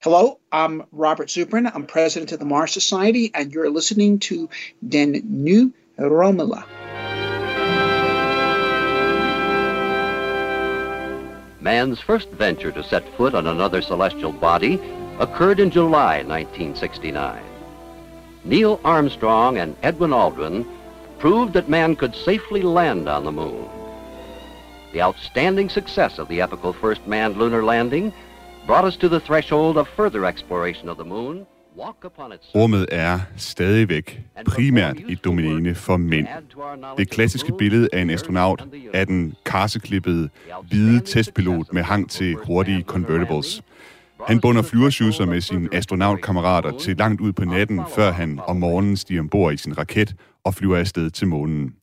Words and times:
Hello, 0.00 0.38
I'm 0.52 0.84
Robert 0.92 1.26
Zubrin. 1.26 1.68
I'm 1.74 1.84
president 1.84 2.30
of 2.30 2.38
the 2.38 2.44
Mars 2.44 2.70
Society, 2.70 3.32
and 3.34 3.50
you're 3.52 3.68
listening 3.68 4.20
to 4.20 4.48
Den 4.88 5.20
New 5.24 5.74
Romula. 5.98 6.64
Man's 11.60 11.98
first 11.98 12.28
venture 12.28 12.70
to 12.70 12.84
set 12.84 13.12
foot 13.16 13.34
on 13.34 13.48
another 13.48 13.82
celestial 13.82 14.30
body 14.30 14.80
occurred 15.18 15.58
in 15.58 15.72
July 15.72 16.18
1969. 16.22 17.42
Neil 18.44 18.80
Armstrong 18.84 19.58
and 19.58 19.74
Edwin 19.82 20.12
Aldrin 20.12 20.64
proved 21.18 21.54
that 21.54 21.68
man 21.68 21.96
could 21.96 22.14
safely 22.14 22.62
land 22.62 23.08
on 23.08 23.24
the 23.24 23.32
moon. 23.32 23.68
The 24.92 25.02
outstanding 25.02 25.68
success 25.68 26.20
of 26.20 26.28
the 26.28 26.40
epical 26.40 26.72
first 26.72 27.04
manned 27.08 27.36
lunar 27.36 27.64
landing 27.64 28.12
brought 28.68 28.86
us 28.86 28.96
to 28.96 29.08
the 29.08 29.20
threshold 29.20 29.76
of 29.76 29.88
further 29.96 30.24
exploration 30.24 30.88
of 30.88 30.96
the 30.96 31.08
moon. 31.08 31.46
Walk 31.76 32.04
upon 32.04 32.32
its 32.32 32.54
Rummet 32.54 32.86
er 32.92 33.20
stadigvæk 33.36 34.20
primært 34.46 34.96
et 35.08 35.24
domæne 35.24 35.74
for 35.74 35.96
mænd. 35.96 36.26
Det 36.98 37.10
klassiske 37.10 37.52
billede 37.58 37.88
af 37.92 38.00
en 38.00 38.10
astronaut 38.10 38.64
er 38.94 39.04
den 39.04 39.34
karseklippede, 39.44 40.28
hvide 40.68 41.00
testpilot 41.00 41.72
med 41.72 41.82
hang 41.82 42.10
til 42.10 42.36
hurtige 42.46 42.82
convertibles. 42.82 43.62
Han 44.26 44.40
bunder 44.40 44.62
flyversjuser 44.62 45.26
med 45.26 45.40
sine 45.40 45.68
astronautkammerater 45.72 46.78
til 46.78 46.96
langt 46.96 47.20
ud 47.20 47.32
på 47.32 47.44
natten, 47.44 47.80
før 47.94 48.12
han 48.12 48.40
om 48.46 48.56
morgenen 48.56 48.96
stiger 48.96 49.20
ombord 49.20 49.54
i 49.54 49.56
sin 49.56 49.78
raket 49.78 50.14
og 50.44 50.54
flyver 50.54 50.76
afsted 50.76 51.10
til 51.10 51.28
månen. 51.28 51.74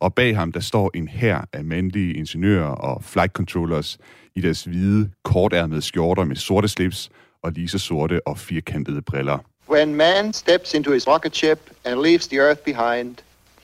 Og 0.00 0.14
bag 0.14 0.36
ham, 0.36 0.52
der 0.52 0.60
står 0.60 0.90
en 0.94 1.08
hær 1.08 1.48
af 1.52 1.64
mandlige 1.64 2.14
ingeniører 2.14 2.70
og 2.70 3.04
flight 3.04 3.32
controllers 3.32 3.98
i 4.34 4.40
deres 4.40 4.64
hvide, 4.64 5.10
kortærmede 5.24 5.82
skjorter 5.82 6.24
med 6.24 6.36
sorte 6.36 6.68
slips 6.68 7.10
og 7.42 7.52
lige 7.52 7.68
så 7.68 7.78
sorte 7.78 8.26
og 8.26 8.38
firkantede 8.38 9.02
briller. 9.02 9.38
When 9.70 9.94
man 9.94 10.32
steps 10.32 10.74
into 10.74 10.92
his 10.92 11.08
rocket 11.08 11.36
ship 11.36 11.70
and 11.84 12.00
leaves 12.00 12.28
the 12.28 12.38
Earth 12.38 12.62
behind, 12.64 13.16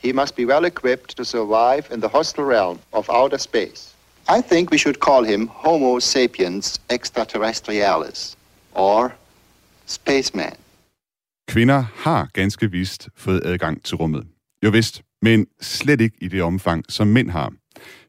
he 0.03 0.13
must 0.13 0.35
be 0.35 0.47
well 0.47 0.65
equipped 0.65 1.15
to 1.17 1.23
survive 1.23 1.83
in 1.93 2.01
the 2.01 2.09
hostile 2.09 2.45
realm 2.45 2.79
of 2.91 3.09
outer 3.09 3.37
space. 3.37 3.95
I 4.29 4.41
think 4.51 4.71
we 4.71 4.77
should 4.77 4.99
call 4.99 5.25
him 5.25 5.47
Homo 5.47 5.99
sapiens 5.99 6.81
extraterrestrialis, 6.89 8.37
or 8.73 9.11
spaceman. 9.85 10.55
Kvinder 11.47 11.83
har 11.95 12.29
ganske 12.33 12.71
vist 12.71 13.09
fået 13.15 13.41
adgang 13.45 13.83
til 13.83 13.95
rummet. 13.95 14.27
Jo 14.63 14.69
vist, 14.69 15.01
men 15.21 15.47
slet 15.61 16.01
ikke 16.01 16.17
i 16.21 16.27
det 16.27 16.43
omfang, 16.43 16.83
som 16.89 17.07
mænd 17.07 17.29
har. 17.29 17.53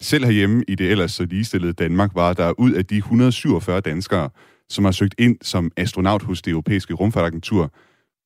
Selv 0.01 0.25
herhjemme 0.25 0.65
i 0.69 0.75
det 0.75 0.91
ellers 0.91 1.13
så 1.13 1.25
ligestillede 1.25 1.73
Danmark 1.73 2.11
var 2.15 2.33
der 2.33 2.61
ud 2.61 2.73
af 2.73 2.87
de 2.87 2.97
147 2.97 3.81
danskere, 3.81 4.31
som 4.69 4.85
har 4.85 4.93
søgt 4.93 5.15
ind 5.19 5.37
som 5.43 5.71
astronaut 5.77 6.23
hos 6.23 6.43
det 6.43 6.51
europæiske 6.51 6.95
rumfartagentur, 6.95 7.73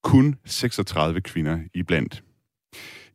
kun 0.03 0.35
36 0.45 1.21
kvinder 1.21 1.59
iblandt. 1.75 2.23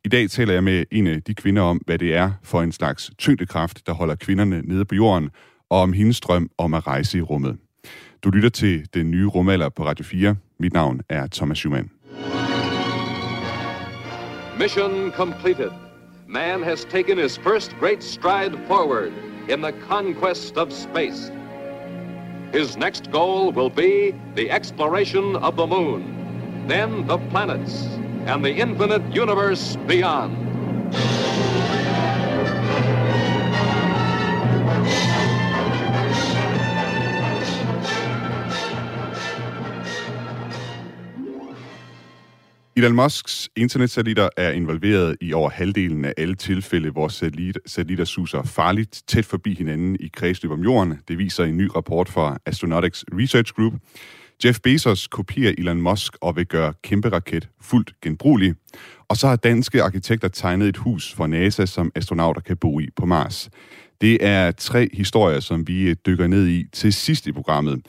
I 0.04 0.08
dag 0.08 0.30
taler 0.30 0.52
jeg 0.52 0.64
med 0.64 0.84
en 0.90 1.06
af 1.06 1.22
de 1.22 1.34
kvinder 1.34 1.62
om, 1.62 1.76
hvad 1.86 1.98
det 1.98 2.14
er 2.14 2.32
for 2.42 2.62
en 2.62 2.72
slags 2.72 3.10
tyngdekraft, 3.18 3.86
der 3.86 3.92
holder 3.92 4.14
kvinderne 4.14 4.62
nede 4.64 4.84
på 4.84 4.94
jorden, 4.94 5.30
og 5.70 5.80
om 5.80 5.92
hendes 5.92 6.20
drøm 6.20 6.50
om 6.58 6.74
at 6.74 6.86
rejse 6.86 7.18
i 7.18 7.20
rummet. 7.20 7.56
Du 8.22 8.30
lytter 8.30 8.48
til 8.48 8.88
den 8.94 9.10
nye 9.10 9.26
rumalder 9.26 9.68
på 9.68 9.86
Radio 9.86 10.04
4. 10.04 10.36
Mit 10.60 10.72
navn 10.72 11.00
er 11.08 11.26
Thomas 11.26 11.58
Schumann. 11.58 11.95
Mission 14.58 15.12
completed. 15.12 15.70
Man 16.26 16.62
has 16.62 16.86
taken 16.86 17.18
his 17.18 17.36
first 17.36 17.76
great 17.78 18.02
stride 18.02 18.56
forward 18.66 19.12
in 19.48 19.60
the 19.60 19.72
conquest 19.72 20.56
of 20.56 20.72
space. 20.72 21.30
His 22.52 22.74
next 22.74 23.10
goal 23.10 23.52
will 23.52 23.68
be 23.68 24.14
the 24.34 24.50
exploration 24.50 25.36
of 25.36 25.56
the 25.56 25.66
moon, 25.66 26.66
then 26.66 27.06
the 27.06 27.18
planets, 27.18 27.84
and 28.24 28.42
the 28.42 28.54
infinite 28.54 29.02
universe 29.14 29.76
beyond. 29.86 30.45
Elon 42.78 42.94
Musks 42.94 43.48
internetsatellitter 43.56 44.28
er 44.36 44.50
involveret 44.50 45.16
i 45.20 45.32
over 45.32 45.50
halvdelen 45.50 46.04
af 46.04 46.12
alle 46.16 46.34
tilfælde, 46.34 46.90
hvor 46.90 47.08
satellit, 47.08 47.58
satellitter 47.66 48.04
suser 48.04 48.42
farligt 48.42 49.02
tæt 49.06 49.24
forbi 49.24 49.54
hinanden 49.54 49.96
i 50.00 50.10
kredsløb 50.12 50.50
om 50.52 50.60
jorden. 50.60 50.94
Det 51.08 51.18
viser 51.18 51.44
en 51.44 51.56
ny 51.56 51.70
rapport 51.76 52.08
fra 52.08 52.38
Astronautics 52.46 53.04
Research 53.12 53.52
Group. 53.52 53.72
Jeff 54.44 54.60
Bezos 54.60 55.06
kopierer 55.06 55.54
Elon 55.58 55.82
Musk 55.82 56.16
og 56.20 56.36
vil 56.36 56.46
gøre 56.46 56.72
kæmpe 56.82 57.08
raket 57.08 57.48
fuldt 57.60 57.92
genbrugelig. 58.02 58.54
Og 59.08 59.16
så 59.16 59.28
har 59.28 59.36
danske 59.36 59.82
arkitekter 59.82 60.28
tegnet 60.28 60.68
et 60.68 60.76
hus 60.76 61.14
for 61.14 61.26
NASA, 61.26 61.66
som 61.66 61.92
astronauter 61.94 62.40
kan 62.40 62.56
bo 62.56 62.80
i 62.80 62.88
på 62.96 63.06
Mars. 63.06 63.50
Det 64.00 64.24
er 64.24 64.50
tre 64.50 64.88
historier, 64.92 65.40
som 65.40 65.68
vi 65.68 65.82
øh, 65.82 65.96
dykker 66.06 66.26
ned 66.26 66.48
i 66.48 66.64
til 66.72 66.92
sidst 66.92 67.26
i 67.26 67.32
programmet. 67.32 67.86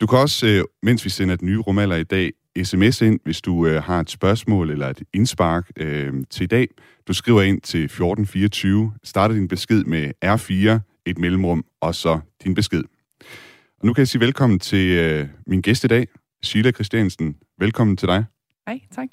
Du 0.00 0.06
kan 0.06 0.18
også, 0.18 0.46
øh, 0.46 0.64
mens 0.82 1.04
vi 1.04 1.10
sender 1.10 1.36
den 1.36 1.48
nye 1.48 1.58
rumalder 1.58 1.96
i 1.96 2.04
dag, 2.04 2.30
sms 2.64 3.00
ind, 3.00 3.20
hvis 3.24 3.40
du 3.40 3.66
øh, 3.66 3.82
har 3.82 4.00
et 4.00 4.10
spørgsmål 4.10 4.70
eller 4.70 4.88
et 4.88 5.02
indspark 5.14 5.70
øh, 5.76 6.12
til 6.30 6.44
i 6.44 6.46
dag. 6.46 6.68
Du 7.08 7.12
skriver 7.12 7.42
ind 7.42 7.60
til 7.60 7.84
1424, 7.84 8.92
starter 9.04 9.34
din 9.34 9.48
besked 9.48 9.84
med 9.84 10.12
R4, 10.24 10.80
et 11.06 11.18
mellemrum, 11.18 11.64
og 11.80 11.94
så 11.94 12.20
din 12.44 12.54
besked. 12.54 12.82
Og 13.80 13.86
nu 13.86 13.92
kan 13.92 14.00
jeg 14.00 14.08
sige 14.08 14.20
velkommen 14.20 14.58
til 14.58 14.98
øh, 14.98 15.28
min 15.46 15.60
gæst 15.60 15.84
i 15.84 15.86
dag, 15.86 16.08
Sheila 16.42 16.70
Christiansen. 16.70 17.36
Velkommen 17.58 17.96
til 17.96 18.08
dig. 18.08 18.24
Hej, 18.68 18.80
tak. 18.94 19.08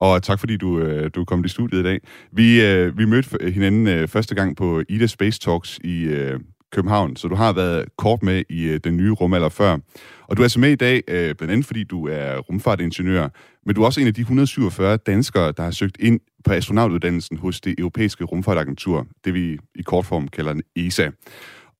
Og 0.00 0.22
tak 0.22 0.40
fordi 0.40 0.56
du, 0.56 0.78
øh, 0.78 1.10
du 1.14 1.24
kom 1.24 1.44
i 1.44 1.48
studiet 1.48 1.80
i 1.80 1.82
dag. 1.82 2.00
Vi, 2.32 2.66
øh, 2.66 2.98
vi 2.98 3.04
mødte 3.04 3.50
hinanden 3.50 3.86
øh, 3.86 4.08
første 4.08 4.34
gang 4.34 4.56
på 4.56 4.82
Ida 4.88 5.06
Space 5.06 5.40
Talks 5.40 5.78
i 5.84 6.02
øh, 6.02 6.40
København, 6.72 7.16
så 7.16 7.28
du 7.28 7.34
har 7.34 7.52
været 7.52 7.96
kort 7.96 8.22
med 8.22 8.44
i 8.48 8.62
øh, 8.62 8.80
den 8.84 8.96
nye 8.96 9.12
rumalder 9.12 9.48
før. 9.48 9.78
Og 10.26 10.36
du 10.36 10.42
er 10.42 10.48
så 10.48 10.60
med 10.60 10.70
i 10.70 10.74
dag, 10.74 11.02
øh, 11.08 11.34
blandt 11.34 11.52
andet 11.52 11.66
fordi 11.66 11.84
du 11.84 12.08
er 12.08 12.38
rumfartingeniør, 12.38 13.28
men 13.66 13.74
du 13.74 13.82
er 13.82 13.86
også 13.86 14.00
en 14.00 14.06
af 14.06 14.14
de 14.14 14.20
147 14.20 14.96
danskere, 14.96 15.52
der 15.52 15.62
har 15.62 15.70
søgt 15.70 15.96
ind 16.00 16.20
på 16.44 16.52
astronautuddannelsen 16.52 17.36
hos 17.36 17.60
det 17.60 17.74
europæiske 17.78 18.24
rumfartagentur, 18.24 19.06
det 19.24 19.34
vi 19.34 19.58
i 19.74 19.82
kort 19.82 20.06
form 20.06 20.28
kalder 20.28 20.52
en 20.52 20.62
ESA. 20.76 21.10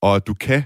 Og 0.01 0.27
du 0.27 0.35
kan 0.35 0.63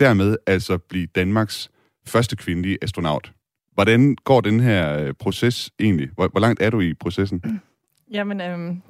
dermed 0.00 0.36
altså 0.46 0.78
blive 0.78 1.06
Danmarks 1.06 1.70
første 2.06 2.36
kvindelige 2.36 2.78
astronaut. 2.82 3.32
Hvordan 3.72 4.16
går 4.24 4.40
den 4.40 4.60
her 4.60 4.98
øh, 4.98 5.14
proces 5.14 5.70
egentlig? 5.80 6.08
Hvor, 6.14 6.28
hvor 6.28 6.40
langt 6.40 6.62
er 6.62 6.70
du 6.70 6.80
i 6.80 6.94
processen? 6.94 7.42
Jamen, 8.12 8.40
øhm, 8.40 8.82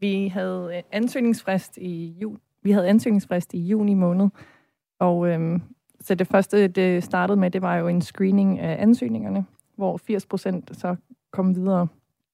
vi 0.00 0.28
havde 0.28 0.70
øh, 0.76 0.82
ansøgningsfrist 0.92 1.76
i 1.76 2.16
jul. 2.22 2.38
Vi 2.62 2.70
havde 2.70 2.88
ansøgningsfrist 2.88 3.54
i 3.54 3.58
juni 3.58 3.94
måned, 3.94 4.28
og 4.98 5.28
øhm, 5.28 5.62
så 6.00 6.14
det 6.14 6.26
første, 6.26 6.68
det 6.68 7.04
startede 7.04 7.40
med, 7.40 7.50
det 7.50 7.62
var 7.62 7.76
jo 7.76 7.88
en 7.88 8.02
screening 8.02 8.58
af 8.58 8.82
ansøgningerne, 8.82 9.44
hvor 9.76 9.96
80 9.96 10.26
procent 10.26 10.76
så 10.76 10.96
kom 11.30 11.56
videre. 11.56 11.86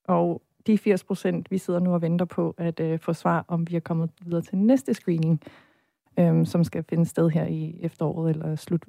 Og 0.05 0.43
de 0.67 0.79
80 0.79 1.05
procent, 1.05 1.51
vi 1.51 1.59
sidder 1.59 1.81
nu 1.81 1.95
og 1.95 2.03
venter 2.03 2.25
på 2.25 2.55
at 2.59 2.81
øh, 2.81 2.99
få 2.99 3.13
svar, 3.13 3.45
om 3.49 3.71
vi 3.71 3.77
er 3.77 3.81
kommet 3.81 4.11
videre 4.25 4.43
til 4.43 4.59
næste 4.59 4.95
screening, 4.95 5.43
øhm, 6.19 6.45
som 6.45 6.65
skal 6.65 6.85
finde 6.89 7.07
sted 7.07 7.31
her 7.31 7.47
i 7.47 7.79
efteråret 7.81 8.31
eller 8.31 8.57
slut. 8.57 8.85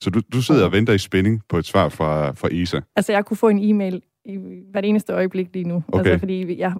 Så 0.00 0.10
du, 0.10 0.20
du 0.32 0.42
sidder 0.42 0.64
og 0.64 0.72
venter 0.72 0.92
i 0.92 0.98
spænding 0.98 1.42
på 1.48 1.58
et 1.58 1.66
svar 1.66 1.88
fra, 1.88 2.30
fra 2.30 2.48
ESA? 2.52 2.80
Altså, 2.96 3.12
jeg 3.12 3.24
kunne 3.24 3.36
få 3.36 3.48
en 3.48 3.58
e-mail 3.62 4.02
i 4.24 4.36
hvert 4.70 4.84
eneste 4.84 5.12
øjeblik 5.12 5.54
lige 5.54 5.68
nu. 5.68 5.84
Okay. 5.88 5.98
Altså, 5.98 6.18
fordi 6.18 6.58
jeg, 6.58 6.72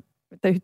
der, 0.43 0.59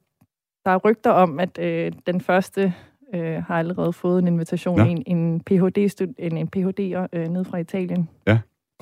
der 0.65 0.71
er 0.71 0.77
rygter 0.77 1.11
om, 1.11 1.41
at 1.41 1.59
øh, 1.59 1.93
den 2.07 2.21
første 2.21 2.75
øh, 3.15 3.43
har 3.43 3.59
allerede 3.59 3.93
fået 3.93 4.23
en 4.23 4.27
invitation. 4.27 4.79
Nå. 4.79 4.85
En, 4.85 5.03
en 5.07 5.41
PhD, 5.41 6.01
en, 6.19 6.37
en 6.37 6.49
PhD'er 6.57 7.07
øh, 7.13 7.29
ned 7.29 7.45
fra 7.45 7.59
Italien 7.59 8.09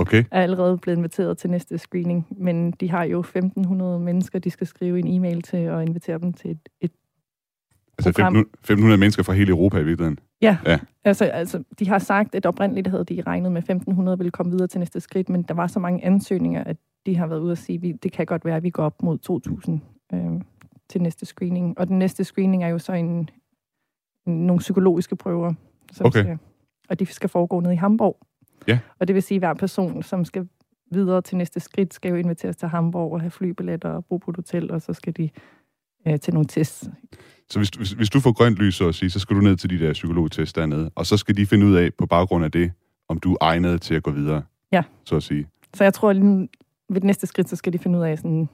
Okay. 0.00 0.24
er 0.30 0.42
allerede 0.42 0.78
blevet 0.78 0.96
inviteret 0.96 1.38
til 1.38 1.50
næste 1.50 1.78
screening. 1.78 2.26
Men 2.30 2.70
de 2.70 2.90
har 2.90 3.04
jo 3.04 3.22
1.500 3.22 3.72
mennesker, 3.98 4.38
de 4.38 4.50
skal 4.50 4.66
skrive 4.66 4.98
en 4.98 5.08
e-mail 5.08 5.42
til 5.42 5.68
og 5.70 5.82
invitere 5.82 6.18
dem 6.18 6.32
til 6.32 6.50
et, 6.50 6.68
et 6.80 6.90
Altså 7.98 8.12
program. 8.12 8.36
1500, 8.36 8.48
1500 8.52 8.98
mennesker 9.00 9.22
fra 9.22 9.32
hele 9.32 9.50
Europa 9.50 9.78
i 9.78 9.84
virkeligheden. 9.84 10.18
Ja, 10.42 10.58
Ja. 10.66 10.78
Altså, 11.04 11.24
altså, 11.24 11.62
de 11.78 11.88
har 11.88 11.98
sagt, 11.98 12.34
at 12.34 12.46
oprindeligt 12.46 12.88
havde 12.88 13.04
de 13.04 13.22
regnet 13.26 13.52
med 13.52 13.62
1.500 14.10 14.16
ville 14.16 14.30
komme 14.30 14.52
videre 14.52 14.66
til 14.66 14.78
næste 14.78 15.00
skridt, 15.00 15.28
men 15.28 15.42
der 15.42 15.54
var 15.54 15.66
så 15.66 15.78
mange 15.80 16.04
ansøgninger, 16.04 16.64
at 16.64 16.76
de 17.06 17.16
har 17.16 17.26
været 17.26 17.40
ude 17.40 17.52
at 17.52 17.58
sige, 17.58 17.88
at 17.88 18.02
det 18.02 18.12
kan 18.12 18.26
godt 18.26 18.44
være, 18.44 18.56
at 18.56 18.62
vi 18.62 18.70
går 18.70 18.82
op 18.82 19.02
mod 19.02 19.18
2.000 20.12 20.16
øh, 20.16 20.40
til 20.88 21.02
næste 21.02 21.26
screening. 21.26 21.78
Og 21.78 21.88
den 21.88 21.98
næste 21.98 22.24
screening 22.24 22.64
er 22.64 22.68
jo 22.68 22.78
så 22.78 22.92
en 22.92 23.30
nogle 24.30 24.58
psykologiske 24.58 25.16
prøver. 25.16 25.52
Som 25.92 26.06
Okay. 26.06 26.22
Skal, 26.22 26.38
og 26.88 27.00
de 27.00 27.06
skal 27.06 27.28
foregå 27.28 27.60
nede 27.60 27.72
i 27.72 27.76
Hamburg. 27.76 28.18
Ja. 28.68 28.78
Og 28.98 29.08
det 29.08 29.14
vil 29.14 29.22
sige, 29.22 29.36
at 29.36 29.40
hver 29.40 29.54
person, 29.54 30.02
som 30.02 30.24
skal 30.24 30.48
videre 30.90 31.22
til 31.22 31.36
næste 31.36 31.60
skridt, 31.60 31.94
skal 31.94 32.08
jo 32.08 32.16
inviteres 32.16 32.56
til 32.56 32.68
Hamburg 32.68 33.12
og 33.12 33.20
have 33.20 33.30
flybilletter 33.30 33.88
og 33.88 34.04
bo 34.04 34.16
på 34.16 34.30
et 34.30 34.36
hotel, 34.36 34.70
og 34.70 34.82
så 34.82 34.92
skal 34.92 35.16
de 35.16 35.30
øh, 36.08 36.20
til 36.20 36.34
nogle 36.34 36.46
tests. 36.46 36.88
Så 37.50 37.58
hvis, 37.58 37.68
hvis, 37.68 37.92
hvis 37.92 38.10
du 38.10 38.20
får 38.20 38.32
grønt 38.32 38.56
lys, 38.56 38.74
så 38.74 38.88
at 38.88 38.94
sige, 38.94 39.10
så 39.10 39.20
skal 39.20 39.36
du 39.36 39.40
ned 39.40 39.56
til 39.56 39.70
de 39.70 39.78
der 39.78 39.92
psykologtest 39.92 40.56
dernede, 40.56 40.90
og 40.94 41.06
så 41.06 41.16
skal 41.16 41.36
de 41.36 41.46
finde 41.46 41.66
ud 41.66 41.74
af, 41.74 41.94
på 41.94 42.06
baggrund 42.06 42.44
af 42.44 42.52
det, 42.52 42.72
om 43.08 43.20
du 43.20 43.32
er 43.32 43.36
egnet 43.40 43.82
til 43.82 43.94
at 43.94 44.02
gå 44.02 44.10
videre. 44.10 44.42
Ja. 44.72 44.82
Så 45.04 45.16
at 45.16 45.22
sige. 45.22 45.46
så 45.74 45.84
jeg 45.84 45.94
tror, 45.94 46.10
at 46.10 46.16
ved 46.88 46.94
det 46.94 47.04
næste 47.04 47.26
skridt, 47.26 47.48
så 47.48 47.56
skal 47.56 47.72
de 47.72 47.78
finde 47.78 47.98
ud 47.98 48.04
af, 48.04 48.18
sådan, 48.18 48.48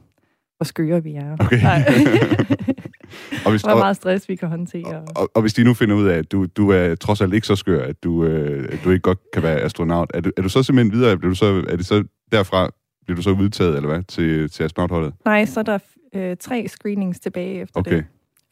hvor 0.57 0.65
skøre 0.65 1.03
vi 1.03 1.15
er. 1.15 1.37
Okay. 1.41 1.61
og 3.45 3.51
hvis, 3.51 3.63
hvor 3.63 3.77
meget 3.77 3.97
stress 3.97 4.29
vi 4.29 4.37
kan 4.37 4.49
håndtere. 4.49 4.85
Og, 4.85 5.05
og, 5.17 5.31
og 5.35 5.41
hvis 5.41 5.55
de 5.55 5.65
nu 5.65 5.75
finder 5.75 5.97
ud 5.97 6.07
af, 6.07 6.19
at 6.19 6.33
du, 6.33 6.47
du 6.57 6.71
er 6.71 6.95
trods 6.95 7.21
alt 7.21 7.35
ikke 7.35 7.47
så 7.47 7.57
skør, 7.57 7.85
at 7.85 8.05
du, 8.05 8.25
øh, 8.25 8.69
at 8.73 8.79
du 8.85 8.91
ikke 8.91 9.03
godt 9.03 9.19
kan 9.33 9.43
være 9.43 9.61
astronaut, 9.61 10.11
er 10.15 10.21
du, 10.21 10.31
er 10.37 10.43
du 10.43 10.49
så 10.49 10.63
simpelthen 10.63 10.93
videre? 10.93 11.11
Er, 11.13 11.17
du 11.17 11.35
så, 11.35 11.65
er 11.69 11.77
det 11.77 11.87
så 11.87 12.05
derfra, 12.33 12.71
bliver 13.05 13.17
du 13.17 13.23
så 13.23 13.31
udtaget, 13.31 13.77
eller 13.77 13.89
hvad, 13.89 14.03
til, 14.03 14.51
til 14.51 14.65
astronautholdet? 14.65 15.15
Nej, 15.25 15.45
så 15.45 15.61
er 15.61 15.65
der 15.65 15.79
øh, 16.15 16.37
tre 16.37 16.69
screenings 16.69 17.21
tilbage 17.21 17.61
efter 17.61 17.81
okay. 17.81 17.97
det. 17.97 18.05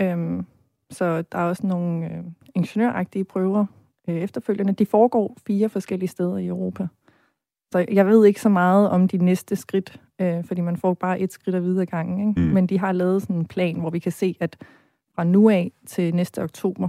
Øhm, 0.07 0.47
så 0.91 1.23
der 1.33 1.39
er 1.39 1.45
også 1.45 1.67
nogle 1.67 2.05
øh, 2.05 2.23
ingeniøragtige 2.55 3.25
prøver 3.25 3.67
øh, 4.09 4.17
efterfølgende. 4.17 4.73
De 4.73 4.87
foregår 4.87 5.37
fire 5.47 5.69
forskellige 5.69 6.09
steder 6.09 6.37
i 6.37 6.47
Europa. 6.47 6.87
Så 7.75 7.85
jeg 7.93 8.07
ved 8.07 8.27
ikke 8.27 8.41
så 8.41 8.49
meget 8.49 8.91
om 8.91 9.09
de 9.09 9.17
næste 9.17 9.57
skridt, 9.57 10.01
øh, 10.21 10.45
fordi 10.45 10.61
man 10.61 10.77
får 10.77 10.95
bare 10.95 11.21
et 11.21 11.33
skridt 11.33 11.57
af 11.57 11.63
videre 11.63 11.87
gangen. 11.87 12.29
Ikke? 12.29 12.41
Mm. 12.41 12.47
Men 12.47 12.67
de 12.67 12.79
har 12.79 12.93
lavet 12.93 13.23
sådan 13.23 13.37
en 13.37 13.47
plan, 13.47 13.81
hvor 13.81 13.91
vi 13.91 13.99
kan 13.99 14.13
se, 14.13 14.37
at 14.41 14.57
fra 15.15 15.25
nu 15.25 15.51
af 15.51 15.73
til 15.87 16.15
næste 16.15 16.43
oktober, 16.43 16.89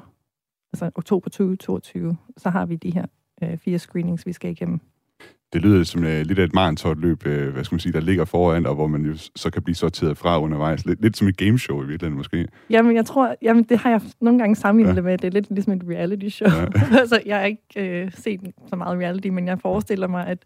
altså 0.73 0.91
oktober 0.95 1.29
2022, 1.29 2.17
så 2.37 2.49
har 2.49 2.65
vi 2.65 2.75
de 2.75 2.93
her 2.93 3.05
øh, 3.43 3.57
fire 3.57 3.79
screenings, 3.79 4.25
vi 4.25 4.33
skal 4.33 4.51
igennem. 4.51 4.79
Det 5.53 5.61
lyder 5.61 5.83
som 5.83 6.03
uh, 6.03 6.07
lidt 6.07 6.39
af 6.39 6.43
et 6.43 6.53
maratonløb, 6.53 7.25
uh, 7.25 7.47
hvad 7.47 7.63
skal 7.63 7.75
man 7.75 7.79
sige, 7.79 7.93
der 7.93 7.99
ligger 7.99 8.25
foran, 8.25 8.65
og 8.65 8.75
hvor 8.75 8.87
man 8.87 9.05
jo 9.05 9.13
så 9.35 9.49
kan 9.49 9.63
blive 9.63 9.75
sorteret 9.75 10.17
fra 10.17 10.41
undervejs. 10.41 10.85
Lidt, 10.85 11.01
lidt 11.01 11.17
som 11.17 11.27
et 11.27 11.37
gameshow 11.37 11.83
i 11.83 11.87
virkeligheden 11.87 12.17
måske. 12.17 12.47
Jamen, 12.69 12.95
jeg 12.95 13.05
tror, 13.05 13.35
jamen, 13.41 13.63
det 13.63 13.77
har 13.77 13.89
jeg 13.89 14.01
nogle 14.21 14.39
gange 14.39 14.55
sammenlignet 14.55 14.95
ja. 14.95 15.01
med. 15.01 15.17
Det 15.17 15.27
er 15.27 15.31
lidt 15.31 15.49
ligesom 15.49 15.73
et 15.73 15.83
reality 15.89 16.27
show. 16.27 16.49
Ja. 16.49 16.65
altså, 17.01 17.21
jeg 17.25 17.37
har 17.37 17.45
ikke 17.45 18.05
uh, 18.05 18.11
set 18.13 18.41
så 18.67 18.75
meget 18.75 18.99
reality, 18.99 19.27
men 19.27 19.47
jeg 19.47 19.59
forestiller 19.59 20.07
mig, 20.07 20.27
at 20.27 20.39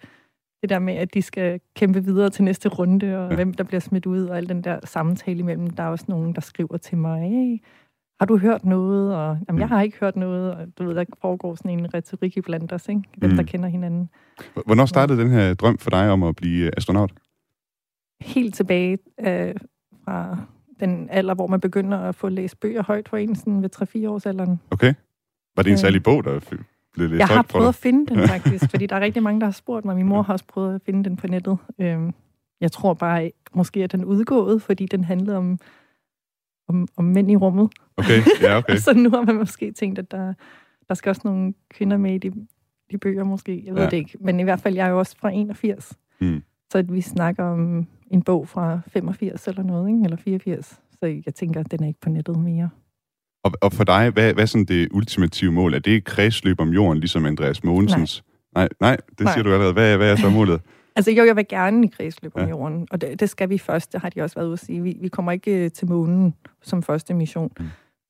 det 0.61 0.69
der 0.69 0.79
med, 0.79 0.93
at 0.93 1.13
de 1.13 1.21
skal 1.21 1.59
kæmpe 1.75 2.03
videre 2.03 2.29
til 2.29 2.43
næste 2.43 2.69
runde, 2.69 3.17
og 3.17 3.29
ja. 3.29 3.35
hvem 3.35 3.53
der 3.53 3.63
bliver 3.63 3.79
smidt 3.79 4.05
ud, 4.05 4.25
og 4.25 4.37
al 4.37 4.49
den 4.49 4.63
der 4.63 4.79
samtale 4.83 5.39
imellem. 5.39 5.69
Der 5.69 5.83
er 5.83 5.87
også 5.87 6.05
nogen, 6.07 6.35
der 6.35 6.41
skriver 6.41 6.77
til 6.77 6.97
mig, 6.97 7.21
hey, 7.21 7.61
har 8.19 8.25
du 8.25 8.37
hørt 8.37 8.65
noget? 8.65 9.15
Og, 9.15 9.37
jamen, 9.47 9.59
jeg 9.59 9.67
mm. 9.67 9.71
har 9.71 9.81
ikke 9.81 9.97
hørt 9.99 10.15
noget, 10.15 10.53
og 10.53 10.67
du 10.77 10.83
ved, 10.83 10.95
der 10.95 11.05
foregår 11.21 11.55
sådan 11.55 11.79
en 11.79 11.93
retorik 11.93 12.37
i 12.37 12.41
blandt 12.41 12.73
os, 12.73 12.89
ikke? 12.89 13.01
Hvem 13.17 13.31
mm. 13.31 13.37
der 13.37 13.43
kender 13.43 13.69
hinanden. 13.69 14.09
Hvornår 14.65 14.85
startede 14.85 15.17
ja. 15.17 15.23
den 15.23 15.33
her 15.33 15.53
drøm 15.53 15.77
for 15.77 15.89
dig 15.89 16.09
om 16.11 16.23
at 16.23 16.35
blive 16.35 16.77
astronaut? 16.77 17.11
Helt 18.21 18.55
tilbage 18.55 18.97
øh, 19.19 19.55
fra 20.05 20.37
den 20.79 21.09
alder, 21.09 21.33
hvor 21.33 21.47
man 21.47 21.59
begynder 21.59 21.97
at 21.97 22.15
få 22.15 22.29
læst 22.29 22.59
bøger 22.59 22.83
højt 22.83 23.09
for 23.09 23.17
en, 23.17 23.35
sådan 23.35 23.61
ved 23.61 23.69
3-4 24.05 24.07
års 24.09 24.25
alderen. 24.25 24.59
Okay. 24.71 24.93
Var 25.55 25.63
det 25.63 25.69
en 25.69 25.73
øh. 25.73 25.79
særlig 25.79 26.03
bog, 26.03 26.23
der 26.23 26.39
blev 26.93 27.09
læst 27.09 27.19
Jeg 27.19 27.27
har 27.27 27.41
prøvet 27.41 27.67
at 27.67 27.75
finde 27.75 28.15
den 28.15 28.27
faktisk, 28.27 28.69
fordi 28.69 28.85
der 28.85 28.95
er 28.95 28.99
rigtig 28.99 29.23
mange, 29.23 29.39
der 29.39 29.47
har 29.47 29.51
spurgt 29.51 29.85
mig. 29.85 29.95
Min 29.95 30.07
mor 30.07 30.21
har 30.21 30.33
også 30.33 30.45
prøvet 30.45 30.75
at 30.75 30.81
finde 30.85 31.03
den 31.03 31.15
på 31.15 31.27
nettet. 31.27 31.57
Øhm, 31.79 32.13
jeg 32.61 32.71
tror 32.71 32.93
bare, 32.93 33.31
måske 33.53 33.83
at 33.83 33.91
den 33.91 34.05
udgået, 34.05 34.61
fordi 34.61 34.85
den 34.85 35.03
handlede 35.03 35.37
om, 35.37 35.59
om, 36.67 36.87
om 36.97 37.05
mænd 37.05 37.31
i 37.31 37.35
rummet. 37.35 37.69
Okay, 37.97 38.21
ja, 38.41 38.57
okay. 38.57 38.77
så 38.85 38.93
nu 38.93 39.09
har 39.09 39.21
man 39.21 39.35
måske 39.35 39.71
tænkt, 39.71 39.99
at 39.99 40.11
der, 40.11 40.33
der 40.87 40.93
skal 40.93 41.09
også 41.09 41.21
nogle 41.25 41.53
kvinder 41.69 41.97
med 41.97 42.13
i 42.13 42.17
de, 42.17 42.47
de 42.91 42.97
bøger 42.97 43.23
måske. 43.23 43.63
Jeg 43.65 43.75
ved 43.75 43.81
ja. 43.81 43.89
det 43.89 43.97
ikke. 43.97 44.17
Men 44.19 44.39
i 44.39 44.43
hvert 44.43 44.59
fald, 44.59 44.75
jeg 44.75 44.87
er 44.87 44.91
jo 44.91 44.99
også 44.99 45.17
fra 45.17 45.29
81. 45.29 45.97
Hmm. 46.19 46.43
Så 46.71 46.77
at 46.77 46.93
vi 46.93 47.01
snakker 47.01 47.43
om 47.43 47.87
en 48.11 48.21
bog 48.21 48.47
fra 48.47 48.79
85 48.87 49.47
eller 49.47 49.63
noget, 49.63 49.89
ikke? 49.89 50.03
eller 50.03 50.17
84. 50.17 50.81
Så 50.99 51.21
jeg 51.25 51.35
tænker, 51.35 51.59
at 51.59 51.71
den 51.71 51.83
er 51.83 51.87
ikke 51.87 51.99
på 51.99 52.09
nettet 52.09 52.39
mere. 52.39 52.69
Og, 53.43 53.51
og 53.61 53.73
for 53.73 53.83
dig, 53.83 54.09
hvad, 54.09 54.33
hvad 54.33 54.43
er 54.43 54.45
sådan 54.45 54.65
det 54.65 54.87
ultimative 54.91 55.51
mål? 55.51 55.73
Er 55.73 55.79
det 55.79 56.03
kredsløb 56.03 56.59
om 56.59 56.69
jorden, 56.69 56.99
ligesom 56.99 57.25
Andreas 57.25 57.63
Mogensens? 57.63 58.23
Nej. 58.55 58.61
Nej, 58.61 58.69
nej 58.79 58.97
det 59.09 59.19
nej. 59.19 59.33
siger 59.33 59.43
du 59.43 59.53
allerede. 59.53 59.73
Hvad, 59.73 59.97
hvad 59.97 60.11
er 60.11 60.15
så 60.15 60.29
målet? 60.29 60.61
altså 60.95 61.11
jo, 61.11 61.25
jeg 61.25 61.35
vil 61.35 61.47
gerne 61.47 61.87
i 61.87 61.89
kredsløb 61.89 62.31
om 62.35 62.41
ja. 62.41 62.49
jorden, 62.49 62.87
og 62.91 63.01
det, 63.01 63.19
det 63.19 63.29
skal 63.29 63.49
vi 63.49 63.57
først. 63.57 63.93
Det 63.93 64.01
har 64.01 64.09
de 64.09 64.21
også 64.21 64.35
været 64.35 64.45
ude 64.45 64.53
at 64.53 64.59
sige. 64.59 64.81
Vi, 64.81 64.97
vi 65.01 65.07
kommer 65.07 65.31
ikke 65.31 65.51
øh, 65.51 65.71
til 65.71 65.87
månen 65.87 66.35
som 66.61 66.83
første 66.83 67.13
mission. 67.13 67.51
Mm. 67.59 67.65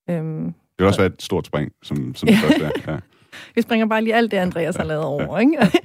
Øhm, 0.10 0.46
det 0.46 0.54
vil 0.80 0.88
også 0.88 1.00
være 1.00 1.14
et 1.14 1.22
stort 1.22 1.46
spring, 1.46 1.72
som, 1.84 2.16
som 2.16 2.28
det 2.28 2.38
første 2.38 2.64
er. 2.64 2.72
Ja. 2.88 3.00
vi 3.56 3.62
springer 3.62 3.86
bare 3.86 4.02
lige 4.02 4.16
alt 4.16 4.32
det, 4.32 4.38
Andreas 4.38 4.76
har 4.76 4.84
lavet 4.84 5.04
over, 5.04 5.34
ja. 5.34 5.38
ikke? 5.38 5.82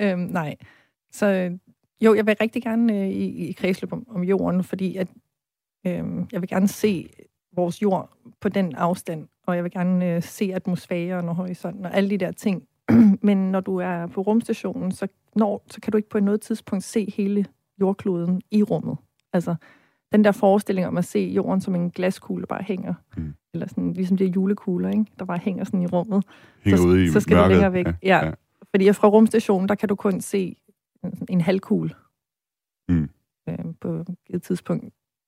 øhm, 0.12 0.20
nej. 0.20 0.54
Så 1.12 1.58
jo, 2.00 2.14
jeg 2.14 2.26
vil 2.26 2.36
rigtig 2.40 2.62
gerne 2.62 2.92
øh, 2.92 3.08
i, 3.08 3.48
i 3.48 3.52
kredsløb 3.52 3.92
om, 3.92 4.06
om 4.10 4.24
jorden, 4.24 4.64
fordi 4.64 4.96
at, 4.96 5.08
øh, 5.86 6.04
jeg 6.32 6.40
vil 6.40 6.48
gerne 6.48 6.68
se 6.68 7.08
vores 7.56 7.82
jord 7.82 8.10
på 8.40 8.48
den 8.48 8.74
afstand, 8.74 9.28
og 9.46 9.56
jeg 9.56 9.64
vil 9.64 9.72
gerne 9.72 10.14
øh, 10.16 10.22
se 10.22 10.50
atmosfæren 10.54 11.28
og 11.28 11.34
horisonten 11.34 11.84
og 11.84 11.96
alle 11.96 12.10
de 12.10 12.18
der 12.18 12.32
ting. 12.32 12.68
Men 13.22 13.50
når 13.50 13.60
du 13.60 13.76
er 13.76 14.06
på 14.06 14.20
rumstationen, 14.20 14.92
så, 14.92 15.06
når, 15.36 15.62
så 15.70 15.80
kan 15.80 15.90
du 15.90 15.96
ikke 15.96 16.08
på 16.08 16.20
noget 16.20 16.40
tidspunkt 16.40 16.84
se 16.84 17.12
hele 17.16 17.46
jordkloden 17.80 18.42
i 18.50 18.62
rummet. 18.62 18.96
Altså, 19.32 19.54
den 20.12 20.24
der 20.24 20.32
forestilling 20.32 20.86
om 20.86 20.96
at 20.96 21.04
se 21.04 21.18
jorden 21.18 21.60
som 21.60 21.74
en 21.74 21.90
glaskugle 21.90 22.46
bare 22.46 22.62
hænger, 22.62 22.94
mm. 23.16 23.34
eller 23.54 23.68
sådan, 23.68 23.92
ligesom 23.92 24.16
det 24.16 24.26
er 24.26 24.30
julekugler, 24.30 24.88
ikke? 24.88 25.04
der 25.18 25.24
bare 25.24 25.38
hænger 25.38 25.64
sådan 25.64 25.82
i 25.82 25.86
rummet. 25.86 26.24
Hænger 26.64 26.76
så, 26.76 26.86
ude 26.86 27.04
i 27.04 27.08
så 27.08 27.20
skal 27.20 27.36
mørket. 27.36 27.50
længere 27.50 27.72
væk. 27.72 27.86
Ja, 27.86 27.92
ja. 28.02 28.26
ja. 28.26 28.32
Fordi 28.70 28.92
fra 28.92 29.08
rumstationen, 29.08 29.68
der 29.68 29.74
kan 29.74 29.88
du 29.88 29.94
kun 29.94 30.20
se 30.20 30.56
en, 31.04 31.26
en 31.28 31.40
halvkugle 31.40 31.90
mm. 32.88 33.08
øh, 33.48 33.58
på 33.80 34.04
et 34.26 34.42
tidspunkt. 34.42 34.84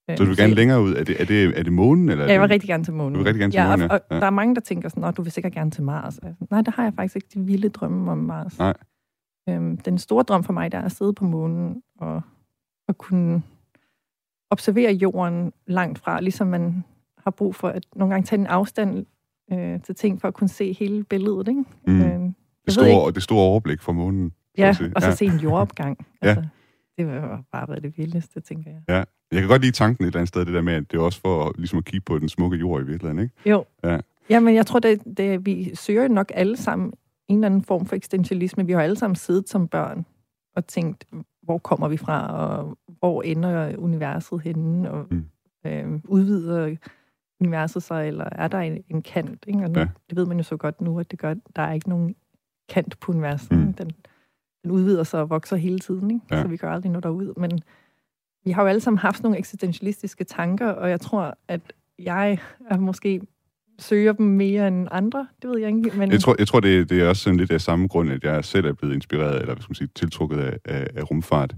Så 0.08 0.24
du 0.24 0.24
vil 0.24 0.36
gerne 0.36 0.54
længere 0.54 0.82
ud? 0.82 0.94
Er 0.94 1.04
det, 1.04 1.20
er 1.20 1.24
det, 1.24 1.58
er 1.58 1.62
det 1.62 1.72
månen? 1.72 2.08
Eller 2.08 2.24
ja, 2.24 2.32
jeg 2.32 2.40
vil 2.40 2.48
rigtig 2.48 2.68
gerne 2.68 2.84
til 2.84 2.92
månen. 2.92 3.12
Du 3.12 3.18
vil 3.18 3.24
rigtig 3.24 3.40
gerne 3.40 3.52
til 3.52 3.58
ja, 3.58 3.68
månen, 3.68 3.80
ja. 3.80 3.94
Og, 3.94 4.00
og 4.10 4.20
der 4.20 4.26
er 4.26 4.30
mange, 4.30 4.54
der 4.54 4.60
tænker 4.60 4.88
sådan, 4.88 5.04
at 5.04 5.16
du 5.16 5.22
vil 5.22 5.32
sikkert 5.32 5.52
gerne 5.52 5.70
til 5.70 5.82
Mars. 5.82 6.18
Altså, 6.18 6.44
nej, 6.50 6.62
det 6.62 6.74
har 6.74 6.82
jeg 6.82 6.92
faktisk 6.94 7.16
ikke 7.16 7.28
de 7.34 7.40
vilde 7.40 7.68
drømme 7.68 8.10
om 8.12 8.18
Mars. 8.18 8.58
Nej. 8.58 8.74
Øhm, 9.48 9.76
den 9.76 9.98
store 9.98 10.22
drøm 10.22 10.44
for 10.44 10.52
mig, 10.52 10.72
der 10.72 10.78
er 10.78 10.82
at 10.82 10.92
sidde 10.92 11.12
på 11.12 11.24
månen 11.24 11.82
og, 11.98 12.22
og 12.88 12.98
kunne 12.98 13.42
observere 14.50 14.92
jorden 14.92 15.52
langt 15.66 15.98
fra, 15.98 16.20
ligesom 16.20 16.46
man 16.46 16.84
har 17.18 17.30
brug 17.30 17.54
for 17.54 17.68
at 17.68 17.86
nogle 17.96 18.14
gange 18.14 18.26
tage 18.26 18.40
en 18.40 18.46
afstand 18.46 19.06
øh, 19.52 19.80
til 19.80 19.94
ting, 19.94 20.20
for 20.20 20.28
at 20.28 20.34
kunne 20.34 20.48
se 20.48 20.72
hele 20.72 21.04
billedet. 21.04 21.48
Ikke? 21.48 21.64
Mm. 21.86 22.00
Øh, 22.00 22.20
det, 22.64 22.74
store, 22.74 23.12
det 23.12 23.22
store 23.22 23.42
overblik 23.42 23.80
fra 23.80 23.92
månen. 23.92 24.32
Ja, 24.58 24.68
og 24.68 25.02
så 25.02 25.08
ja. 25.08 25.14
se 25.14 25.24
en 25.24 25.38
jordopgang. 25.38 26.06
Altså. 26.22 26.44
Det 26.98 27.06
var 27.06 27.44
bare 27.52 27.68
været 27.68 27.82
det 27.82 27.98
vildeste, 27.98 28.40
tænker 28.40 28.70
jeg. 28.70 28.80
Ja, 28.88 29.04
jeg 29.32 29.40
kan 29.40 29.48
godt 29.48 29.62
lide 29.62 29.72
tanken 29.72 30.04
et 30.04 30.06
eller 30.06 30.18
andet 30.18 30.28
sted, 30.28 30.44
det 30.44 30.54
der 30.54 30.62
med, 30.62 30.74
at 30.74 30.90
det 30.90 30.98
er 30.98 31.02
også 31.02 31.20
for 31.20 31.54
ligesom 31.58 31.78
at 31.78 31.84
kigge 31.84 32.04
på 32.04 32.18
den 32.18 32.28
smukke 32.28 32.56
jord 32.56 32.82
i 32.82 32.86
virkeligheden, 32.86 33.22
ikke? 33.22 33.50
Jo. 33.50 33.64
Ja. 33.84 33.98
ja 34.30 34.40
men 34.40 34.54
jeg 34.54 34.66
tror, 34.66 34.78
det, 34.78 35.02
det, 35.16 35.46
vi 35.46 35.74
søger 35.74 36.08
nok 36.08 36.32
alle 36.34 36.56
sammen 36.56 36.92
en 37.28 37.36
eller 37.36 37.46
anden 37.46 37.62
form 37.62 37.86
for 37.86 37.96
eksistentialisme. 37.96 38.66
Vi 38.66 38.72
har 38.72 38.80
alle 38.80 38.96
sammen 38.96 39.16
siddet 39.16 39.48
som 39.48 39.68
børn 39.68 40.06
og 40.56 40.66
tænkt, 40.66 41.04
hvor 41.42 41.58
kommer 41.58 41.88
vi 41.88 41.96
fra, 41.96 42.32
og 42.32 42.78
hvor 42.98 43.22
ender 43.22 43.76
universet 43.76 44.40
henne, 44.40 44.90
og 44.90 45.06
mm. 45.10 45.24
øh, 45.66 46.00
udvider 46.04 46.76
universet 47.40 47.82
sig, 47.82 48.08
eller 48.08 48.28
er 48.32 48.48
der 48.48 48.58
en, 48.58 48.84
en 48.88 49.02
kant? 49.02 49.44
Ikke? 49.46 49.60
Og 49.60 49.70
nu, 49.70 49.78
ja. 49.78 49.86
Det 50.10 50.16
ved 50.16 50.26
man 50.26 50.36
jo 50.36 50.42
så 50.42 50.56
godt 50.56 50.80
nu, 50.80 51.00
at 51.00 51.10
det 51.10 51.18
gør, 51.18 51.34
der 51.56 51.62
er 51.62 51.72
ikke 51.72 51.88
nogen 51.88 52.14
kant 52.68 53.00
på 53.00 53.12
universet. 53.12 53.52
Mm. 53.52 53.72
Den, 53.72 53.92
den 54.66 54.74
udvider 54.74 55.04
sig 55.04 55.20
og 55.20 55.30
vokser 55.30 55.56
hele 55.56 55.78
tiden, 55.78 56.10
ikke? 56.10 56.26
Ja. 56.30 56.42
så 56.42 56.48
vi 56.48 56.56
gør 56.56 56.70
aldrig 56.70 56.90
noget 56.92 57.04
derud. 57.04 57.34
Men 57.36 57.60
vi 58.44 58.50
har 58.50 58.62
jo 58.62 58.68
alle 58.68 58.80
sammen 58.80 58.98
haft 58.98 59.22
nogle 59.22 59.38
eksistentialistiske 59.38 60.24
tanker, 60.24 60.68
og 60.68 60.90
jeg 60.90 61.00
tror, 61.00 61.38
at 61.48 61.60
jeg 61.98 62.38
er 62.70 62.78
måske 62.78 63.20
søger 63.78 64.12
dem 64.12 64.26
mere 64.26 64.68
end 64.68 64.88
andre. 64.90 65.26
Det 65.42 65.50
ved 65.50 65.58
jeg 65.58 65.68
ikke. 65.68 65.98
Men... 65.98 66.12
Jeg 66.12 66.20
tror, 66.20 66.34
jeg 66.38 66.48
tror 66.48 66.60
det, 66.60 66.90
det 66.90 67.02
er 67.02 67.08
også 67.08 67.22
sådan 67.22 67.36
lidt 67.36 67.50
af 67.50 67.60
samme 67.60 67.86
grund, 67.88 68.10
at 68.10 68.24
jeg 68.24 68.44
selv 68.44 68.66
er 68.66 68.72
blevet 68.72 68.94
inspireret, 68.94 69.34
eller 69.34 69.54
hvad 69.54 69.62
skal 69.62 69.70
man 69.70 69.74
sige, 69.74 69.88
tiltrukket 69.94 70.38
af, 70.38 70.58
af, 70.64 70.86
af 70.96 71.10
rumfart. 71.10 71.54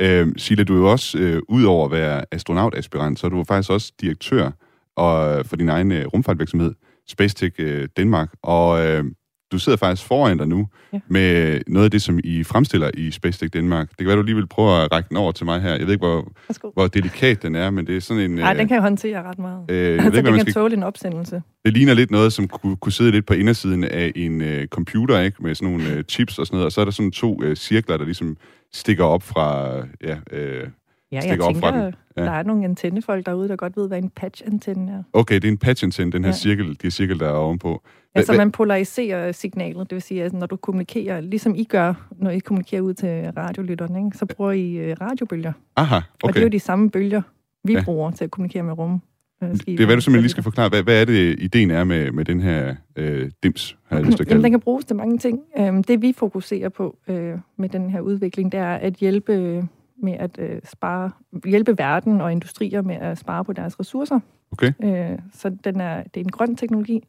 Øh, 0.00 0.28
Sila, 0.36 0.62
du 0.64 0.74
er 0.74 0.78
jo 0.78 0.90
også, 0.90 1.18
øh, 1.18 1.42
ud 1.48 1.64
over 1.64 1.84
at 1.84 1.90
være 1.90 2.24
astronautaspirant, 2.30 3.18
så 3.18 3.26
er 3.26 3.30
du 3.30 3.44
faktisk 3.44 3.70
også 3.70 3.92
direktør 4.00 4.50
og, 4.96 5.46
for 5.46 5.56
din 5.56 5.68
egen 5.68 5.92
øh, 5.92 6.06
rumfartvirksomhed, 6.06 6.74
Spacetech 7.06 7.54
øh, 7.58 7.88
Danmark. 7.96 8.34
Og 8.42 8.86
øh, 8.86 9.04
du 9.52 9.58
sidder 9.58 9.78
faktisk 9.78 10.08
foran 10.08 10.38
dig 10.38 10.48
nu 10.48 10.68
ja. 10.92 10.98
med 11.08 11.60
noget 11.66 11.84
af 11.84 11.90
det, 11.90 12.02
som 12.02 12.20
I 12.24 12.44
fremstiller 12.44 12.90
i 12.94 13.10
Space 13.10 13.48
Danmark. 13.48 13.88
Det 13.90 13.96
kan 13.96 14.06
være, 14.06 14.16
du 14.16 14.22
lige 14.22 14.34
vil 14.34 14.46
prøve 14.46 14.82
at 14.82 14.92
række 14.92 15.08
den 15.08 15.16
over 15.16 15.32
til 15.32 15.46
mig 15.46 15.60
her. 15.60 15.70
Jeg 15.70 15.86
ved 15.86 15.92
ikke, 15.92 16.06
hvor, 16.06 16.32
hvor 16.72 16.86
delikat 16.86 17.42
den 17.42 17.54
er, 17.54 17.70
men 17.70 17.86
det 17.86 17.96
er 17.96 18.00
sådan 18.00 18.22
en... 18.22 18.30
Nej, 18.30 18.52
øh, 18.52 18.58
den 18.58 18.68
kan 18.68 18.74
jeg 18.74 18.82
håndtere 18.82 19.22
ret 19.22 19.38
meget. 19.38 19.70
Øh, 19.70 19.76
jeg 19.76 19.92
altså, 19.92 20.10
ved 20.10 20.18
ikke, 20.18 20.36
den 20.36 20.44
kan 20.44 20.54
tåle 20.54 20.76
en 20.76 20.82
opsendelse. 20.82 21.42
Det 21.64 21.72
ligner 21.72 21.94
lidt 21.94 22.10
noget, 22.10 22.32
som 22.32 22.48
kunne, 22.48 22.76
kunne 22.76 22.92
sidde 22.92 23.10
lidt 23.10 23.26
på 23.26 23.34
indersiden 23.34 23.84
af 23.84 24.12
en 24.16 24.40
uh, 24.40 24.66
computer, 24.66 25.20
ikke? 25.20 25.42
Med 25.42 25.54
sådan 25.54 25.72
nogle 25.72 25.96
uh, 25.96 26.02
chips 26.02 26.38
og 26.38 26.46
sådan 26.46 26.56
noget. 26.56 26.66
Og 26.66 26.72
så 26.72 26.80
er 26.80 26.84
der 26.84 26.92
sådan 26.92 27.10
to 27.10 27.42
uh, 27.44 27.54
cirkler, 27.54 27.96
der 27.96 28.04
ligesom 28.04 28.36
stikker 28.72 29.04
op 29.04 29.22
fra... 29.22 29.76
Ja, 30.02 30.14
uh, 30.14 30.68
Ja, 31.12 31.16
jeg 31.16 31.40
tænker, 31.40 31.60
fra 31.60 31.84
den. 31.84 31.94
Ja. 32.16 32.22
der 32.24 32.30
er 32.30 32.42
nogle 32.42 32.64
antennefolk 32.64 33.26
derude, 33.26 33.48
der 33.48 33.56
godt 33.56 33.76
ved, 33.76 33.88
hvad 33.88 33.98
en 33.98 34.10
patch-antenne 34.10 34.92
er. 34.92 35.02
Okay, 35.12 35.34
det 35.34 35.44
er 35.44 35.48
en 35.48 35.58
patch-antenne, 35.58 36.12
den 36.12 36.24
her 36.24 36.30
ja. 36.30 36.36
cirkel, 36.36 36.78
de 36.82 36.90
cirkel, 36.90 37.20
der 37.20 37.26
er 37.26 37.32
ovenpå. 37.32 37.82
Ja, 38.16 38.22
så 38.22 38.32
man 38.32 38.50
polariserer 38.52 39.32
signalet, 39.32 39.90
det 39.90 39.94
vil 39.96 40.02
sige, 40.02 40.24
at 40.24 40.32
når 40.32 40.46
du 40.46 40.56
kommunikerer, 40.56 41.20
ligesom 41.20 41.54
I 41.54 41.64
gør, 41.64 42.08
når 42.18 42.30
I 42.30 42.38
kommunikerer 42.38 42.82
ud 42.82 42.94
til 42.94 43.32
radiolytterne, 43.36 44.04
ikke, 44.04 44.18
så 44.18 44.26
bruger 44.26 44.52
I 44.52 44.90
uh, 44.90 44.96
radiobølger. 45.00 45.52
Aha, 45.76 45.96
okay. 45.96 46.04
Og 46.22 46.34
det 46.34 46.40
er 46.40 46.42
jo 46.42 46.48
de 46.48 46.60
samme 46.60 46.90
bølger, 46.90 47.22
vi 47.64 47.72
ja. 47.72 47.84
bruger 47.84 48.10
til 48.10 48.24
at 48.24 48.30
kommunikere 48.30 48.62
med 48.62 48.78
rum. 48.78 49.02
øh. 49.42 49.48
Det 49.50 49.80
er, 49.80 49.86
hvad 49.86 49.96
du 49.96 50.00
simpelthen 50.00 50.20
lige 50.20 50.30
skal 50.30 50.42
forklare. 50.42 50.68
Hvad, 50.68 50.82
hvad 50.82 51.00
er 51.00 51.04
det, 51.04 51.40
ideen 51.40 51.70
er 51.70 51.84
med, 51.84 52.12
med 52.12 52.24
den 52.24 52.40
her 52.40 52.74
øh, 52.96 53.30
dims, 53.42 53.76
har 53.86 53.96
jeg 53.96 54.06
lyst 54.06 54.16
til 54.16 54.24
at 54.24 54.30
Jamen, 54.30 54.44
den 54.44 54.52
kan 54.52 54.60
bruges 54.60 54.84
til 54.84 54.96
mange 54.96 55.18
ting. 55.18 55.40
Øhm, 55.58 55.84
det 55.84 56.02
vi 56.02 56.12
fokuserer 56.12 56.68
på 56.68 56.98
øh, 57.08 57.34
med 57.56 57.68
den 57.68 57.90
her 57.90 58.00
udvikling, 58.00 58.52
det 58.52 58.60
er 58.60 58.74
at 58.74 58.94
hjælpe 58.94 59.32
øh, 59.32 59.62
med 60.02 60.12
at 60.12 60.38
øh, 60.38 60.60
spare, 60.64 61.10
hjælpe 61.44 61.78
verden 61.78 62.20
og 62.20 62.32
industrier 62.32 62.82
med 62.82 62.96
at 62.96 63.18
spare 63.18 63.44
på 63.44 63.52
deres 63.52 63.80
ressourcer. 63.80 64.20
Okay. 64.52 64.72
Øh, 64.84 65.18
så 65.32 65.48
den 65.64 65.80
er, 65.80 66.02
det 66.02 66.20
er 66.20 66.24
en 66.24 66.30
grøn 66.30 66.56
teknologi, 66.56 67.06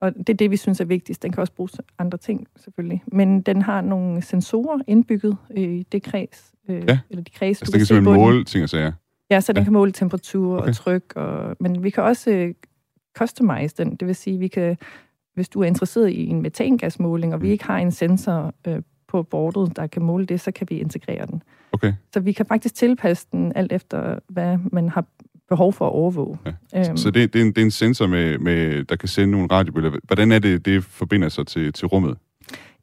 og 0.00 0.14
det 0.16 0.28
er 0.28 0.34
det, 0.34 0.50
vi 0.50 0.56
synes 0.56 0.80
er 0.80 0.84
vigtigst. 0.84 1.22
Den 1.22 1.32
kan 1.32 1.40
også 1.40 1.52
bruges 1.52 1.72
til 1.72 1.84
andre 1.98 2.18
ting, 2.18 2.46
selvfølgelig. 2.56 3.02
Men 3.06 3.40
den 3.42 3.62
har 3.62 3.80
nogle 3.80 4.22
sensorer 4.22 4.78
indbygget 4.86 5.36
i 5.56 5.86
det 5.92 6.02
kreds, 6.02 6.52
øh, 6.68 6.84
Ja. 6.88 6.98
eller 7.10 7.22
de 7.24 7.30
kreds, 7.30 7.62
Altså, 7.62 7.72
den 7.72 7.78
kan 7.80 7.86
simpelthen 7.86 8.20
måle 8.22 8.44
ting 8.44 8.62
og 8.62 8.68
sager. 8.68 8.92
Ja, 9.30 9.40
så 9.40 9.52
den 9.52 9.60
Ja. 9.60 9.64
kan 9.64 9.72
måle 9.72 9.92
temperatur 9.92 10.52
Okay. 10.54 10.62
okay. 10.62 10.68
og 10.68 10.76
tryk, 10.76 11.12
og, 11.16 11.56
men 11.60 11.82
vi 11.82 11.90
kan 11.90 12.02
også 12.02 12.30
øh, 12.30 12.54
customize 13.18 13.74
den. 13.78 13.96
Det 13.96 14.06
vil 14.08 14.14
sige, 14.14 14.38
vi 14.38 14.48
kan, 14.48 14.76
hvis 15.34 15.48
du 15.48 15.60
er 15.60 15.64
interesseret 15.64 16.10
i 16.10 16.26
en 16.26 16.42
metangasmåling, 16.42 17.34
og 17.34 17.42
vi 17.42 17.46
Mm. 17.46 17.52
ikke 17.52 17.64
har 17.64 17.78
en 17.78 17.90
sensor 17.90 18.54
øh, 18.66 18.82
på 19.08 19.22
bordet, 19.22 19.76
der 19.76 19.86
kan 19.86 20.02
måle 20.02 20.26
det, 20.26 20.40
så 20.40 20.50
kan 20.50 20.66
vi 20.70 20.78
integrere 20.80 21.26
den. 21.26 21.42
Okay. 21.76 21.92
Så 22.12 22.20
vi 22.20 22.32
kan 22.32 22.46
faktisk 22.46 22.74
tilpasse 22.74 23.26
den 23.32 23.52
alt 23.54 23.72
efter, 23.72 24.18
hvad 24.28 24.58
man 24.72 24.88
har 24.88 25.04
behov 25.48 25.72
for 25.72 25.86
at 25.86 25.92
overvåge. 25.92 26.38
Ja. 26.46 26.78
Øhm, 26.78 26.96
Så 26.96 27.10
det, 27.10 27.32
det, 27.32 27.40
er 27.40 27.44
en, 27.44 27.52
det 27.52 27.58
er 27.58 27.64
en 27.64 27.70
sensor, 27.70 28.06
med, 28.06 28.38
med, 28.38 28.84
der 28.84 28.96
kan 28.96 29.08
sende 29.08 29.30
nogle 29.30 29.46
radiobølger. 29.50 29.90
Hvordan 30.04 30.32
er 30.32 30.38
det, 30.38 30.64
det 30.64 30.84
forbinder 30.84 31.28
sig 31.28 31.46
til, 31.46 31.72
til 31.72 31.86
rummet? 31.86 32.16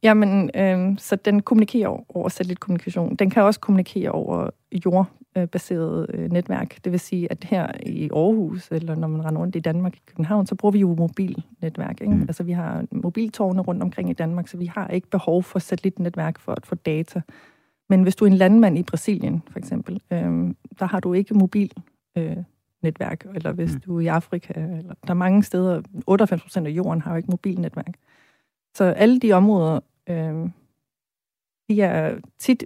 Jamen, 0.02 0.50
øh, 0.56 0.98
så 0.98 1.16
den 1.16 1.42
kommunikerer 1.42 1.88
over, 1.88 2.02
over 2.08 2.28
satellitkommunikation. 2.28 3.16
Den 3.16 3.30
kan 3.30 3.42
også 3.42 3.60
kommunikere 3.60 4.10
over 4.10 4.50
jordbaseret 4.84 6.06
øh, 6.14 6.30
netværk. 6.30 6.84
Det 6.84 6.92
vil 6.92 7.00
sige, 7.00 7.32
at 7.32 7.44
her 7.44 7.66
i 7.86 8.10
Aarhus, 8.12 8.68
eller 8.70 8.94
når 8.94 9.08
man 9.08 9.24
render 9.24 9.40
rundt 9.40 9.56
i 9.56 9.60
Danmark 9.60 9.96
i 9.96 10.00
København, 10.06 10.46
så 10.46 10.54
bruger 10.54 10.72
vi 10.72 10.78
jo 10.78 10.94
mobilnetværk. 10.98 12.00
Ikke? 12.00 12.12
Mm. 12.12 12.18
Mm. 12.18 12.22
Altså, 12.22 12.42
vi 12.42 12.52
har 12.52 12.84
mobiltårne 12.90 13.60
rundt 13.60 13.82
omkring 13.82 14.10
i 14.10 14.12
Danmark, 14.12 14.48
så 14.48 14.56
vi 14.56 14.66
har 14.66 14.88
ikke 14.88 15.10
behov 15.10 15.42
for 15.42 15.58
satellitnetværk 15.58 16.38
for 16.38 16.52
at 16.52 16.66
få 16.66 16.74
data. 16.74 17.22
Men 17.90 18.02
hvis 18.02 18.16
du 18.16 18.24
er 18.24 18.28
en 18.30 18.36
landmand 18.36 18.78
i 18.78 18.82
Brasilien, 18.82 19.42
for 19.50 19.58
eksempel, 19.58 20.02
øh, 20.10 20.54
der 20.78 20.84
har 20.86 21.00
du 21.00 21.12
ikke 21.12 21.34
mobil 21.34 21.72
øh, 22.18 22.36
netværk, 22.82 23.26
eller 23.34 23.52
hvis 23.52 23.74
Mm. 23.74 23.80
du 23.80 23.96
er 23.96 24.00
i 24.00 24.06
Afrika, 24.06 24.52
eller 24.60 24.94
der 25.04 25.10
er 25.10 25.14
mange 25.14 25.42
steder, 25.42 25.82
98 26.06 26.42
procent 26.42 26.66
af 26.66 26.70
jorden 26.70 27.00
har 27.02 27.10
jo 27.10 27.16
ikke 27.16 27.30
mobilnetværk. 27.30 27.94
Så 28.76 28.84
alle 28.84 29.18
de 29.20 29.32
områder, 29.32 29.80
øh, 30.08 30.50
de 31.68 31.82
er 31.82 32.18
tit 32.38 32.64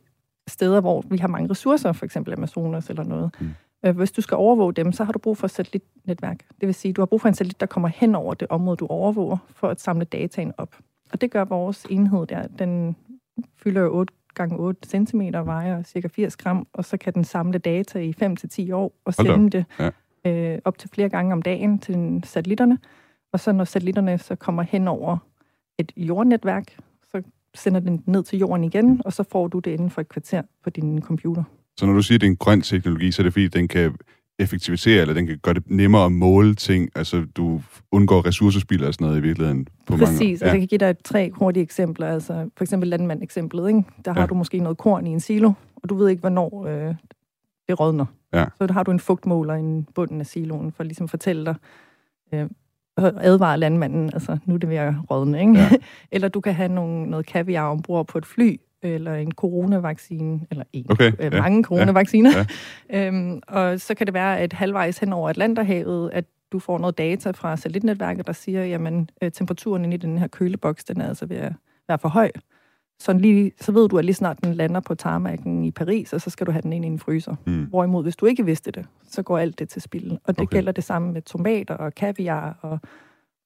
steder, 0.48 0.80
hvor 0.80 1.04
vi 1.10 1.16
har 1.18 1.28
mange 1.28 1.50
ressourcer, 1.50 1.92
for 1.92 2.04
eksempel 2.04 2.32
Amazonas 2.32 2.90
eller 2.90 3.04
noget. 3.04 3.30
Mm. 3.40 3.46
Mm. 3.46 3.52
Øh, 3.84 3.96
hvis 3.96 4.12
du 4.12 4.20
skal 4.20 4.36
overvåge 4.36 4.72
dem, 4.72 4.92
så 4.92 5.04
har 5.04 5.12
du 5.12 5.18
brug 5.18 5.36
for 5.36 5.44
et 5.46 5.50
satellitnetværk. 5.50 6.44
Det 6.60 6.66
vil 6.66 6.74
sige, 6.74 6.92
du 6.92 7.00
har 7.00 7.06
brug 7.06 7.20
for 7.20 7.28
en 7.28 7.34
satellit, 7.34 7.60
der 7.60 7.66
kommer 7.66 7.88
hen 7.88 8.14
over 8.14 8.34
det 8.34 8.48
område, 8.50 8.76
du 8.76 8.86
overvåger, 8.86 9.36
for 9.50 9.68
at 9.68 9.80
samle 9.80 10.04
dataen 10.04 10.52
op. 10.58 10.76
Og 11.12 11.20
det 11.20 11.30
gør 11.30 11.44
vores 11.44 11.86
enhed 11.90 12.26
der. 12.26 12.46
Den 12.46 12.96
fylder 13.56 13.80
jo 13.80 13.94
8 13.98 14.14
gange 14.38 14.56
8 14.58 14.88
cm, 15.06 15.20
vejer 15.44 15.82
cirka 15.82 16.08
80 16.08 16.36
gram, 16.36 16.66
og 16.72 16.84
så 16.84 16.96
kan 16.96 17.14
den 17.14 17.24
samle 17.24 17.58
data 17.58 17.98
i 17.98 18.14
5-10 18.22 18.72
år 18.72 18.92
og 19.04 19.14
Hold 19.18 19.26
da 19.26 19.32
op. 19.32 19.36
sende 19.36 19.50
det 19.50 19.64
Ja. 20.24 20.52
øh, 20.54 20.58
op 20.64 20.78
til 20.78 20.90
flere 20.94 21.08
gange 21.08 21.32
om 21.32 21.42
dagen 21.42 21.78
til 21.78 22.20
satellitterne. 22.24 22.78
Og 23.32 23.40
så 23.40 23.52
når 23.52 23.64
satellitterne 23.64 24.18
så 24.18 24.34
kommer 24.34 24.62
hen 24.62 24.88
over 24.88 25.16
et 25.78 25.92
jordnetværk, 25.96 26.76
så 27.10 27.22
sender 27.54 27.80
den 27.80 28.02
ned 28.06 28.22
til 28.22 28.38
jorden 28.38 28.64
igen, 28.64 29.02
og 29.04 29.12
så 29.12 29.22
får 29.22 29.48
du 29.48 29.58
det 29.58 29.70
inden 29.70 29.90
for 29.90 30.00
et 30.00 30.08
kvarter 30.08 30.42
på 30.64 30.70
din 30.70 31.02
computer. 31.02 31.42
Så 31.76 31.86
når 31.86 31.92
du 31.92 32.02
siger, 32.02 32.16
at 32.16 32.20
det 32.20 32.26
er 32.26 32.30
en 32.30 32.36
grøn 32.36 32.60
teknologi, 32.60 33.12
så 33.12 33.22
er 33.22 33.24
det 33.24 33.32
fordi, 33.32 33.48
den 33.48 33.68
kan 33.68 33.94
effektivisere, 34.38 35.00
eller 35.00 35.14
den 35.14 35.26
kan 35.26 35.38
gøre 35.42 35.54
det 35.54 35.62
nemmere 35.70 36.04
at 36.04 36.12
måle 36.12 36.54
ting. 36.54 36.88
Altså, 36.94 37.24
du 37.36 37.60
undgår 37.92 38.26
ressourcespil 38.26 38.84
og 38.84 38.94
sådan 38.94 39.06
noget 39.06 39.18
i 39.18 39.22
virkeligheden. 39.22 39.68
På 39.86 39.96
Præcis, 39.96 40.18
mange, 40.18 40.30
altså 40.30 40.44
jeg 40.46 40.58
kan 40.58 40.66
give 40.68 40.78
dig 40.78 40.94
tre 41.04 41.30
hurtige 41.34 41.62
eksempler. 41.62 42.06
Altså, 42.06 42.50
for 42.56 42.64
eksempel 42.64 42.88
landmand-eksemplet. 42.88 43.68
Ikke? 43.68 43.82
Der 44.04 44.12
har 44.12 44.20
Ja. 44.20 44.26
du 44.26 44.34
måske 44.34 44.58
noget 44.58 44.78
korn 44.78 45.06
i 45.06 45.10
en 45.10 45.20
silo, 45.20 45.52
og 45.76 45.88
du 45.88 45.94
ved 45.94 46.08
ikke, 46.08 46.20
hvornår 46.20 46.66
øh, 46.66 46.94
det 47.68 47.80
rådner. 47.80 48.06
Ja. 48.32 48.44
Så 48.58 48.66
der 48.66 48.72
har 48.72 48.82
du 48.82 48.90
en 48.90 49.00
fugtmåler 49.00 49.54
i 49.54 49.60
en 49.60 49.86
bunden 49.94 50.20
af 50.20 50.26
siloen, 50.26 50.72
for 50.72 50.82
ligesom 50.84 51.04
at 51.04 51.10
fortælle 51.10 51.44
dig, 51.44 51.54
øh, 52.34 52.46
og 52.96 53.12
advare 53.24 53.58
landmanden, 53.58 54.10
altså 54.12 54.38
nu 54.46 54.54
er 54.54 54.58
det 54.58 54.68
ved 54.68 54.76
at 54.76 54.94
rådne. 55.10 55.40
Ikke? 55.40 55.52
Ja. 55.52 55.68
eller 56.12 56.28
du 56.28 56.40
kan 56.40 56.54
have 56.54 56.68
nogle, 56.68 57.10
noget 57.10 57.26
kaviar 57.26 57.70
ombord 57.70 58.06
på 58.06 58.18
et 58.18 58.26
fly, 58.26 58.56
eller 58.82 59.14
en 59.14 59.32
coronavaccine, 59.32 60.40
eller 60.50 60.64
en, 60.72 60.86
Okay, 60.90 61.12
øh, 61.18 61.32
ja, 61.34 61.40
mange 61.40 61.64
coronavacciner. 61.64 62.30
ja. 62.90 63.06
øhm, 63.08 63.40
og 63.48 63.80
så 63.80 63.94
kan 63.94 64.06
det 64.06 64.14
være, 64.14 64.38
at 64.38 64.52
halvvejs 64.52 64.98
hen 64.98 65.12
over 65.12 65.28
Atlanterhavet, 65.28 66.10
at 66.12 66.24
du 66.52 66.58
får 66.58 66.78
noget 66.78 66.98
data 66.98 67.30
fra 67.30 67.56
satellitnetværket, 67.56 68.26
der 68.26 68.32
siger, 68.32 68.64
jamen 68.64 69.10
øh, 69.22 69.32
temperaturen 69.32 69.84
inde 69.84 69.94
i 69.94 69.98
den 69.98 70.18
her 70.18 70.26
køleboks, 70.26 70.84
den 70.84 71.00
er 71.00 71.08
altså 71.08 71.26
ved 71.26 71.36
at 71.36 71.52
være 71.88 71.98
for 71.98 72.08
høj. 72.08 72.30
Så, 73.00 73.12
lige, 73.12 73.52
så 73.60 73.72
ved 73.72 73.88
du, 73.88 73.98
at 73.98 74.04
lige 74.04 74.14
snart 74.14 74.44
den 74.44 74.54
lander 74.54 74.80
på 74.80 74.94
tarmakken 74.94 75.64
i 75.64 75.70
Paris, 75.70 76.12
og 76.12 76.20
så 76.20 76.30
skal 76.30 76.46
du 76.46 76.50
have 76.52 76.62
den 76.62 76.72
ind 76.72 76.84
i 76.84 76.88
en 76.88 76.98
fryser. 76.98 77.34
Mm. 77.46 77.64
Hvorimod, 77.64 78.02
hvis 78.02 78.16
du 78.16 78.26
ikke 78.26 78.44
vidste 78.44 78.70
det, 78.70 78.86
så 79.04 79.22
går 79.22 79.38
alt 79.38 79.58
det 79.58 79.68
til 79.68 79.82
spil. 79.82 80.18
Og 80.24 80.34
det 80.38 80.42
Okay. 80.42 80.56
gælder 80.56 80.72
det 80.72 80.84
samme 80.84 81.12
med 81.12 81.22
tomater 81.22 81.74
og 81.74 81.94
kaviar, 81.94 82.58
og 82.62 82.78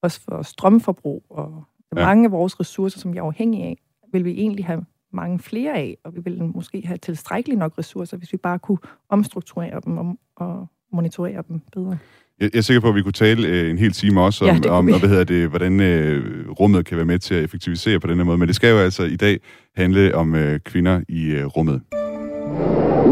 også 0.03 0.21
for 0.29 0.43
strømforbrug. 0.43 1.23
Og 1.31 1.65
Ja. 1.97 2.01
ja. 2.01 2.07
mange 2.07 2.25
af 2.25 2.33
vores 2.33 2.61
ressourcer, 2.61 2.99
som 3.01 3.13
vi 3.13 3.19
er 3.19 3.23
afhængige 3.23 3.65
af, 3.65 3.77
vil 4.13 4.25
vi 4.25 4.31
egentlig 4.31 4.67
have 4.67 4.85
mange 5.13 5.39
flere 5.39 5.73
af, 5.73 5.97
og 6.05 6.15
vi 6.15 6.21
vil 6.25 6.45
måske 6.55 6.83
have 6.87 6.99
tilstrækkeligt 6.99 7.59
nok 7.59 7.79
ressourcer, 7.79 8.17
hvis 8.17 8.33
vi 8.33 8.37
bare 8.37 8.59
kunne 8.59 8.79
omstrukturere 9.09 9.81
dem 9.85 9.99
og, 9.99 10.17
og 10.37 10.67
monitorere 10.93 11.43
dem 11.49 11.61
bedre. 11.73 11.99
Jeg, 12.41 12.51
er 12.55 12.61
sikker 12.61 12.81
på, 12.81 12.89
at 12.89 12.95
vi 12.95 13.03
kunne 13.03 13.13
tale 13.13 13.49
øh, 13.49 13.71
en 13.71 13.79
hel 13.79 13.93
time 13.93 14.21
også 14.21 14.45
Ja, 14.45 14.51
om, 14.51 14.57
det 14.57 14.65
kunne 14.65 14.77
om 14.77 14.89
og, 14.93 14.99
hvad 14.99 15.09
hedder 15.09 15.25
det, 15.25 15.49
hvordan 15.49 15.81
øh, 15.81 16.51
rummet 16.51 16.87
kan 16.87 16.97
være 16.97 17.07
med 17.07 17.19
til 17.19 17.35
at 17.35 17.45
effektivisere 17.45 18.01
på 18.01 18.07
den 18.07 18.17
her 18.17 18.25
måde. 18.25 18.39
Men 18.39 18.49
det 18.49 18.57
skal 18.57 18.71
jo 18.71 18.79
altså 18.79 19.03
i 19.03 19.17
dag 19.17 19.41
handle 19.77 20.15
om 20.15 20.35
øh, 20.35 20.61
kvinder 20.61 21.01
i 21.09 21.31
øh, 21.31 21.47
rummet. 21.47 21.83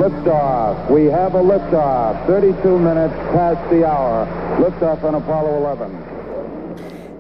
Liftoff. 0.03 0.91
We 0.91 1.03
have 1.19 1.33
a 1.35 1.43
liftoff. 1.53 2.27
32 2.27 2.79
minutes 2.79 3.17
past 3.35 3.61
the 3.73 3.81
hour. 3.85 4.27
Liftoff 4.65 5.05
on 5.05 5.15
Apollo 5.15 5.73
11. 5.73 6.10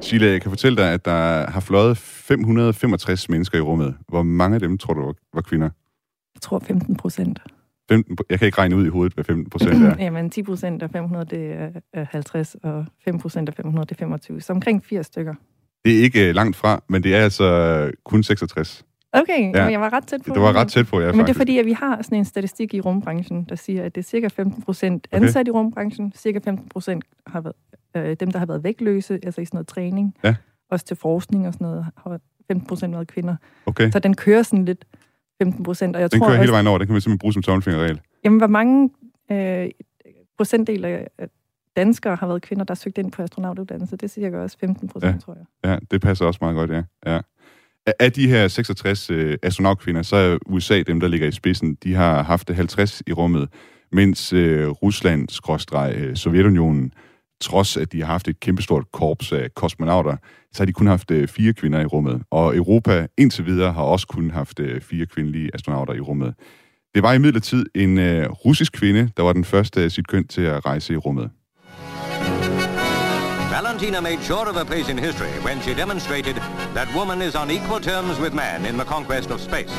Sheila, 0.02 0.26
jeg 0.30 0.42
kan 0.42 0.50
fortælle 0.50 0.76
dig, 0.76 0.92
at 0.92 1.04
der 1.04 1.50
har 1.50 1.60
fløjet 1.60 1.96
565 1.98 3.28
mennesker 3.28 3.58
i 3.58 3.60
rummet. 3.60 3.94
Hvor 4.08 4.22
mange 4.22 4.54
af 4.54 4.60
dem 4.60 4.78
tror 4.78 4.94
du 4.94 5.12
var- 5.34 5.40
kvinder? 5.42 5.68
Jeg 6.34 6.40
tror 6.42 6.58
15 6.58 6.96
procent. 6.96 7.38
15, 7.90 8.16
jeg 8.30 8.38
kan 8.38 8.46
ikke 8.46 8.58
regne 8.58 8.76
ud 8.76 8.86
i 8.86 8.88
hovedet, 8.88 9.14
hvad 9.14 9.24
15 9.24 9.50
procent 9.50 9.84
er. 9.84 9.96
Jamen 10.04 10.30
10 10.30 10.42
procent 10.42 10.82
af 10.82 10.90
500, 10.90 11.24
det 11.24 11.52
er 11.52 11.70
er 11.92 12.04
50, 12.10 12.56
og 12.62 12.86
5 13.04 13.18
procent 13.18 13.48
af 13.48 13.54
500, 13.54 13.86
det 13.86 13.92
er 13.94 13.98
25. 13.98 14.40
Så 14.40 14.52
omkring 14.52 14.84
80 14.84 15.06
stykker. 15.06 15.34
Det 15.84 15.98
er 15.98 16.02
ikke 16.02 16.28
øh, 16.28 16.34
langt 16.34 16.56
fra, 16.56 16.82
men 16.88 17.02
det 17.02 17.14
er 17.14 17.22
altså 17.24 17.90
kun 18.04 18.22
66. 18.22 18.84
Okay, 19.12 19.54
Ja. 19.54 19.64
jeg 19.64 19.80
var 19.80 19.92
ret 19.92 20.06
tæt 20.06 20.22
på. 20.26 20.34
Det 20.34 20.42
var 20.42 20.52
ret 20.52 20.68
tæt 20.68 20.86
på, 20.86 21.00
ja, 21.00 21.06
Men 21.06 21.12
det 21.14 21.20
er 21.20 21.24
faktisk. 21.24 21.38
fordi, 21.38 21.58
at 21.58 21.66
vi 21.66 21.72
har 21.72 22.02
sådan 22.02 22.18
en 22.18 22.24
statistik 22.24 22.74
i 22.74 22.80
rumbranchen, 22.80 23.44
der 23.44 23.54
siger, 23.54 23.84
at 23.84 23.94
det 23.94 24.00
er 24.00 24.04
cirka 24.04 24.28
15 24.28 24.62
procent 24.62 25.08
Okay. 25.12 25.22
ansat 25.24 25.48
i 25.48 25.50
rumbranchen, 25.50 26.12
cirka 26.16 26.38
15 26.44 26.68
procent 26.68 27.04
har 27.26 27.40
været, 27.40 27.54
øh, 28.10 28.16
dem, 28.20 28.30
der 28.30 28.38
har 28.38 28.46
været 28.46 28.64
vægtløse, 28.64 29.18
altså 29.22 29.40
i 29.40 29.44
sådan 29.44 29.56
noget 29.56 29.66
træning, 29.68 30.14
Ja. 30.24 30.34
også 30.70 30.84
til 30.86 30.96
forskning 30.96 31.46
og 31.46 31.52
sådan 31.54 31.64
noget, 31.66 31.86
har 31.96 32.20
15 32.48 32.68
procent 32.68 32.92
været 32.94 33.08
kvinder. 33.08 33.36
Okay. 33.66 33.90
Så 33.90 33.98
den 33.98 34.16
kører 34.16 34.42
sådan 34.42 34.64
lidt 34.64 34.84
15 35.42 35.62
procent, 35.64 35.96
og 35.96 36.02
jeg 36.02 36.12
Den 36.12 36.20
tror 36.20 36.26
kører 36.26 36.36
hele 36.36 36.42
også, 36.44 36.52
vejen 36.52 36.66
over. 36.66 36.78
Den 36.78 36.86
kan 36.86 36.92
man 36.92 37.00
simpelthen 37.00 37.18
bruge 37.18 37.32
som 37.32 37.42
tommelfingerregel. 37.42 38.00
jamen, 38.24 38.38
hvor 38.40 38.46
mange 38.46 38.90
øh, 39.32 39.68
procentdel 40.36 40.84
af 40.84 41.06
af 41.18 41.28
danskere 41.76 42.16
har 42.16 42.26
været 42.26 42.42
kvinder, 42.42 42.64
der 42.64 42.72
har 42.72 42.76
søgt 42.76 42.98
ind 42.98 43.12
på 43.12 43.22
astronautuddannelse, 43.22 43.96
det 43.96 44.02
er 44.02 44.08
cirka 44.08 44.38
også 44.38 44.56
15 44.60 44.88
procent, 44.88 45.14
Ja. 45.14 45.18
tror 45.18 45.34
jeg. 45.34 45.70
Ja, 45.70 45.78
det 45.90 46.00
passer 46.00 46.26
også 46.26 46.38
meget 46.42 46.54
godt, 46.56 46.70
ja. 46.70 46.82
ja. 47.06 47.20
Af- 47.86 48.12
de 48.12 48.28
her 48.28 48.48
66 48.48 49.10
øh, 49.10 49.38
astronautkvinder, 49.42 50.02
så 50.02 50.16
er 50.16 50.38
USA 50.46 50.82
dem, 50.82 51.00
der 51.00 51.08
ligger 51.08 51.28
i 51.28 51.32
spidsen. 51.32 51.74
De 51.74 51.94
har 51.94 52.22
haft 52.22 52.50
50 52.50 53.02
i 53.06 53.12
rummet, 53.12 53.48
mens 53.92 54.32
øh, 54.32 54.68
Rusland, 54.68 55.28
skråstreg, 55.28 55.94
øh, 55.96 56.16
Sovjetunionen, 56.16 56.92
trods 57.40 57.76
at 57.76 57.92
de 57.92 58.00
har 58.00 58.06
haft 58.06 58.28
et 58.28 58.40
kæmpestort 58.40 58.92
korps 58.92 59.32
af 59.32 59.54
kosmonauter, 59.54 60.16
så 60.52 60.62
har 60.62 60.66
de 60.66 60.72
kun 60.72 60.86
haft 60.86 61.10
øh, 61.10 61.28
fire 61.28 61.52
kvinder 61.52 61.80
i 61.80 61.84
rummet. 61.84 62.22
Og 62.30 62.56
Europa 62.56 63.06
indtil 63.18 63.46
videre 63.46 63.72
har 63.72 63.82
også 63.82 64.06
kun 64.06 64.30
haft 64.30 64.60
øh, 64.60 64.80
fire 64.80 65.06
kvindelige 65.06 65.50
astronauter 65.54 65.94
i 65.94 66.00
rummet. 66.00 66.34
Det 66.94 67.02
var 67.02 67.12
imidlertid 67.12 67.66
en 67.74 67.98
øh, 67.98 68.30
russisk 68.30 68.72
kvinde, 68.72 69.10
der 69.16 69.22
var 69.22 69.32
den 69.32 69.44
første 69.44 69.82
af 69.82 69.90
sit 69.90 70.08
køn 70.08 70.26
til 70.26 70.42
at 70.42 70.66
rejse 70.66 70.92
i 70.92 70.96
rummet. 70.96 71.30
Valentina 73.62 74.00
made 74.00 74.22
sure 74.22 74.46
of 74.50 74.56
her 74.56 74.64
place 74.64 74.88
in 74.92 74.98
history 74.98 75.32
when 75.46 75.60
she 75.62 75.74
demonstrated 75.74 76.36
that 76.74 76.88
woman 76.98 77.22
is 77.28 77.34
on 77.34 77.50
equal 77.50 77.80
terms 77.80 78.18
with 78.22 78.34
man 78.34 78.64
in 78.64 78.74
the 78.78 78.84
conquest 78.84 79.30
of 79.30 79.40
space. 79.40 79.74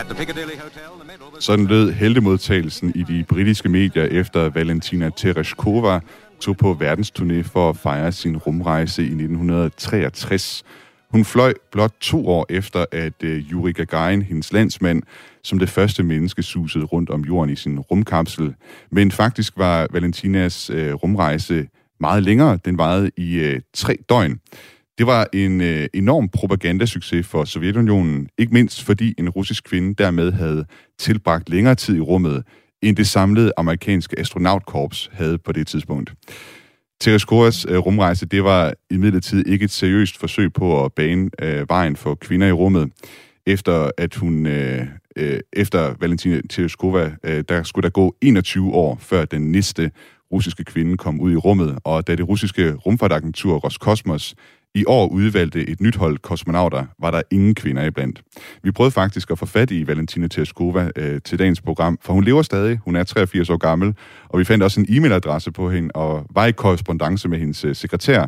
At 0.00 0.06
the 0.08 0.14
Piccadilly 0.14 0.56
Hotel, 0.56 0.90
the 0.98 1.04
medal 1.04 1.26
was... 1.34 1.44
Sådan 1.44 1.66
lød 1.66 1.92
heldemodtagelsen 1.92 2.92
i 2.94 3.02
de 3.02 3.24
britiske 3.28 3.68
medier 3.68 4.04
efter 4.04 4.48
Valentina 4.48 5.10
Tereshkova 5.10 6.00
tog 6.40 6.56
på 6.56 6.76
verdensturné 6.80 7.42
for 7.42 7.70
at 7.70 7.76
fejre 7.76 8.12
sin 8.12 8.36
rumrejse 8.36 9.02
i 9.02 9.06
1963. 9.06 10.64
Hun 11.10 11.24
fløj 11.24 11.54
blot 11.72 11.92
to 12.00 12.28
år 12.28 12.46
efter, 12.48 12.84
at 12.92 13.22
øh, 13.22 13.52
Yuri 13.52 13.72
Gagarin, 13.72 14.22
hendes 14.22 14.52
landsmand, 14.52 15.02
som 15.42 15.58
det 15.58 15.68
første 15.68 16.02
menneske 16.02 16.42
susede 16.42 16.84
rundt 16.84 17.10
om 17.10 17.20
jorden 17.20 17.50
i 17.50 17.56
sin 17.56 17.80
rumkapsel. 17.80 18.54
Men 18.90 19.10
faktisk 19.10 19.52
var 19.56 19.86
Valentinas 19.90 20.70
øh, 20.70 20.94
rumrejse 20.94 21.68
meget 22.02 22.22
længere. 22.22 22.58
Den 22.64 22.78
varede 22.78 23.10
i 23.16 23.34
øh, 23.34 23.60
tre 23.74 23.96
døgn. 24.08 24.40
Det 24.98 25.06
var 25.06 25.26
en 25.32 25.60
øh, 25.60 25.86
enorm 25.94 26.28
propagandasucces 26.28 27.26
for 27.26 27.44
Sovjetunionen, 27.44 28.28
ikke 28.38 28.52
mindst 28.52 28.82
fordi 28.82 29.14
en 29.18 29.28
russisk 29.28 29.64
kvinde 29.64 29.94
dermed 29.94 30.32
havde 30.32 30.64
tilbragt 30.98 31.48
længere 31.48 31.74
tid 31.74 31.96
i 31.96 32.00
rummet, 32.00 32.44
end 32.82 32.96
det 32.96 33.06
samlede 33.06 33.52
amerikanske 33.56 34.18
astronautkorps 34.18 35.10
havde 35.12 35.38
på 35.38 35.52
det 35.52 35.66
tidspunkt. 35.66 36.12
Tereskoras 37.00 37.66
øh, 37.68 37.78
rumrejse, 37.78 38.26
det 38.26 38.44
var 38.44 38.74
imidlertid 38.90 39.46
ikke 39.46 39.64
et 39.64 39.70
seriøst 39.70 40.18
forsøg 40.18 40.52
på 40.52 40.84
at 40.84 40.92
bane 40.92 41.30
øh, 41.42 41.68
vejen 41.68 41.96
for 41.96 42.14
kvinder 42.14 42.46
i 42.46 42.52
rummet. 42.52 42.90
Efter 43.46 43.90
at 43.98 44.14
hun, 44.14 44.46
øh, 44.46 44.86
øh, 45.16 45.40
efter 45.52 45.94
Valentina 46.00 46.40
Tereskova, 46.50 47.10
øh, 47.24 47.44
der 47.48 47.62
skulle 47.62 47.82
der 47.82 47.90
gå 47.90 48.16
21 48.20 48.72
år, 48.72 48.98
før 49.00 49.24
den 49.24 49.52
næste 49.52 49.90
russiske 50.32 50.64
kvinde 50.64 50.96
kom 50.96 51.20
ud 51.20 51.32
i 51.32 51.36
rummet, 51.36 51.78
og 51.84 52.06
da 52.06 52.16
det 52.16 52.28
russiske 52.28 52.74
rumfartagentur 52.74 53.56
Roskosmos 53.56 54.34
i 54.74 54.84
år 54.86 55.08
udvalgte 55.08 55.68
et 55.68 55.80
nyt 55.80 55.96
hold 55.96 56.18
kosmonauter, 56.18 56.84
var 56.98 57.10
der 57.10 57.22
ingen 57.30 57.54
kvinder 57.54 57.84
iblandt. 57.84 58.22
Vi 58.62 58.70
prøvede 58.70 58.90
faktisk 58.90 59.30
at 59.30 59.38
få 59.38 59.46
fat 59.46 59.70
i 59.70 59.86
Valentina 59.86 60.28
Tereskova 60.28 60.90
øh, 60.96 61.20
til 61.24 61.38
dagens 61.38 61.60
program, 61.60 61.98
for 62.02 62.12
hun 62.12 62.24
lever 62.24 62.42
stadig. 62.42 62.78
Hun 62.84 62.96
er 62.96 63.04
83 63.04 63.50
år 63.50 63.56
gammel, 63.56 63.94
og 64.28 64.38
vi 64.38 64.44
fandt 64.44 64.64
også 64.64 64.80
en 64.80 64.86
e-mailadresse 64.88 65.50
på 65.50 65.70
hende, 65.70 65.90
og 65.94 66.26
var 66.30 66.46
i 66.46 66.52
korrespondence 66.52 67.28
med 67.28 67.38
hendes 67.38 67.64
øh, 67.64 67.76
sekretær. 67.76 68.26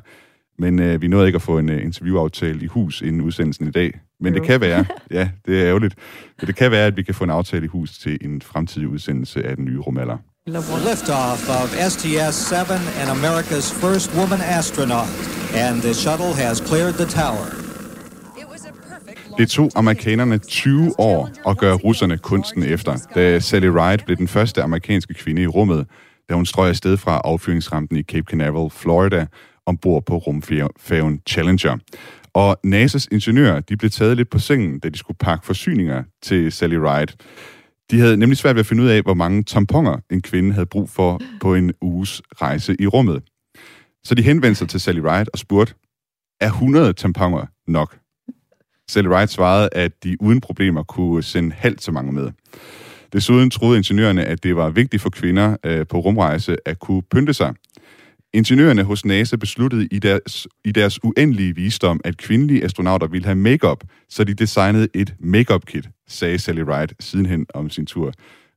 Men 0.58 0.78
øh, 0.78 1.02
vi 1.02 1.08
nåede 1.08 1.26
ikke 1.26 1.36
at 1.36 1.42
få 1.42 1.58
en 1.58 1.68
øh, 1.68 1.82
interviewaftale 1.82 2.64
i 2.64 2.66
hus 2.66 3.02
inden 3.02 3.20
udsendelsen 3.20 3.68
i 3.68 3.70
dag. 3.70 4.00
Men 4.20 4.34
jo. 4.34 4.38
det 4.38 4.46
kan 4.46 4.60
være, 4.60 4.84
ja, 5.10 5.30
det 5.46 5.60
er 5.60 5.66
ærgerligt, 5.66 5.94
men 6.40 6.46
det 6.46 6.56
kan 6.56 6.70
være, 6.70 6.86
at 6.86 6.96
vi 6.96 7.02
kan 7.02 7.14
få 7.14 7.24
en 7.24 7.30
aftale 7.30 7.64
i 7.64 7.68
hus 7.68 7.98
til 7.98 8.18
en 8.20 8.42
fremtidig 8.42 8.88
udsendelse 8.88 9.46
af 9.46 9.56
den 9.56 9.64
nye 9.64 9.78
rumalder. 9.78 10.18
Liftoff 10.48 11.48
of 11.48 11.72
STS-7 11.72 12.70
and 13.00 13.08
America's 13.10 13.70
first 13.70 14.14
woman 14.14 14.40
astronaut, 14.42 15.08
and 15.54 15.80
the 15.80 15.94
shuttle 15.94 16.34
has 16.34 16.58
cleared 16.58 16.94
the 16.94 17.06
tower. 17.06 17.46
Det 19.38 19.50
tog 19.50 19.70
amerikanerne 19.74 20.38
20 20.38 21.00
år 21.00 21.30
at 21.48 21.58
gøre 21.58 21.74
russerne 21.74 22.18
kunsten 22.18 22.62
efter, 22.62 22.96
da 23.14 23.40
Sally 23.40 23.66
Ride 23.66 24.04
blev 24.04 24.16
den 24.16 24.28
første 24.28 24.62
amerikanske 24.62 25.14
kvinde 25.14 25.42
i 25.42 25.46
rummet, 25.46 25.86
da 26.28 26.34
hun 26.34 26.46
strøg 26.46 26.68
afsted 26.68 26.96
fra 26.96 27.20
affyringsrampen 27.24 27.98
i 27.98 28.02
Cape 28.02 28.26
Canaveral, 28.30 28.70
Florida, 28.70 29.26
ombord 29.66 30.06
på 30.06 30.16
rumfærgen 30.16 31.20
Challenger. 31.28 31.76
Og 32.34 32.56
NASA's 32.66 33.06
ingeniører 33.12 33.60
de 33.60 33.76
blev 33.76 33.90
taget 33.90 34.16
lidt 34.16 34.30
på 34.30 34.38
sengen, 34.38 34.78
da 34.78 34.88
de 34.88 34.98
skulle 34.98 35.18
pakke 35.20 35.46
forsyninger 35.46 36.02
til 36.22 36.52
Sally 36.52 36.76
Ride. 36.76 37.12
De 37.90 38.00
havde 38.00 38.16
nemlig 38.16 38.38
svært 38.38 38.54
ved 38.56 38.60
at 38.60 38.66
finde 38.66 38.82
ud 38.82 38.88
af, 38.88 39.02
hvor 39.02 39.14
mange 39.14 39.42
tamponer 39.42 39.98
en 40.10 40.22
kvinde 40.22 40.52
havde 40.52 40.66
brug 40.66 40.90
for 40.90 41.20
på 41.40 41.54
en 41.54 41.72
uges 41.80 42.22
rejse 42.42 42.76
i 42.80 42.86
rummet. 42.86 43.22
Så 44.04 44.14
de 44.14 44.22
henvendte 44.22 44.58
sig 44.58 44.68
til 44.68 44.80
Sally 44.80 45.00
Ride 45.00 45.30
og 45.32 45.38
spurgte, 45.38 45.74
er 46.40 46.46
100 46.46 46.92
tamponer 46.92 47.46
nok? 47.66 47.98
Sally 48.88 49.06
Ride 49.06 49.26
svarede, 49.26 49.68
at 49.72 50.04
de 50.04 50.16
uden 50.20 50.40
problemer 50.40 50.82
kunne 50.82 51.22
sende 51.22 51.52
halvt 51.52 51.82
så 51.82 51.92
mange 51.92 52.12
med. 52.12 52.30
Desuden 53.12 53.50
troede 53.50 53.76
ingeniørerne, 53.76 54.24
at 54.24 54.42
det 54.42 54.56
var 54.56 54.70
vigtigt 54.70 55.02
for 55.02 55.10
kvinder 55.10 55.56
øh, 55.64 55.86
på 55.86 55.98
rumrejse 55.98 56.56
at 56.64 56.78
kunne 56.78 57.02
pynte 57.02 57.34
sig. 57.34 57.54
Ingeniørerne 58.34 58.82
hos 58.82 59.04
NASA 59.04 59.36
besluttede 59.36 59.88
i 59.90 59.98
deres, 59.98 60.48
i 60.64 60.72
deres 60.72 61.04
uendelige 61.04 61.54
visdom, 61.54 62.00
at 62.04 62.16
kvindelige 62.16 62.64
astronauter 62.64 63.06
ville 63.06 63.24
have 63.24 63.36
makeup, 63.36 63.84
så 64.08 64.24
de 64.24 64.34
designede 64.34 64.88
et 64.94 65.14
makeup 65.20 65.66
kit, 65.66 65.88
sagde 66.08 66.38
Sally 66.38 66.60
Ride 66.60 66.94
sidenhen 67.00 67.46
om 67.54 67.70
sin 67.70 67.86
tur. 67.86 68.12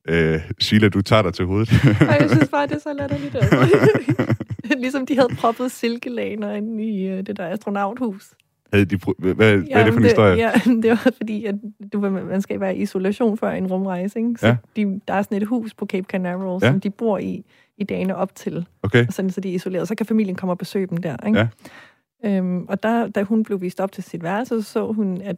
Øh, 0.09 0.39
Sheila, 0.59 0.89
du 0.89 1.01
tager 1.01 1.21
dig 1.21 1.33
til 1.33 1.45
hovedet. 1.45 1.69
Ej, 2.01 2.17
jeg 2.21 2.29
synes 2.29 2.49
bare, 2.49 2.67
det 2.67 2.75
er 2.75 2.79
så 2.79 2.93
latterligt. 2.93 3.35
Altså. 3.35 3.79
ligesom 4.83 5.05
de 5.05 5.15
havde 5.15 5.29
proppet 5.35 5.71
silkelaner 5.71 6.53
ind 6.53 6.81
i 6.81 7.11
uh, 7.11 7.17
det 7.17 7.37
der 7.37 7.47
astronauthus. 7.47 8.33
Havde 8.73 8.85
de, 8.85 8.99
hvad, 9.17 9.33
hvad 9.33 9.57
ja, 9.57 9.79
er 9.79 9.83
det 9.83 9.93
for 9.93 9.99
en 9.99 10.05
historie? 10.05 10.35
Ja, 10.35 10.51
det 10.83 10.89
var 10.89 11.11
fordi, 11.17 11.45
at 11.45 11.55
du, 11.93 11.99
man 12.09 12.41
skal 12.41 12.59
være 12.59 12.77
i 12.77 12.81
isolation 12.81 13.37
før 13.37 13.51
en 13.51 13.67
rumrejse. 13.67 14.19
Ikke? 14.19 14.33
Så 14.39 14.47
ja. 14.47 14.55
de, 14.75 14.99
der 15.07 15.13
er 15.13 15.21
sådan 15.21 15.41
et 15.41 15.47
hus 15.47 15.73
på 15.73 15.85
Cape 15.85 16.05
Canaveral, 16.09 16.59
ja. 16.63 16.71
som 16.71 16.79
de 16.79 16.89
bor 16.89 17.17
i 17.17 17.45
i 17.77 17.83
dagene 17.83 18.15
op 18.15 18.35
til. 18.35 18.67
Okay. 18.83 19.07
Og 19.07 19.13
sådan, 19.13 19.31
så 19.31 19.41
de 19.41 19.49
er 19.49 19.53
isoleret. 19.53 19.87
Så 19.87 19.95
kan 19.95 20.05
familien 20.05 20.35
komme 20.35 20.53
og 20.53 20.57
besøge 20.57 20.87
dem 20.87 20.97
der. 20.97 21.27
Ikke? 21.27 21.39
Ja. 21.39 21.47
Øhm, 22.37 22.65
og 22.69 22.83
der, 22.83 23.07
da 23.07 23.23
hun 23.23 23.43
blev 23.43 23.61
vist 23.61 23.79
op 23.79 23.91
til 23.91 24.03
sit 24.03 24.23
værelse, 24.23 24.61
så 24.61 24.71
så 24.71 24.91
hun, 24.91 25.21
at 25.21 25.35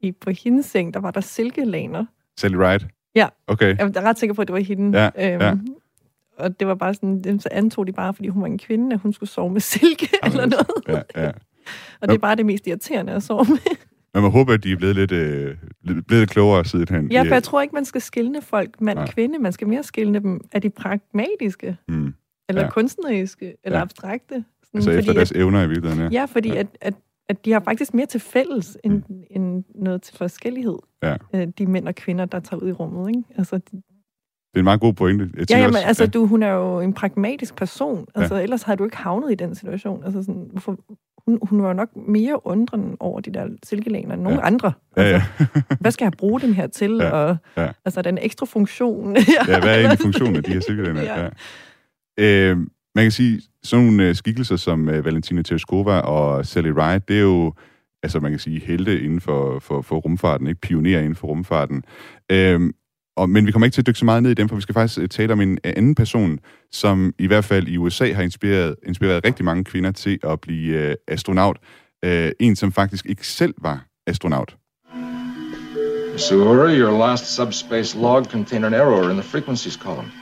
i, 0.00 0.12
på 0.12 0.30
hendes 0.30 0.66
seng, 0.66 0.94
der 0.94 1.00
var 1.00 1.10
der 1.10 1.20
silkelaner. 1.20 2.04
Sally 2.36 2.56
Ride? 2.56 2.88
Ja. 3.14 3.28
Okay. 3.46 3.78
Jeg 3.78 3.92
er 3.96 4.00
ret 4.02 4.18
sikker 4.18 4.34
på, 4.34 4.42
at 4.42 4.48
det 4.48 4.54
var 4.54 4.60
hende. 4.60 4.98
Ja, 4.98 5.32
øhm, 5.32 5.42
ja. 5.42 5.56
Og 6.38 6.60
det 6.60 6.66
var 6.68 6.74
bare 6.74 6.94
sådan, 6.94 7.40
så 7.40 7.48
antog 7.52 7.86
de 7.86 7.92
bare, 7.92 8.14
fordi 8.14 8.28
hun 8.28 8.42
var 8.42 8.46
en 8.46 8.58
kvinde, 8.58 8.94
at 8.94 9.00
hun 9.00 9.12
skulle 9.12 9.30
sove 9.30 9.50
med 9.50 9.60
silke 9.60 10.08
Jamen, 10.24 10.40
eller 10.40 10.46
noget. 10.46 11.04
Ja, 11.16 11.22
ja. 11.22 11.30
og 12.00 12.08
det 12.08 12.14
er 12.14 12.18
bare 12.18 12.36
det 12.36 12.46
mest 12.46 12.66
irriterende 12.66 13.12
at 13.12 13.22
sove 13.22 13.44
med. 13.48 13.76
Men 14.14 14.22
man 14.22 14.32
håber, 14.32 14.54
at 14.54 14.64
de 14.64 14.72
er 14.72 14.76
blevet 14.76 14.96
lidt, 14.96 15.12
øh, 15.12 15.56
blevet 15.84 16.04
lidt 16.10 16.30
klogere 16.30 16.64
sidenhen. 16.64 17.12
Ja, 17.12 17.22
for 17.22 17.34
jeg 17.34 17.42
tror 17.42 17.62
ikke, 17.62 17.74
man 17.74 17.84
skal 17.84 18.00
skille 18.00 18.42
folk 18.42 18.80
mand 18.80 18.98
og 18.98 19.08
kvinde. 19.08 19.38
Man 19.38 19.52
skal 19.52 19.68
mere 19.68 19.82
skille 19.82 20.14
dem. 20.14 20.40
Er 20.52 20.58
de 20.58 20.70
pragmatiske? 20.70 21.76
Mm. 21.88 22.14
Eller 22.48 22.62
ja. 22.62 22.70
kunstneriske? 22.70 23.56
Eller 23.64 23.78
ja. 23.78 23.82
abstrakte? 23.82 24.44
Sådan, 24.64 24.78
altså 24.78 24.90
efter 24.90 25.12
deres 25.12 25.30
at, 25.30 25.36
evner 25.36 25.62
i 25.62 25.68
virkeligheden, 25.68 26.12
ja. 26.12 26.20
Ja, 26.20 26.24
fordi 26.24 26.48
ja. 26.48 26.58
At, 26.58 26.66
at, 26.80 26.94
at 27.28 27.44
de 27.44 27.52
har 27.52 27.60
faktisk 27.60 27.94
mere 27.94 28.06
til 28.06 28.20
fælles 28.20 28.78
end, 28.84 29.02
mm. 29.08 29.22
end 29.30 29.64
noget 29.74 30.02
til 30.02 30.16
forskellighed. 30.16 30.78
Ja. 31.02 31.16
Øh, 31.34 31.48
de 31.58 31.66
mænd 31.66 31.88
og 31.88 31.94
kvinder, 31.94 32.24
der 32.24 32.40
tager 32.40 32.62
ud 32.62 32.68
i 32.68 32.72
rummet. 32.72 33.08
Ikke? 33.08 33.22
Altså, 33.36 33.58
de, 33.58 33.82
det 34.50 34.56
er 34.56 34.60
en 34.60 34.64
meget 34.64 34.80
god 34.80 34.92
pointe. 34.92 35.30
Jeg 35.36 35.50
ja, 35.50 35.58
jamen, 35.58 35.74
også, 35.74 35.86
altså, 35.86 36.04
ja. 36.04 36.08
du, 36.08 36.26
hun 36.26 36.42
er 36.42 36.52
jo 36.52 36.80
en 36.80 36.92
pragmatisk 36.92 37.56
person. 37.56 38.06
Altså, 38.14 38.34
ja. 38.34 38.42
ellers 38.42 38.62
har 38.62 38.74
du 38.74 38.84
ikke 38.84 38.96
havnet 38.96 39.32
i 39.32 39.34
den 39.34 39.54
situation. 39.54 40.04
Altså, 40.04 40.22
sådan, 40.22 40.48
hvorfor, 40.50 40.78
hun, 41.30 41.48
hun 41.48 41.62
var 41.62 41.72
nok 41.72 41.88
mere 42.08 42.46
undrende 42.46 42.96
over 43.00 43.20
de 43.20 43.32
der 43.32 43.48
silkelæner 43.64 44.14
end 44.14 44.22
nogen 44.22 44.38
ja. 44.38 44.46
andre. 44.46 44.72
Altså, 44.96 45.14
ja, 45.40 45.46
ja. 45.56 45.76
hvad 45.80 45.90
skal 45.90 46.04
jeg 46.04 46.12
bruge 46.18 46.40
dem 46.40 46.52
her 46.52 46.66
til? 46.66 46.96
Ja, 46.96 47.10
og, 47.10 47.36
ja. 47.56 47.68
Altså, 47.84 48.02
den 48.02 48.18
ekstra 48.22 48.46
funktion. 48.46 49.16
ja, 49.48 49.60
hvad 49.60 49.68
er 49.68 49.78
egentlig 49.78 49.98
funktionen 49.98 50.36
af 50.36 50.42
de 50.42 50.52
her 50.52 50.60
silkelæner? 50.60 51.02
ja. 51.02 51.28
Ja. 52.18 52.50
Øh, 52.50 52.56
man 52.94 53.04
kan 53.04 53.12
sige, 53.12 53.40
sådan 53.62 53.84
nogle 53.84 54.08
uh, 54.08 54.14
skikkelser 54.14 54.56
som 54.56 54.88
uh, 54.88 55.04
Valentina 55.04 55.42
Tereskova 55.42 55.98
og 55.98 56.46
Sally 56.46 56.70
Ride, 56.76 57.00
det 57.08 57.16
er 57.16 57.22
jo, 57.22 57.54
altså 58.02 58.20
man 58.20 58.32
kan 58.32 58.38
sige, 58.38 58.60
helte 58.60 59.00
inden 59.00 59.20
for, 59.20 59.58
for, 59.58 59.82
for 59.82 59.96
rumfarten, 59.96 60.46
ikke 60.46 60.60
pionerer 60.60 61.00
inden 61.00 61.16
for 61.16 61.28
rumfarten. 61.28 61.82
Øh, 62.32 62.60
og, 63.16 63.30
men 63.30 63.46
vi 63.46 63.52
kommer 63.52 63.66
ikke 63.66 63.74
til 63.74 63.82
at 63.82 63.86
dykke 63.86 63.98
så 63.98 64.04
meget 64.04 64.22
ned 64.22 64.30
i 64.30 64.34
dem, 64.34 64.48
for 64.48 64.56
vi 64.56 64.62
skal 64.62 64.72
faktisk 64.72 65.00
øh, 65.00 65.08
tale 65.08 65.32
om 65.32 65.40
en 65.40 65.52
øh, 65.52 65.72
anden 65.76 65.94
person, 65.94 66.38
som 66.72 67.14
i 67.18 67.26
hvert 67.26 67.44
fald 67.44 67.68
i 67.68 67.76
USA 67.76 68.12
har 68.12 68.22
inspireret, 68.22 68.76
inspireret 68.86 69.24
rigtig 69.24 69.44
mange 69.44 69.64
kvinder 69.64 69.92
til 69.92 70.18
at 70.22 70.40
blive 70.40 70.76
øh, 70.76 70.94
astronaut. 71.08 71.58
Øh, 72.04 72.32
en, 72.40 72.56
som 72.56 72.72
faktisk 72.72 73.06
ikke 73.06 73.26
selv 73.26 73.54
var 73.58 73.86
astronaut. 74.06 74.56
Missouri, 76.12 76.78
your 76.78 76.98
last 76.98 77.34
subspace 77.34 77.98
log 77.98 78.24
contained 78.24 78.66
an 78.66 78.74
error 78.74 79.10
in 79.10 79.16
the 79.16 79.22
frequencies 79.22 79.74
column. 79.74 80.12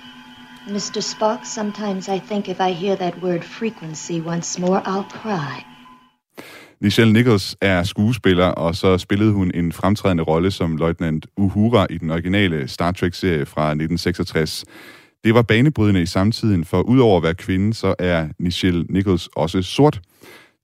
Mr. 0.69 1.01
Spock, 1.01 1.47
sometimes 1.47 2.09
I 2.09 2.19
think 2.19 2.49
if 2.49 2.61
I 2.61 2.73
hear 2.73 2.97
that 2.97 3.23
word 3.23 3.43
frequency 3.43 4.21
once 4.21 4.59
more, 4.61 4.83
I'll 4.85 5.09
cry. 5.23 5.65
Nichelle 6.81 7.13
Nichols 7.13 7.57
er 7.61 7.83
skuespiller, 7.83 8.47
og 8.47 8.75
så 8.77 8.99
spillede 8.99 9.33
hun 9.33 9.51
en 9.55 9.73
fremtrædende 9.73 10.23
rolle 10.23 10.51
som 10.51 10.77
løjtnant 10.77 11.27
Uhura 11.37 11.87
i 11.91 11.99
den 11.99 12.11
originale 12.11 12.69
Star 12.69 12.93
Trek-serie 12.93 13.47
fra 13.47 13.63
1966. 13.63 14.65
Det 15.25 15.35
var 15.35 15.43
banebrydende 15.43 16.03
i 16.03 16.07
samtiden, 16.07 16.65
for 16.65 16.81
udover 16.83 17.17
at 17.17 17.23
være 17.23 17.35
kvinde, 17.35 17.75
så 17.75 17.95
er 17.99 18.29
Nichelle 18.39 18.85
Nichols 18.89 19.29
også 19.37 19.63
sort. 19.63 20.01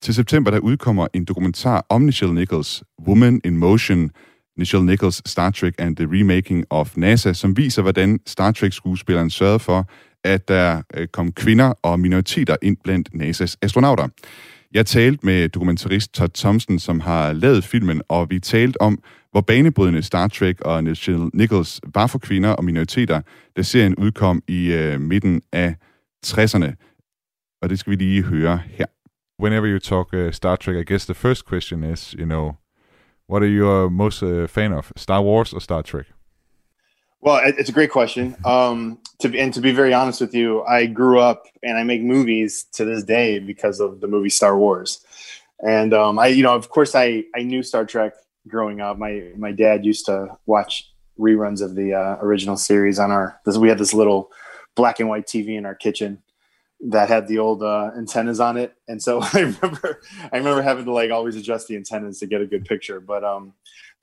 Til 0.03 0.15
september 0.15 0.51
der 0.51 0.59
udkommer 0.59 1.07
en 1.15 1.25
dokumentar 1.25 1.87
om 1.89 2.03
Nichelle 2.03 2.35
Nichols, 2.35 2.83
Woman 3.07 3.41
in 3.45 3.57
Motion, 3.57 4.11
Nichelle 4.59 4.87
Nichols 4.87 5.23
Star 5.27 5.51
Trek 5.51 5.75
and 5.79 5.97
the 5.97 6.09
Remaking 6.13 6.65
of 6.71 6.97
NASA, 6.97 7.33
som 7.33 7.57
viser, 7.57 7.83
hvordan 7.83 8.21
Star 8.27 8.53
Trek-skuespilleren 8.53 9.31
sørgede 9.31 9.59
for, 9.59 9.89
at 10.25 10.49
der 10.49 10.83
øh, 10.95 11.09
kom 11.09 11.33
kvinder 11.33 11.73
og 11.83 12.01
minoriteter 12.01 12.57
ind 12.63 12.77
blandt 12.85 13.09
NASA's 13.15 13.55
astronauter. 13.63 14.09
Jeg 14.75 14.87
talte 14.87 15.27
med 15.27 15.49
dokumentarist 15.49 16.15
Todd 16.15 16.31
Thompson, 16.35 16.79
som 16.79 17.01
har 17.01 17.33
lavet 17.33 17.65
filmen, 17.65 18.03
og 18.09 18.31
vi 18.31 18.39
talte 18.41 18.81
om, 18.81 19.03
hvor 19.31 19.41
banebrydende 19.41 20.03
Star 20.03 20.29
Trek 20.29 20.61
og 20.61 20.85
Nichelle 20.85 21.31
Nichols 21.35 21.81
var 21.95 22.07
for 22.07 22.19
kvinder 22.19 22.51
og 22.51 22.65
minoriteter, 22.65 23.21
da 23.57 23.63
serien 23.63 23.95
udkom 23.97 24.43
i 24.49 24.75
uh, 24.75 25.01
midten 25.01 25.43
af 25.53 25.75
60'erne. 26.27 26.73
Og 27.63 27.71
det 27.71 27.79
skal 27.79 27.91
vi 27.91 27.97
lige 27.97 28.23
høre 28.23 28.61
her. 28.67 28.87
Whenever 29.43 29.71
you 29.73 29.79
talk 29.79 30.13
uh, 30.13 30.33
Star 30.33 30.57
Trek, 30.57 30.77
I 30.77 30.93
guess 30.93 31.07
the 31.07 31.15
first 31.15 31.47
question 31.49 31.85
is, 31.85 32.11
you 32.19 32.25
know, 32.25 32.53
what 33.31 33.43
are 33.43 33.59
you 33.59 33.85
uh, 33.85 33.93
most 33.93 34.23
uh, 34.23 34.49
fan 34.49 34.73
of, 34.73 34.91
Star 34.97 35.23
Wars 35.25 35.53
or 35.53 35.59
Star 35.59 35.83
Trek? 35.83 36.05
Well, 37.25 37.41
it's 37.43 37.71
a 37.71 37.73
great 37.73 37.91
question. 37.91 38.37
Um, 38.45 38.99
to 39.21 39.39
and 39.39 39.53
to 39.55 39.63
be 39.63 39.73
very 39.73 39.95
honest 39.95 40.21
with 40.21 40.35
you, 40.35 40.63
I 40.65 40.85
grew 40.85 41.19
up 41.19 41.47
and 41.63 41.79
I 41.79 41.83
make 41.83 42.03
movies 42.03 42.67
to 42.75 42.85
this 42.85 43.03
day 43.03 43.39
because 43.39 43.81
of 43.81 44.03
the 44.03 44.07
movie 44.07 44.29
Star 44.29 44.59
Wars. 44.59 45.03
And 45.67 45.95
um, 45.95 46.19
I, 46.19 46.27
you 46.27 46.43
know, 46.43 46.55
of 46.55 46.69
course, 46.69 46.95
I 46.95 47.25
I 47.35 47.43
knew 47.43 47.63
Star 47.63 47.87
Trek 47.87 48.13
growing 48.47 48.83
up. 48.83 48.99
My 48.99 49.31
my 49.39 49.53
dad 49.53 49.87
used 49.87 50.05
to 50.05 50.37
watch 50.45 50.93
reruns 51.19 51.63
of 51.63 51.77
the 51.77 51.95
uh, 51.95 52.19
original 52.21 52.59
series 52.59 52.99
on 52.99 53.11
our. 53.11 53.41
This, 53.47 53.57
we 53.57 53.71
had 53.71 53.79
this 53.79 53.95
little 53.95 54.31
black 54.75 55.01
and 55.01 55.09
white 55.09 55.27
TV 55.27 55.57
in 55.57 55.65
our 55.65 55.75
kitchen 55.75 56.23
that 56.89 57.09
had 57.09 57.27
the 57.27 57.39
old 57.39 57.63
uh, 57.63 57.91
antennas 57.97 58.39
on 58.39 58.59
it, 58.59 58.75
and 58.87 59.03
so 59.03 59.23
I 59.33 59.39
remember 59.39 60.03
I 60.31 60.37
remember 60.37 60.61
having 60.61 60.85
to 60.85 60.93
like 60.93 61.11
always 61.11 61.37
adjust 61.37 61.69
the 61.69 61.77
antennas 61.77 62.19
to 62.19 62.27
get 62.27 62.43
a 62.43 62.47
good 62.47 62.67
picture. 62.67 63.01
But 63.01 63.25
um, 63.25 63.55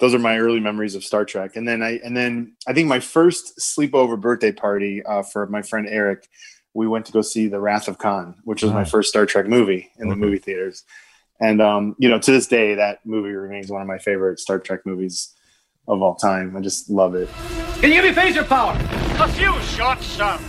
those 0.01 0.15
are 0.15 0.19
my 0.19 0.39
early 0.39 0.59
memories 0.59 0.95
of 0.95 1.03
Star 1.03 1.23
Trek. 1.23 1.55
And 1.55 1.67
then 1.67 1.83
I 1.83 1.99
and 2.03 2.17
then 2.17 2.53
I 2.67 2.73
think 2.73 2.87
my 2.87 2.99
first 2.99 3.59
sleepover 3.59 4.19
birthday 4.19 4.51
party 4.51 5.03
uh, 5.03 5.21
for 5.21 5.45
my 5.45 5.61
friend 5.61 5.87
Eric, 5.87 6.27
we 6.73 6.87
went 6.87 7.05
to 7.05 7.11
go 7.11 7.21
see 7.21 7.47
The 7.47 7.61
Wrath 7.61 7.87
of 7.87 7.99
Khan, 7.99 8.35
which 8.43 8.63
was 8.63 8.73
my 8.73 8.83
first 8.83 9.09
Star 9.09 9.27
Trek 9.27 9.47
movie 9.47 9.91
in 9.99 10.09
the 10.09 10.15
movie 10.15 10.39
theaters. 10.39 10.83
And 11.39 11.61
um, 11.61 11.95
you 11.99 12.09
know, 12.09 12.17
to 12.17 12.31
this 12.31 12.47
day, 12.47 12.75
that 12.75 13.05
movie 13.05 13.29
remains 13.29 13.69
one 13.69 13.81
of 13.81 13.87
my 13.87 13.99
favorite 13.99 14.39
Star 14.39 14.57
Trek 14.57 14.87
movies 14.87 15.35
of 15.87 16.01
all 16.01 16.15
time. 16.15 16.57
I 16.57 16.61
just 16.61 16.89
love 16.89 17.13
it. 17.13 17.29
Can 17.79 17.91
you 17.91 18.01
give 18.01 18.15
me 18.15 18.19
phaser 18.19 18.47
power? 18.47 18.75
A 19.23 19.27
few 19.27 19.53
shots, 19.61 20.07
sir. 20.07 20.39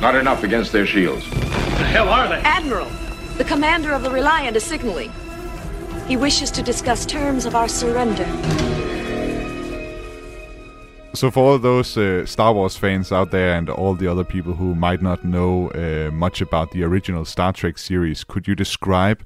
Not 0.00 0.14
enough 0.14 0.44
against 0.44 0.72
their 0.72 0.86
shields. 0.86 1.28
The 1.30 1.86
hell 1.86 2.10
are 2.10 2.28
they? 2.28 2.36
Admiral, 2.44 2.90
the 3.38 3.44
commander 3.44 3.92
of 3.92 4.02
the 4.02 4.10
Reliant 4.10 4.56
is 4.56 4.62
signaling. 4.62 5.10
He 6.06 6.16
wishes 6.16 6.50
to 6.52 6.62
discuss 6.62 7.06
terms 7.06 7.46
of 7.46 7.54
our 7.54 7.68
surrender. 7.68 8.26
So, 11.14 11.30
for 11.30 11.44
all 11.44 11.58
those 11.58 11.96
uh, 11.96 12.26
Star 12.26 12.52
Wars 12.52 12.76
fans 12.76 13.12
out 13.12 13.30
there 13.30 13.54
and 13.54 13.70
all 13.70 13.94
the 13.94 14.08
other 14.08 14.24
people 14.24 14.54
who 14.54 14.74
might 14.74 15.00
not 15.00 15.24
know 15.24 15.70
uh, 15.70 16.10
much 16.10 16.40
about 16.40 16.72
the 16.72 16.82
original 16.82 17.24
Star 17.24 17.52
Trek 17.52 17.78
series, 17.78 18.24
could 18.24 18.48
you 18.48 18.56
describe 18.56 19.24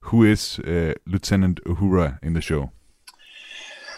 who 0.00 0.22
is 0.22 0.58
uh, 0.60 0.92
Lieutenant 1.06 1.64
Uhura 1.64 2.18
in 2.22 2.34
the 2.34 2.42
show? 2.42 2.72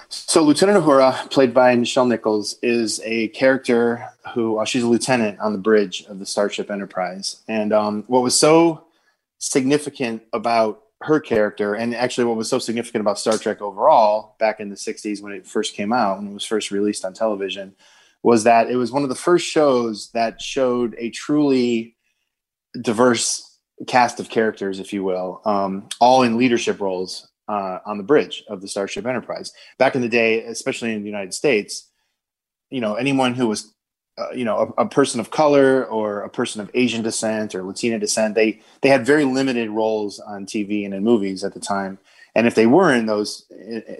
So, 0.08 0.42
Lieutenant 0.42 0.84
Uhura, 0.84 1.30
played 1.30 1.52
by 1.52 1.74
Michelle 1.74 2.06
Nichols, 2.06 2.56
is 2.62 3.00
a 3.02 3.28
character 3.28 4.08
who 4.34 4.58
uh, 4.58 4.64
she's 4.64 4.84
a 4.84 4.86
lieutenant 4.86 5.40
on 5.40 5.52
the 5.52 5.58
bridge 5.58 6.04
of 6.08 6.18
the 6.20 6.26
Starship 6.26 6.70
Enterprise. 6.70 7.42
And 7.48 7.72
um, 7.72 8.04
what 8.06 8.22
was 8.22 8.38
so 8.38 8.84
significant 9.38 10.22
about 10.32 10.81
her 11.04 11.20
character, 11.20 11.74
and 11.74 11.94
actually 11.94 12.24
what 12.24 12.36
was 12.36 12.48
so 12.48 12.58
significant 12.58 13.00
about 13.00 13.18
Star 13.18 13.38
Trek 13.38 13.60
overall 13.60 14.36
back 14.38 14.60
in 14.60 14.68
the 14.68 14.76
60s 14.76 15.22
when 15.22 15.32
it 15.32 15.46
first 15.46 15.74
came 15.74 15.92
out, 15.92 16.22
it 16.22 16.32
was 16.32 16.44
first 16.44 16.70
released 16.70 17.04
on 17.04 17.12
television, 17.12 17.74
was 18.22 18.44
that 18.44 18.70
it 18.70 18.76
was 18.76 18.92
one 18.92 19.02
of 19.02 19.08
the 19.08 19.14
first 19.14 19.46
shows 19.46 20.10
that 20.12 20.40
showed 20.40 20.94
a 20.98 21.10
truly 21.10 21.96
diverse 22.80 23.58
cast 23.86 24.20
of 24.20 24.28
characters, 24.28 24.78
if 24.78 24.92
you 24.92 25.02
will, 25.02 25.40
um, 25.44 25.88
all 26.00 26.22
in 26.22 26.38
leadership 26.38 26.80
roles 26.80 27.28
uh, 27.48 27.78
on 27.84 27.98
the 27.98 28.04
bridge 28.04 28.44
of 28.48 28.60
the 28.60 28.68
Starship 28.68 29.06
Enterprise. 29.06 29.52
Back 29.78 29.94
in 29.94 30.02
the 30.02 30.08
day, 30.08 30.44
especially 30.44 30.92
in 30.92 31.02
the 31.02 31.08
United 31.08 31.34
States, 31.34 31.88
you 32.70 32.80
know, 32.80 32.94
anyone 32.94 33.34
who 33.34 33.48
was 33.48 33.74
uh, 34.18 34.30
you 34.34 34.44
know 34.44 34.74
a, 34.76 34.82
a, 34.82 34.88
person 34.88 35.20
of 35.20 35.30
color 35.30 35.86
or 35.86 36.20
a 36.20 36.28
person 36.28 36.60
of 36.60 36.70
Asian 36.74 37.02
descent 37.02 37.54
or 37.54 37.62
Latina 37.62 37.98
descent. 37.98 38.34
They 38.34 38.60
they 38.82 38.88
had 38.88 39.06
very 39.06 39.24
limited 39.24 39.70
roles 39.70 40.20
on 40.20 40.44
TV 40.46 40.84
and 40.84 40.92
in 40.92 41.02
movies 41.02 41.44
at 41.44 41.54
the 41.54 41.60
time. 41.60 41.98
And 42.34 42.46
if 42.46 42.54
they 42.54 42.66
were 42.66 42.92
in 42.92 43.06
those, 43.06 43.46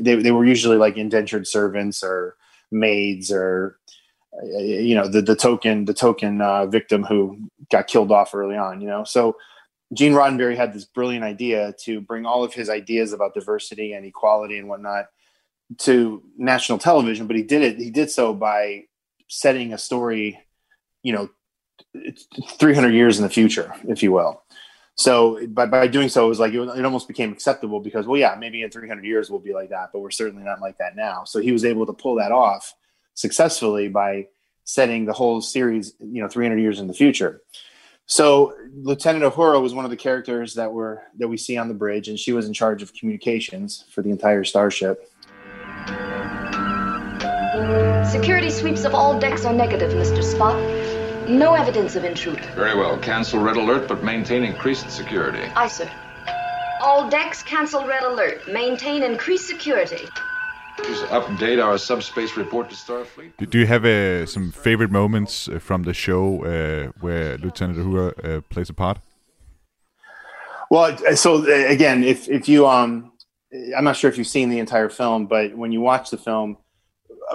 they 0.01 0.16
they 0.16 0.31
were 0.33 0.44
usually 0.44 0.77
like 0.77 0.96
indentured 0.96 1.46
servants 1.46 2.03
or 2.03 2.37
maids 2.70 3.31
or 3.31 3.79
uh, 4.42 4.59
you 4.59 4.94
know 4.94 5.09
the 5.09 5.22
the 5.22 5.37
token 5.37 5.87
the 5.87 5.94
token 5.94 6.40
uh, 6.40 6.66
victim 6.66 7.05
who 7.05 7.38
got 7.70 7.87
killed 7.87 8.12
off 8.12 8.35
early 8.35 8.57
on. 8.57 8.81
You 8.81 8.88
know, 8.88 9.05
so 9.05 9.37
Gene 9.94 10.12
Roddenberry 10.12 10.57
had 10.57 10.72
this 10.72 10.85
brilliant 10.85 11.25
idea 11.25 11.75
to 11.85 12.01
bring 12.01 12.27
all 12.27 12.44
of 12.44 12.55
his 12.55 12.70
ideas 12.70 13.12
about 13.12 13.35
diversity 13.35 13.92
and 13.92 14.05
equality 14.05 14.59
and 14.59 14.68
whatnot 14.68 15.07
to 15.79 16.22
national 16.37 16.79
television, 16.79 17.27
but 17.27 17.37
he 17.37 17.42
did 17.42 17.62
it. 17.62 17.79
He 17.79 17.90
did 17.90 18.11
so 18.11 18.35
by 18.35 18.85
setting 19.33 19.73
a 19.73 19.79
story, 19.79 20.38
you 21.03 21.12
know, 21.12 21.31
300 22.59 22.90
years 22.90 23.18
in 23.18 23.25
the 23.25 23.31
future, 23.31 23.75
if 23.88 24.03
you 24.03 24.12
will. 24.12 24.42
So 24.95 25.47
by, 25.47 25.64
by 25.64 25.87
doing 25.87 26.11
so, 26.11 26.27
it 26.27 26.29
was 26.29 26.38
like 26.38 26.53
it, 26.53 26.85
almost 26.85 27.09
became 27.09 27.33
acceptable 27.33 27.81
because, 27.81 28.07
well, 28.07 28.21
yeah, 28.21 28.37
maybe 28.38 28.62
in 28.62 28.71
300 28.71 29.03
years 29.05 29.31
we'll 29.31 29.40
be 29.40 29.55
like 29.55 29.71
that, 29.71 29.88
but 29.90 30.01
we're 30.01 30.11
certainly 30.11 30.45
not 30.45 30.61
like 30.61 30.77
that 30.79 30.97
now. 30.97 31.25
So 31.25 31.40
he 31.40 31.51
was 31.51 31.64
able 31.64 31.87
to 31.87 31.95
pull 31.95 32.16
that 32.16 32.31
off 32.31 32.75
successfully 33.14 33.88
by 33.88 34.29
setting 34.64 35.07
the 35.07 35.14
whole 35.14 35.40
series, 35.40 35.95
you 35.99 36.21
know, 36.21 36.29
300 36.29 36.61
years 36.61 36.79
in 36.79 36.87
the 36.87 36.95
future. 36.95 37.40
So 38.05 38.55
Lieutenant 38.75 39.25
Uhura 39.25 39.62
was 39.62 39.73
one 39.73 39.87
of 39.87 39.90
the 39.90 39.97
characters 39.97 40.55
that 40.55 40.71
were 40.71 41.03
that 41.18 41.29
we 41.29 41.38
see 41.38 41.57
on 41.57 41.68
the 41.68 41.75
bridge, 41.75 42.09
and 42.09 42.18
she 42.18 42.33
was 42.33 42.47
in 42.47 42.53
charge 42.53 42.83
of 42.83 42.92
communications 42.92 43.87
for 43.90 44.03
the 44.03 44.11
entire 44.11 44.45
starship. 44.45 45.09
Security 48.11 48.51
sweeps 48.51 48.85
of 48.85 48.94
all 48.94 49.18
decks 49.18 49.44
are 49.44 49.53
negative, 49.53 49.92
Mr. 49.92 50.22
Spock. 50.22 50.59
No 51.29 51.55
evidence 51.55 51.96
of 51.96 52.05
intruder. 52.05 52.42
Very 52.55 52.77
well. 52.77 52.98
Cancel 52.98 53.40
red 53.40 53.57
alert, 53.57 53.88
but 53.88 54.03
maintain 54.03 54.42
increased 54.42 54.90
security. 54.90 55.42
Aye, 55.55 55.68
sir. 55.68 55.90
All 56.83 57.09
decks 57.09 57.42
cancel 57.42 57.87
red 57.87 58.03
alert. 58.03 58.46
Maintain 58.48 59.03
increased 59.03 59.46
security. 59.46 60.09
Please 60.79 61.01
update 61.11 61.62
our 61.62 61.79
subspace 61.79 62.37
report 62.37 62.70
to 62.70 62.77
Starfleet. 62.77 63.51
Do 63.51 63.59
you 63.59 63.66
have 63.66 63.85
uh, 63.85 64.27
some 64.27 64.51
favorite 64.51 64.90
moments 64.90 65.48
uh, 65.48 65.59
from 65.59 65.85
the 65.85 65.94
show 65.94 66.44
uh, 66.44 66.92
where 67.01 67.38
Lieutenant 67.38 67.79
Uhura 67.79 68.09
uh, 68.25 68.40
plays 68.48 68.68
a 68.70 68.75
part? 68.75 68.98
Well, 70.70 70.96
so 71.14 71.44
uh, 71.44 71.68
again, 71.68 72.03
if 72.03 72.29
if 72.29 72.48
you 72.48 72.66
um, 72.66 73.12
I'm 73.77 73.85
not 73.85 73.96
sure 73.96 74.11
if 74.11 74.18
you've 74.18 74.27
seen 74.27 74.48
the 74.48 74.59
entire 74.59 74.88
film, 74.88 75.27
but 75.27 75.55
when 75.57 75.72
you 75.72 75.81
watch 75.81 76.11
the 76.11 76.16
film, 76.16 76.57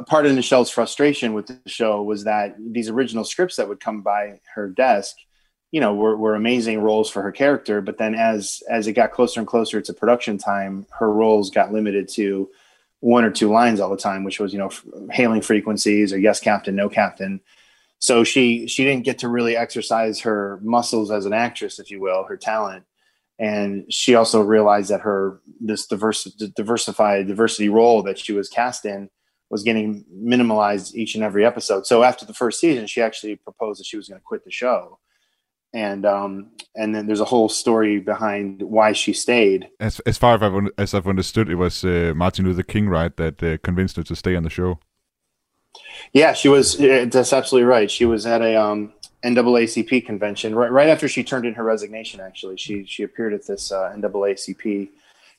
part 0.04 0.26
of 0.26 0.34
Nichelle's 0.34 0.70
frustration 0.70 1.34
with 1.34 1.48
the 1.48 1.60
show 1.68 2.04
was 2.04 2.24
that 2.24 2.56
these 2.60 2.90
original 2.90 3.24
scripts 3.24 3.56
that 3.56 3.68
would 3.68 3.80
come 3.80 4.02
by 4.02 4.40
her 4.56 4.70
desk, 4.70 5.16
you 5.72 5.82
know, 5.82 5.94
were, 5.94 6.16
were 6.16 6.36
amazing 6.36 6.80
roles 6.80 7.10
for 7.10 7.22
her 7.22 7.32
character. 7.32 7.82
But 7.82 7.98
then 7.98 8.16
as 8.16 8.62
as 8.70 8.88
it 8.88 8.94
got 8.94 9.12
closer 9.12 9.40
and 9.40 9.48
closer 9.48 9.82
to 9.82 9.94
production 9.94 10.38
time, 10.38 10.86
her 10.92 11.12
roles 11.12 11.50
got 11.50 11.74
limited 11.74 12.08
to 12.10 12.50
one 13.00 13.24
or 13.24 13.32
two 13.32 13.52
lines 13.52 13.80
all 13.80 13.90
the 13.90 13.98
time, 13.98 14.24
which 14.24 14.40
was 14.40 14.54
you 14.54 14.60
know 14.60 14.72
hailing 15.12 15.42
frequencies 15.42 16.14
or 16.14 16.20
yes 16.20 16.40
captain, 16.40 16.76
no 16.76 16.90
captain. 16.90 17.42
So 18.00 18.24
she 18.24 18.68
she 18.68 18.84
didn't 18.84 19.06
get 19.06 19.20
to 19.20 19.28
really 19.28 19.56
exercise 19.56 20.22
her 20.22 20.60
muscles 20.62 21.12
as 21.12 21.26
an 21.26 21.34
actress, 21.34 21.80
if 21.80 21.92
you 21.92 22.00
will, 22.00 22.24
her 22.24 22.38
talent. 22.38 22.84
And 23.40 23.92
she 23.94 24.16
also 24.16 24.42
realized 24.42 24.90
that 24.90 25.02
her 25.02 25.42
this 25.60 25.86
diverse 25.86 26.24
diversified 26.24 27.28
diversity 27.28 27.70
role 27.70 28.04
that 28.04 28.18
she 28.18 28.34
was 28.34 28.50
cast 28.50 28.86
in 28.86 29.10
was 29.50 29.64
getting 29.64 30.04
minimalized 30.14 30.94
each 30.94 31.16
and 31.16 31.24
every 31.24 31.46
episode. 31.46 31.86
So 31.86 32.04
after 32.04 32.26
the 32.26 32.34
first 32.34 32.60
season, 32.60 32.88
she 32.88 33.02
actually 33.02 33.36
proposed 33.36 33.80
that 33.80 33.86
she 33.86 33.98
was 33.98 34.10
going 34.10 34.20
to 34.20 34.26
quit 34.26 34.44
the 34.44 34.52
show. 34.52 35.00
And 35.74 36.06
um, 36.06 36.52
and 36.76 36.96
then 36.96 37.08
there's 37.08 37.20
a 37.20 37.26
whole 37.26 37.50
story 37.50 38.00
behind 38.00 38.62
why 38.62 38.94
she 38.94 39.12
stayed. 39.14 39.70
As 39.80 40.00
as 40.02 40.18
far 40.18 40.36
as 40.36 40.42
I've, 40.42 40.70
as 40.78 40.94
I've 40.94 41.08
understood, 41.08 41.50
it 41.50 41.56
was 41.56 41.84
uh, 41.84 42.14
Martin 42.16 42.46
Luther 42.46 42.64
King, 42.64 42.88
right, 42.88 43.16
that 43.18 43.44
uh, 43.44 43.58
convinced 43.64 43.98
her 43.98 44.04
to 44.04 44.16
stay 44.16 44.36
on 44.36 44.44
the 44.44 44.50
show. 44.50 44.80
Yeah, 46.14 46.34
she 46.34 46.48
was. 46.48 46.78
That's 46.78 47.34
absolutely 47.34 47.68
right. 47.68 47.92
She 47.92 48.06
was 48.06 48.26
at 48.26 48.42
a 48.42 48.56
um, 48.56 48.94
NAACP 49.26 50.06
convention 50.06 50.56
right 50.56 50.72
right 50.72 50.88
after 50.88 51.10
she 51.10 51.24
turned 51.24 51.46
in 51.46 51.54
her 51.56 51.66
resignation. 51.66 52.22
Actually, 52.22 52.56
she 52.58 52.86
she 52.86 53.04
appeared 53.04 53.34
at 53.34 53.46
this 53.46 53.70
uh, 53.70 53.94
NAACP 53.96 54.90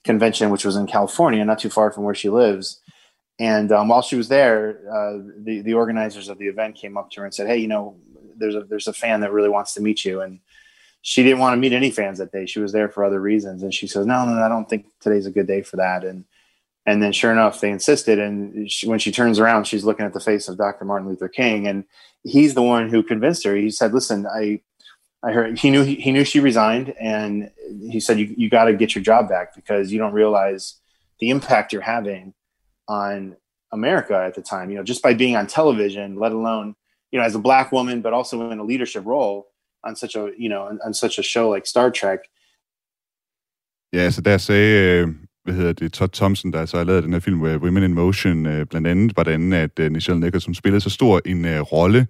convention, 0.04 0.50
which 0.50 0.64
was 0.64 0.76
in 0.76 0.86
California, 0.86 1.42
not 1.42 1.58
too 1.58 1.70
far 1.70 1.90
from 1.90 2.04
where 2.04 2.14
she 2.14 2.28
lives 2.28 2.80
and 3.38 3.70
um, 3.70 3.88
while 3.88 4.02
she 4.02 4.16
was 4.16 4.28
there, 4.28 4.80
uh, 4.90 5.18
the 5.38 5.62
the 5.62 5.74
organizers 5.74 6.28
of 6.28 6.38
the 6.38 6.46
event 6.46 6.74
came 6.74 6.96
up 6.96 7.10
to 7.10 7.20
her 7.20 7.24
and 7.24 7.34
said, 7.34 7.46
"Hey, 7.46 7.58
you 7.58 7.68
know, 7.68 7.96
there's 8.36 8.56
a 8.56 8.62
there's 8.62 8.88
a 8.88 8.92
fan 8.92 9.20
that 9.20 9.32
really 9.32 9.48
wants 9.48 9.74
to 9.74 9.80
meet 9.80 10.04
you." 10.04 10.20
And 10.20 10.40
she 11.02 11.22
didn't 11.22 11.38
want 11.38 11.54
to 11.54 11.56
meet 11.56 11.72
any 11.72 11.90
fans 11.90 12.18
that 12.18 12.32
day. 12.32 12.46
She 12.46 12.58
was 12.58 12.72
there 12.72 12.88
for 12.88 13.04
other 13.04 13.20
reasons, 13.20 13.62
and 13.62 13.72
she 13.72 13.86
says, 13.86 14.06
"No, 14.06 14.24
no, 14.24 14.42
I 14.42 14.48
don't 14.48 14.68
think 14.68 14.86
today's 15.00 15.26
a 15.26 15.30
good 15.30 15.46
day 15.46 15.62
for 15.62 15.76
that." 15.76 16.04
And 16.04 16.24
and 16.84 17.02
then, 17.02 17.12
sure 17.12 17.30
enough, 17.30 17.60
they 17.60 17.70
insisted. 17.70 18.18
And 18.18 18.70
she, 18.70 18.88
when 18.88 18.98
she 18.98 19.12
turns 19.12 19.38
around, 19.38 19.66
she's 19.66 19.84
looking 19.84 20.06
at 20.06 20.14
the 20.14 20.20
face 20.20 20.48
of 20.48 20.56
Dr. 20.58 20.84
Martin 20.84 21.08
Luther 21.08 21.28
King, 21.28 21.68
and 21.68 21.84
he's 22.24 22.54
the 22.54 22.62
one 22.62 22.88
who 22.88 23.02
convinced 23.04 23.44
her. 23.44 23.54
He 23.54 23.70
said, 23.70 23.94
"Listen, 23.94 24.26
I." 24.26 24.60
I 25.20 25.32
heard 25.32 25.58
he 25.58 25.72
knew 25.72 25.82
he, 25.82 25.96
he 25.96 26.12
knew 26.12 26.24
she 26.24 26.38
resigned, 26.38 26.94
and 27.00 27.50
he 27.90 27.98
said, 27.98 28.20
"You 28.20 28.32
you 28.36 28.48
got 28.48 28.66
to 28.66 28.72
get 28.72 28.94
your 28.94 29.02
job 29.02 29.28
back 29.28 29.52
because 29.52 29.90
you 29.90 29.98
don't 29.98 30.12
realize 30.12 30.76
the 31.18 31.30
impact 31.30 31.72
you're 31.72 31.82
having 31.82 32.34
on 32.88 33.36
America 33.72 34.16
at 34.26 34.34
the 34.34 34.42
time, 34.42 34.70
you 34.70 34.76
know, 34.76 34.84
just 34.84 35.02
by 35.02 35.14
being 35.14 35.36
on 35.36 35.46
television, 35.46 36.18
let 36.18 36.32
alone, 36.32 36.74
you 37.12 37.18
know, 37.18 37.26
as 37.26 37.34
a 37.34 37.38
black 37.38 37.72
woman, 37.72 38.02
but 38.02 38.12
also 38.12 38.50
in 38.50 38.58
a 38.58 38.64
leadership 38.64 39.04
role 39.06 39.46
on 39.84 39.96
such 39.96 40.16
a, 40.16 40.30
you 40.38 40.48
know, 40.48 40.62
on, 40.62 40.78
on 40.84 40.94
such 40.94 41.18
a 41.18 41.22
show 41.22 41.54
like 41.54 41.66
Star 41.66 41.90
Trek. 41.90 42.20
Ja, 43.92 43.98
altså 43.98 44.20
der 44.20 44.38
sagde, 44.38 45.00
øh, 45.00 45.08
hvad 45.44 45.54
hedder 45.54 45.72
det, 45.72 45.92
Todd 45.92 46.10
Thompson, 46.12 46.52
der 46.52 46.66
så 46.66 46.76
har 46.76 46.84
lavet 46.84 47.04
den 47.04 47.12
her 47.12 47.20
film, 47.20 47.44
øh, 47.44 47.62
Women 47.62 47.82
in 47.82 47.94
Motion, 47.94 48.46
øh, 48.46 48.66
blandt 48.66 48.86
andet, 48.86 49.12
hvordan 49.12 49.52
at 49.52 49.78
øh, 49.78 49.92
Nichelle 49.92 50.20
Nichols, 50.20 50.44
som 50.44 50.54
spillede 50.54 50.80
så 50.80 50.90
stor 50.90 51.20
en 51.26 51.44
øh, 51.44 51.60
rolle, 51.60 52.06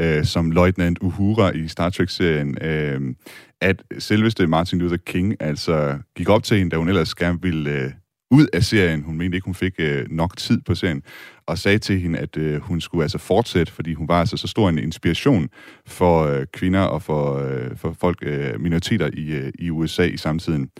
øh, 0.00 0.24
som 0.24 0.50
Lieutenant 0.50 0.98
Uhura 1.02 1.50
i 1.50 1.68
Star 1.68 1.90
Trek-serien, 1.90 2.58
øh, 2.62 3.14
at 3.60 3.82
selveste 3.98 4.46
Martin 4.46 4.78
Luther 4.78 4.96
King 4.96 5.36
altså 5.40 5.98
gik 6.16 6.28
op 6.28 6.42
til 6.42 6.58
hende, 6.58 6.70
da 6.70 6.76
hun 6.76 6.88
ellers 6.88 7.14
gerne 7.14 7.42
ville 7.42 7.70
øh, 7.70 7.90
ud 8.30 8.46
af 8.52 8.64
serien. 8.64 9.02
Hun 9.02 9.18
mente 9.18 9.36
ikke, 9.36 9.44
hun 9.44 9.54
fik 9.54 9.74
øh, 9.78 10.06
nok 10.10 10.36
tid 10.36 10.60
på 10.66 10.74
serien, 10.74 11.02
og 11.46 11.58
sagde 11.58 11.78
til 11.78 12.00
hende, 12.00 12.18
at 12.18 12.36
øh, 12.36 12.60
hun 12.60 12.80
skulle 12.80 13.04
altså 13.04 13.18
fortsætte, 13.18 13.72
fordi 13.72 13.94
hun 13.94 14.08
var 14.08 14.20
altså 14.20 14.36
så 14.36 14.48
stor 14.48 14.68
en 14.68 14.78
inspiration 14.78 15.48
for 15.86 16.24
øh, 16.24 16.46
kvinder 16.52 16.80
og 16.80 17.02
for, 17.02 17.38
øh, 17.38 17.76
for 17.76 17.96
folk, 18.00 18.18
øh, 18.22 18.60
minoriteter 18.60 19.10
i, 19.12 19.30
øh, 19.30 19.52
i 19.58 19.70
USA 19.70 20.02
i 20.02 20.16
samtiden. 20.16 20.70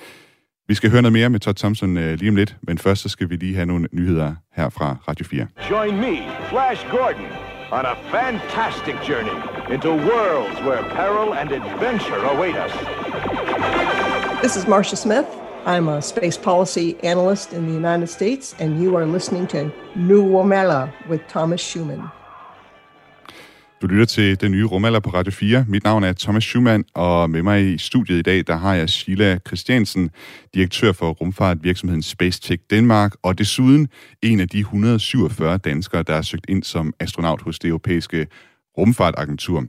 Vi 0.69 0.75
skal 0.75 0.91
høre 0.91 1.03
noget 1.03 1.13
mere 1.13 1.31
med 1.31 1.41
Todd 1.41 1.57
Thompson 1.57 1.97
øh, 1.97 2.19
lige 2.19 2.29
om 2.29 2.37
lidt, 2.37 2.57
men 2.63 2.79
først 2.79 3.03
så 3.03 3.09
skal 3.09 3.31
vi 3.31 3.37
lige 3.37 3.55
have 3.55 3.67
nogle 3.67 3.89
nyheder 3.93 4.35
her 4.57 4.69
fra 4.69 4.97
Radio 5.09 5.25
4. 5.25 5.47
Join 5.71 5.97
me, 5.97 6.17
Flash 6.51 6.87
Gordon, 6.91 7.31
on 7.73 7.85
a 7.85 7.95
fantastic 8.11 8.95
journey 9.09 9.37
into 9.75 9.91
worlds 9.91 10.61
where 10.67 10.83
peril 10.83 11.35
and 11.41 11.53
adventure 11.53 12.23
await 12.33 12.57
us. 12.67 12.73
This 14.43 14.57
is 14.57 14.67
Marcia 14.67 14.97
Smith. 14.97 15.48
I'm 15.69 15.89
a 15.89 16.01
space 16.01 16.39
policy 16.39 16.95
analyst 17.03 17.53
in 17.53 17.67
the 17.67 17.75
United 17.75 18.07
States, 18.07 18.57
and 18.59 18.83
you 18.83 18.97
are 18.97 19.07
listening 19.07 19.47
to 19.49 19.71
New 19.97 20.25
Womela 20.25 20.91
with 21.11 21.23
Thomas 21.29 21.61
Schumann. 21.61 22.03
Du 23.83 23.87
lytter 23.87 24.05
til 24.05 24.41
den 24.41 24.53
nye 24.53 24.65
rumalder 24.65 25.01
på 25.01 25.11
Radio 25.11 25.33
4. 25.33 25.65
Mit 25.69 25.85
navn 25.85 26.05
er 26.05 26.13
Thomas 26.13 26.45
Schumann, 26.45 26.85
og 26.95 27.31
med 27.31 27.43
mig 27.43 27.75
i 27.75 27.79
studiet 27.79 28.19
i 28.19 28.23
dag, 28.23 28.47
der 28.47 28.57
har 28.57 28.75
jeg 28.75 28.89
Sheila 28.89 29.39
Christiansen, 29.47 30.11
direktør 30.55 30.93
for 30.93 31.11
rumfartvirksomheden 31.11 32.03
Space 32.03 32.41
Tech 32.41 32.63
Danmark, 32.71 33.13
og 33.23 33.39
desuden 33.39 33.89
en 34.23 34.41
af 34.41 34.49
de 34.49 34.59
147 34.59 35.59
danskere, 35.59 36.03
der 36.03 36.15
er 36.15 36.23
søgt 36.23 36.47
ind 36.49 36.63
som 36.63 36.93
astronaut 37.01 37.43
hos 37.43 37.59
det 37.59 37.69
europæiske 37.69 38.27
rumfartagentur. 38.79 39.65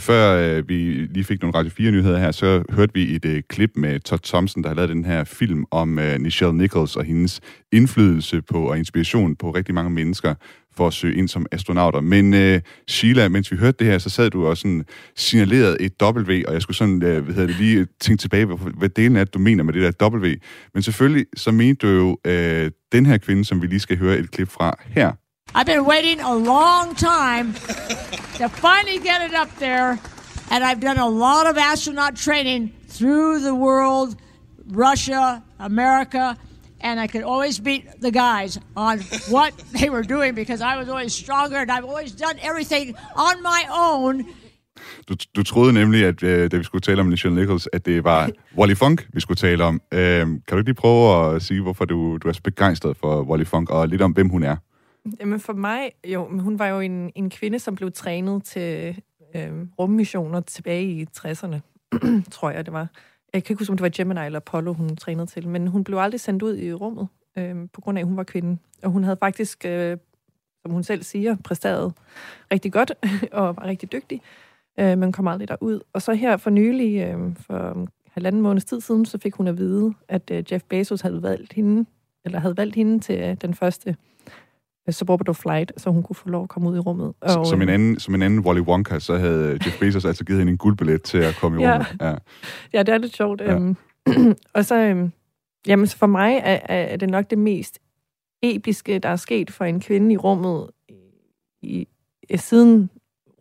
Før 0.00 0.56
øh, 0.56 0.68
vi 0.68 0.74
lige 1.14 1.24
fik 1.24 1.42
nogle 1.42 1.58
Radio 1.58 1.70
4-nyheder 1.70 2.18
her, 2.18 2.30
så 2.30 2.62
hørte 2.70 2.94
vi 2.94 3.14
et 3.14 3.24
øh, 3.24 3.42
klip 3.48 3.70
med 3.76 4.00
Todd 4.00 4.20
Thompson, 4.24 4.62
der 4.62 4.68
har 4.68 4.76
lavet 4.76 4.88
den 4.88 5.04
her 5.04 5.24
film 5.24 5.64
om 5.70 5.98
øh, 5.98 6.18
Nichelle 6.18 6.56
Nichols 6.56 6.96
og 6.96 7.04
hendes 7.04 7.40
indflydelse 7.72 8.42
på 8.42 8.68
og 8.70 8.78
inspiration 8.78 9.36
på 9.36 9.50
rigtig 9.50 9.74
mange 9.74 9.90
mennesker 9.90 10.34
for 10.78 10.86
at 10.86 10.92
søge 10.92 11.14
ind 11.14 11.28
som 11.28 11.46
astronauter. 11.52 12.00
Men 12.00 12.34
øh, 12.34 12.60
Sheila, 12.88 13.28
mens 13.28 13.52
vi 13.52 13.56
hørte 13.56 13.76
det 13.78 13.86
her, 13.86 13.98
så 13.98 14.10
sad 14.10 14.30
du 14.30 14.46
og 14.46 14.56
sådan 14.56 14.84
signaleret 15.16 15.76
et 15.80 15.92
W, 16.02 16.42
og 16.46 16.52
jeg 16.54 16.62
skulle 16.62 16.76
sådan, 16.76 17.02
øh, 17.02 17.24
hvad 17.24 17.34
hedder 17.34 17.46
det, 17.46 17.56
lige 17.56 17.86
tænke 18.00 18.20
tilbage, 18.20 18.46
hvad, 18.46 18.56
hvad 18.78 18.88
delen 18.88 19.16
er, 19.16 19.24
du 19.24 19.38
mener 19.38 19.64
med 19.64 19.72
det 19.72 19.82
der 20.00 20.08
W. 20.08 20.34
Men 20.74 20.82
selvfølgelig, 20.82 21.26
så 21.36 21.50
mente 21.50 21.86
du 21.86 21.92
jo 21.92 22.18
øh, 22.24 22.70
den 22.92 23.06
her 23.06 23.18
kvinde, 23.18 23.44
som 23.44 23.62
vi 23.62 23.66
lige 23.66 23.80
skal 23.80 23.98
høre 23.98 24.18
et 24.18 24.30
klip 24.30 24.48
fra 24.48 24.78
her. 24.86 25.12
I've 25.54 25.66
been 25.66 25.84
waiting 25.84 26.20
a 26.20 26.34
long 26.34 26.94
time 26.94 27.54
to 28.38 28.48
finally 28.48 28.98
get 28.98 29.22
it 29.22 29.34
up 29.34 29.54
there, 29.56 29.98
and 30.50 30.62
I've 30.62 30.80
done 30.80 30.98
a 30.98 31.08
lot 31.08 31.46
of 31.46 31.56
astronaut 31.56 32.16
training 32.16 32.72
through 32.86 33.40
the 33.40 33.54
world, 33.54 34.16
Russia, 34.66 35.42
America, 35.58 36.36
and 36.80 37.00
I 37.00 37.06
could 37.06 37.22
always 37.24 37.58
beat 37.60 37.84
the 38.00 38.10
guys 38.10 38.58
on 38.76 39.00
what 39.30 39.52
they 39.72 39.90
were 39.90 40.02
doing 40.02 40.34
because 40.34 40.60
I 40.60 40.76
was 40.76 40.88
always 40.88 41.12
stronger 41.12 41.56
and 41.56 41.70
I've 41.70 41.84
always 41.84 42.12
done 42.12 42.36
everything 42.42 42.94
on 43.16 43.42
my 43.42 43.64
own. 43.70 44.26
Du, 45.08 45.14
du 45.36 45.42
troede 45.42 45.72
nemlig, 45.72 46.04
at 46.04 46.22
øh, 46.22 46.50
da 46.50 46.56
vi 46.56 46.64
skulle 46.64 46.82
tale 46.82 47.00
om 47.00 47.06
Michelle 47.06 47.36
Nichols, 47.36 47.68
at 47.72 47.86
det 47.86 48.04
var 48.04 48.30
Wally 48.56 48.74
Funk, 48.74 49.08
vi 49.12 49.20
skulle 49.20 49.36
tale 49.36 49.64
om. 49.64 49.80
Øh, 49.92 49.98
kan 50.20 50.40
du 50.50 50.56
ikke 50.56 50.68
lige 50.68 50.74
prøve 50.74 51.34
at 51.34 51.42
sige, 51.42 51.60
hvorfor 51.62 51.84
du, 51.84 52.16
du 52.22 52.28
er 52.28 52.32
så 52.32 52.42
begejstret 52.42 52.96
for 52.96 53.22
Wally 53.22 53.44
Funk, 53.44 53.70
og 53.70 53.88
lidt 53.88 54.02
om, 54.02 54.12
hvem 54.12 54.28
hun 54.28 54.42
er? 54.42 54.56
Jamen 55.20 55.40
for 55.40 55.52
mig, 55.52 55.92
jo, 56.06 56.28
hun 56.40 56.58
var 56.58 56.66
jo 56.66 56.80
en, 56.80 57.12
en 57.14 57.30
kvinde, 57.30 57.58
som 57.58 57.74
blev 57.74 57.92
trænet 57.92 58.44
til 58.44 59.02
øh, 59.34 59.66
rummissioner 59.78 60.40
tilbage 60.40 60.84
i 60.84 61.06
60'erne, 61.18 61.58
tror 62.30 62.50
jeg 62.50 62.66
det 62.66 62.72
var. 62.72 62.88
Jeg 63.32 63.44
kan 63.44 63.52
ikke 63.54 63.60
huske, 63.60 63.70
om 63.70 63.76
det 63.76 63.82
var 63.82 63.90
Gemini 63.94 64.26
eller 64.26 64.36
Apollo, 64.36 64.72
hun 64.72 64.96
trænede 64.96 65.26
til, 65.26 65.48
men 65.48 65.66
hun 65.66 65.84
blev 65.84 65.98
aldrig 65.98 66.20
sendt 66.20 66.42
ud 66.42 66.56
i 66.58 66.72
rummet, 66.72 67.08
øh, 67.38 67.56
på 67.72 67.80
grund 67.80 67.98
af, 67.98 68.02
at 68.02 68.06
hun 68.06 68.16
var 68.16 68.22
kvinde. 68.22 68.58
Og 68.82 68.90
hun 68.90 69.04
havde 69.04 69.16
faktisk, 69.16 69.64
øh, 69.64 69.96
som 70.62 70.72
hun 70.72 70.82
selv 70.82 71.02
siger, 71.02 71.36
præsteret 71.44 71.92
rigtig 72.52 72.72
godt 72.72 72.92
og 73.32 73.56
var 73.56 73.64
rigtig 73.64 73.92
dygtig, 73.92 74.22
øh, 74.80 74.98
men 74.98 75.12
kom 75.12 75.28
aldrig 75.28 75.48
derud. 75.48 75.80
Og 75.92 76.02
så 76.02 76.14
her 76.14 76.36
for 76.36 76.50
nylig, 76.50 77.00
øh, 77.02 77.36
for 77.36 77.88
halvanden 78.10 78.42
måneds 78.42 78.64
tid 78.64 78.80
siden, 78.80 79.04
så 79.04 79.18
fik 79.18 79.34
hun 79.34 79.48
at 79.48 79.58
vide, 79.58 79.94
at 80.08 80.30
øh, 80.30 80.44
Jeff 80.52 80.64
Bezos 80.68 81.00
havde 81.00 81.22
valgt 81.22 81.52
hende, 81.52 81.86
eller 82.24 82.38
havde 82.38 82.56
valgt 82.56 82.74
hende 82.74 83.00
til 83.00 83.20
øh, 83.20 83.34
den 83.34 83.54
første 83.54 83.96
Suborbital 84.92 85.34
Flight, 85.34 85.72
så 85.76 85.90
hun 85.90 86.02
kunne 86.02 86.16
få 86.16 86.28
lov 86.28 86.42
at 86.42 86.48
komme 86.48 86.70
ud 86.70 86.76
i 86.76 86.78
rummet. 86.78 87.12
Og, 87.20 87.46
som, 87.46 87.62
en 87.62 87.68
anden, 87.68 88.00
som 88.00 88.14
en 88.14 88.22
anden 88.22 88.40
Wally 88.40 88.60
Wonka, 88.60 88.98
så 88.98 89.16
havde 89.16 89.58
Jeff 89.66 89.80
Bezos 89.80 90.04
altså 90.04 90.24
givet 90.24 90.38
hende 90.38 90.52
en 90.52 90.58
guldbillet 90.58 91.02
til 91.02 91.18
at 91.18 91.34
komme 91.40 91.60
i 91.60 91.64
ja. 91.64 91.72
rummet. 91.72 91.96
Ja. 92.00 92.14
ja, 92.72 92.82
det 92.82 92.94
er 92.94 92.98
lidt 92.98 93.16
sjovt. 93.16 93.40
Ja. 93.40 93.54
Øhm, 93.54 93.76
og 94.54 94.64
så, 94.64 94.74
øhm, 94.74 95.12
jamen, 95.66 95.86
så 95.86 95.96
for 95.96 96.06
mig 96.06 96.40
er, 96.44 96.60
er 96.68 96.96
det 96.96 97.10
nok 97.10 97.30
det 97.30 97.38
mest 97.38 97.78
episke, 98.42 98.98
der 98.98 99.08
er 99.08 99.16
sket 99.16 99.50
for 99.50 99.64
en 99.64 99.80
kvinde 99.80 100.12
i 100.12 100.16
rummet 100.16 100.70
i, 101.62 101.88
i 102.30 102.36
siden 102.36 102.90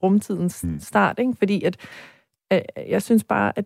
rumtidens 0.04 0.64
mm. 0.64 0.80
start, 0.80 1.20
ikke? 1.20 1.34
fordi 1.38 1.64
at, 1.64 1.78
at 2.50 2.64
jeg 2.88 3.02
synes 3.02 3.24
bare, 3.24 3.54
at 3.56 3.66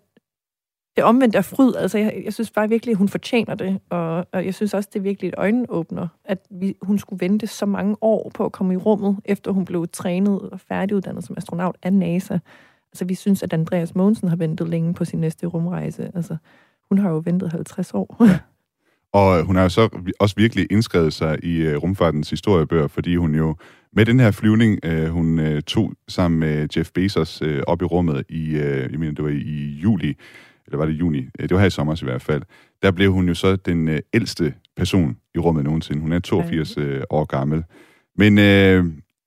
det 0.96 1.04
omvendt 1.04 1.36
er 1.36 1.42
fryd. 1.42 1.76
Altså, 1.76 1.98
jeg, 1.98 2.22
jeg 2.26 2.34
synes 2.34 2.52
bare 2.52 2.70
virkelig, 2.70 2.92
at 2.92 2.98
hun 2.98 3.10
fortjener 3.10 3.56
det, 3.56 3.80
og, 3.90 4.28
og 4.34 4.46
jeg 4.46 4.54
synes 4.54 4.74
også, 4.74 4.90
det 4.94 5.00
er 5.00 5.04
virkelig 5.04 5.28
et 5.28 5.34
øjenåbner, 5.38 6.08
at 6.26 6.40
vi, 6.50 6.76
hun 6.82 7.00
skulle 7.00 7.26
vente 7.26 7.48
så 7.48 7.66
mange 7.66 7.96
år 8.02 8.32
på 8.34 8.46
at 8.46 8.52
komme 8.52 8.74
i 8.74 8.78
rummet, 8.78 9.18
efter 9.26 9.52
hun 9.52 9.66
blev 9.66 9.88
trænet 9.94 10.40
og 10.40 10.60
færdiguddannet 10.60 11.24
som 11.24 11.36
astronaut 11.38 11.76
af 11.84 11.94
NASA. 11.94 12.40
Altså, 12.92 13.06
vi 13.06 13.16
synes, 13.16 13.44
at 13.44 13.54
Andreas 13.54 13.96
Mogensen 13.96 14.28
har 14.28 14.36
ventet 14.36 14.70
længe 14.70 14.94
på 14.94 15.06
sin 15.06 15.20
næste 15.20 15.48
rumrejse. 15.48 16.12
Altså, 16.16 16.38
hun 16.90 16.98
har 16.98 17.10
jo 17.10 17.22
ventet 17.26 17.52
50 17.52 17.94
år. 17.94 18.18
Ja. 18.26 18.40
Og 19.14 19.40
øh, 19.40 19.46
hun 19.46 19.56
har 19.56 19.64
jo 19.64 19.70
så 19.70 19.90
også 20.20 20.36
virkelig 20.36 20.68
indskrevet 20.72 21.14
sig 21.14 21.44
i 21.44 21.58
øh, 21.58 21.78
rumfartens 21.78 22.30
historiebøger, 22.30 22.88
fordi 22.88 23.16
hun 23.16 23.36
jo 23.36 23.56
med 23.94 24.06
den 24.06 24.20
her 24.20 24.32
flyvning, 24.32 24.80
øh, 24.84 25.10
hun 25.10 25.62
tog 25.68 25.94
sammen 26.08 26.40
med 26.40 26.68
Jeff 26.78 26.92
Bezos 26.92 27.42
op 27.68 27.82
i 27.82 27.86
rummet 27.86 28.24
i, 28.30 28.50
uh, 28.50 28.92
jeg 28.92 29.00
mener, 29.00 29.14
det 29.14 29.24
var 29.24 29.30
i 29.30 29.80
juli 29.84 30.18
eller 30.68 30.78
var 30.78 30.86
det 30.86 30.94
juni, 30.94 31.20
øh, 31.40 31.50
det 31.50 31.52
var 31.52 31.60
her 31.60 31.68
i 31.68 31.70
sommer 31.70 32.04
i 32.04 32.06
hvert 32.06 32.22
fald, 32.22 32.42
der 32.82 32.92
blev 32.92 33.12
hun 33.12 33.28
jo 33.28 33.34
så 33.34 33.56
den 33.56 33.88
øh, 33.88 34.00
ældste 34.14 34.54
person 34.78 35.18
i 35.36 35.40
rummet 35.40 35.64
nogensinde. 35.64 36.02
Hun 36.02 36.12
er 36.12 36.20
82 36.20 36.78
øh, 36.78 37.02
år 37.10 37.26
gammel. 37.26 37.64
Men 38.18 38.38
øh, 38.38 38.86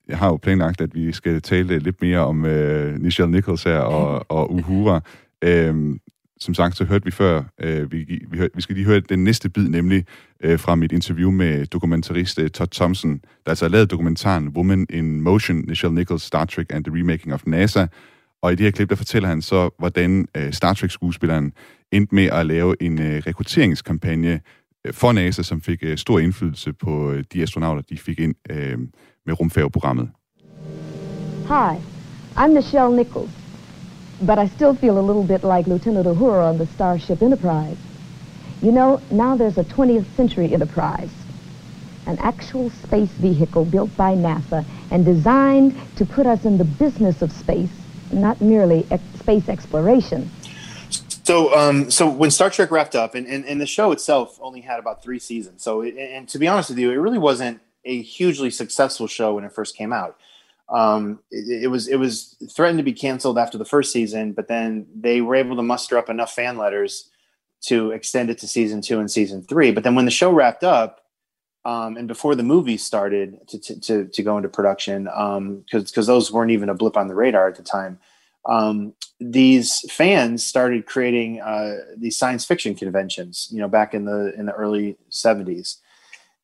jeg 0.09 0.19
har 0.19 0.29
jo 0.29 0.37
planlagt, 0.37 0.81
at 0.81 0.95
vi 0.95 1.13
skal 1.13 1.43
tale 1.43 1.79
lidt 1.79 2.03
mere 2.03 2.19
om 2.19 2.45
øh, 2.45 2.99
Nichelle 2.99 3.33
Nichols 3.33 3.63
her 3.63 3.79
og, 3.79 4.27
og 4.29 4.53
Uhura. 4.53 5.01
Øh, 5.45 5.97
som 6.41 6.55
sagt, 6.55 6.77
så 6.77 6.85
hørte 6.85 7.05
vi 7.05 7.11
før, 7.11 7.43
øh, 7.61 7.93
vi, 7.93 8.25
vi, 8.31 8.39
hør, 8.39 8.49
vi 8.55 8.63
skal 8.63 8.77
lige 8.77 8.87
høre 8.87 9.01
den 9.01 9.25
næste 9.25 9.49
bid, 9.49 9.69
nemlig 9.69 10.05
øh, 10.41 10.59
fra 10.59 10.75
mit 10.75 10.93
interview 10.93 11.31
med 11.31 11.67
dokumentarist 11.67 12.39
øh, 12.39 12.51
Todd 12.51 12.71
Thompson, 12.71 13.21
der 13.45 13.51
altså 13.51 13.65
har 13.65 13.71
lavet 13.71 13.91
dokumentaren 13.91 14.49
Woman 14.49 14.87
in 14.91 15.21
Motion, 15.21 15.57
Nichelle 15.57 15.95
Nichols, 15.95 16.23
Star 16.23 16.45
Trek 16.45 16.73
and 16.73 16.85
the 16.85 16.95
Remaking 16.95 17.35
of 17.35 17.43
NASA, 17.47 17.87
og 18.45 18.53
i 18.53 18.55
det 18.55 18.65
her 18.65 18.71
klip, 18.71 18.91
der 18.91 18.97
fortæller 18.97 19.29
han 19.29 19.43
så, 19.43 19.71
hvordan 19.79 20.27
øh, 20.37 20.53
Star 20.53 20.75
Trek-skuespilleren 20.75 21.53
endte 21.93 22.15
med 22.15 22.25
at 22.25 22.47
lave 22.47 22.83
en 22.83 23.01
øh, 23.01 23.23
rekrutteringskampagne 23.27 24.41
øh, 24.85 24.93
for 24.93 25.13
NASA, 25.13 25.43
som 25.43 25.61
fik 25.61 25.79
øh, 25.83 25.99
stor 25.99 26.19
indflydelse 26.19 26.73
på 26.73 27.11
øh, 27.11 27.25
de 27.33 27.43
astronauter, 27.43 27.83
de 27.83 27.99
fik 27.99 28.21
ind 28.21 28.35
øh, 28.51 28.79
med 29.27 29.41
rumfærgeprogrammet. 29.41 30.09
Hi, 31.49 31.79
I'm 32.37 32.49
Michelle 32.49 32.97
Nichols, 32.97 33.31
but 34.27 34.39
I 34.39 34.49
still 34.57 34.75
feel 34.81 34.97
a 34.99 35.07
little 35.11 35.27
bit 35.27 35.43
like 35.57 35.71
Lieutenant 35.71 36.07
Uhura 36.07 36.49
on 36.51 36.57
the 36.57 36.67
Starship 36.67 37.23
Enterprise. 37.23 37.79
You 38.63 38.73
know, 38.73 39.01
now 39.11 39.37
there's 39.37 39.59
a 39.59 39.65
20th 39.77 40.17
century 40.17 40.53
Enterprise, 40.55 41.15
an 42.07 42.19
actual 42.19 42.71
space 42.71 43.15
vehicle 43.23 43.65
built 43.65 43.97
by 43.97 44.13
NASA 44.17 44.65
and 44.91 45.05
designed 45.05 45.73
to 45.97 46.05
put 46.05 46.27
us 46.27 46.45
in 46.45 46.59
the 46.59 46.69
business 46.85 47.23
of 47.23 47.33
space 47.33 47.84
not 48.13 48.41
merely 48.41 48.87
ex- 48.91 49.03
space 49.19 49.49
exploration. 49.49 50.31
So, 51.25 51.55
um, 51.57 51.91
so 51.91 52.09
when 52.09 52.31
Star 52.31 52.51
Trek 52.51 52.71
wrapped 52.71 52.95
up, 52.95 53.15
and, 53.15 53.27
and, 53.27 53.47
and, 53.47 53.59
the 53.59 53.67
show 53.67 53.93
itself 53.93 54.39
only 54.43 54.61
had 54.61 54.79
about 54.79 55.03
three 55.03 55.19
seasons. 55.19 55.63
So, 55.63 55.81
it, 55.81 55.97
and 55.97 56.29
to 56.29 56.39
be 56.39 56.47
honest 56.47 56.69
with 56.69 56.79
you, 56.79 56.91
it 56.91 56.97
really 56.97 57.19
wasn't 57.19 57.61
a 57.85 58.03
hugely 58.03 58.51
successful 58.51 59.07
show 59.07 59.35
when 59.35 59.45
it 59.45 59.53
first 59.53 59.75
came 59.75 59.93
out. 59.93 60.19
Um, 60.69 61.21
it, 61.31 61.65
it, 61.65 61.67
was 61.69 61.89
it 61.89 61.97
was 61.97 62.37
threatened 62.51 62.79
to 62.79 62.85
be 62.85 62.93
canceled 62.93 63.39
after 63.39 63.57
the 63.57 63.65
first 63.65 63.93
season, 63.93 64.33
but 64.33 64.49
then 64.49 64.87
they 64.95 65.21
were 65.21 65.35
able 65.35 65.57
to 65.57 65.63
muster 65.63 65.97
up 65.97 66.11
enough 66.11 66.33
fan 66.33 66.59
letters 66.59 67.11
to 67.63 67.93
extend 67.93 68.29
it 68.29 68.39
to 68.39 68.49
season 68.49 68.83
two 68.83 69.01
and 69.01 69.11
season 69.11 69.43
three. 69.43 69.73
But 69.73 69.85
then 69.85 69.95
when 69.95 70.05
the 70.05 70.11
show 70.11 70.31
wrapped 70.31 70.65
up, 70.65 71.04
um, 71.65 71.97
and 71.97 72.07
before 72.07 72.35
the 72.35 72.43
movie 72.43 72.77
started 72.77 73.47
to, 73.49 73.59
to, 73.59 73.81
to, 73.81 74.05
to 74.07 74.23
go 74.23 74.37
into 74.37 74.49
production, 74.49 75.05
because 75.05 75.37
um, 75.37 75.65
because 75.69 76.07
those 76.07 76.31
weren't 76.31 76.51
even 76.51 76.69
a 76.69 76.75
blip 76.75 76.97
on 76.97 77.09
the 77.09 77.15
radar 77.15 77.49
at 77.49 77.57
the 77.57 77.63
time, 77.63 77.99
um, 78.47 78.93
these 79.19 79.81
fans 79.91 80.45
started 80.45 80.85
creating 80.87 81.41
uh, 81.41 81.77
these 81.97 82.19
science 82.19 82.45
fiction 82.45 82.75
conventions. 82.75 83.49
You 83.51 83.61
know, 83.61 83.69
back 83.69 83.95
in 83.95 84.05
the 84.05 84.35
in 84.39 84.47
the 84.47 84.53
early 84.53 84.97
'70s, 85.11 85.79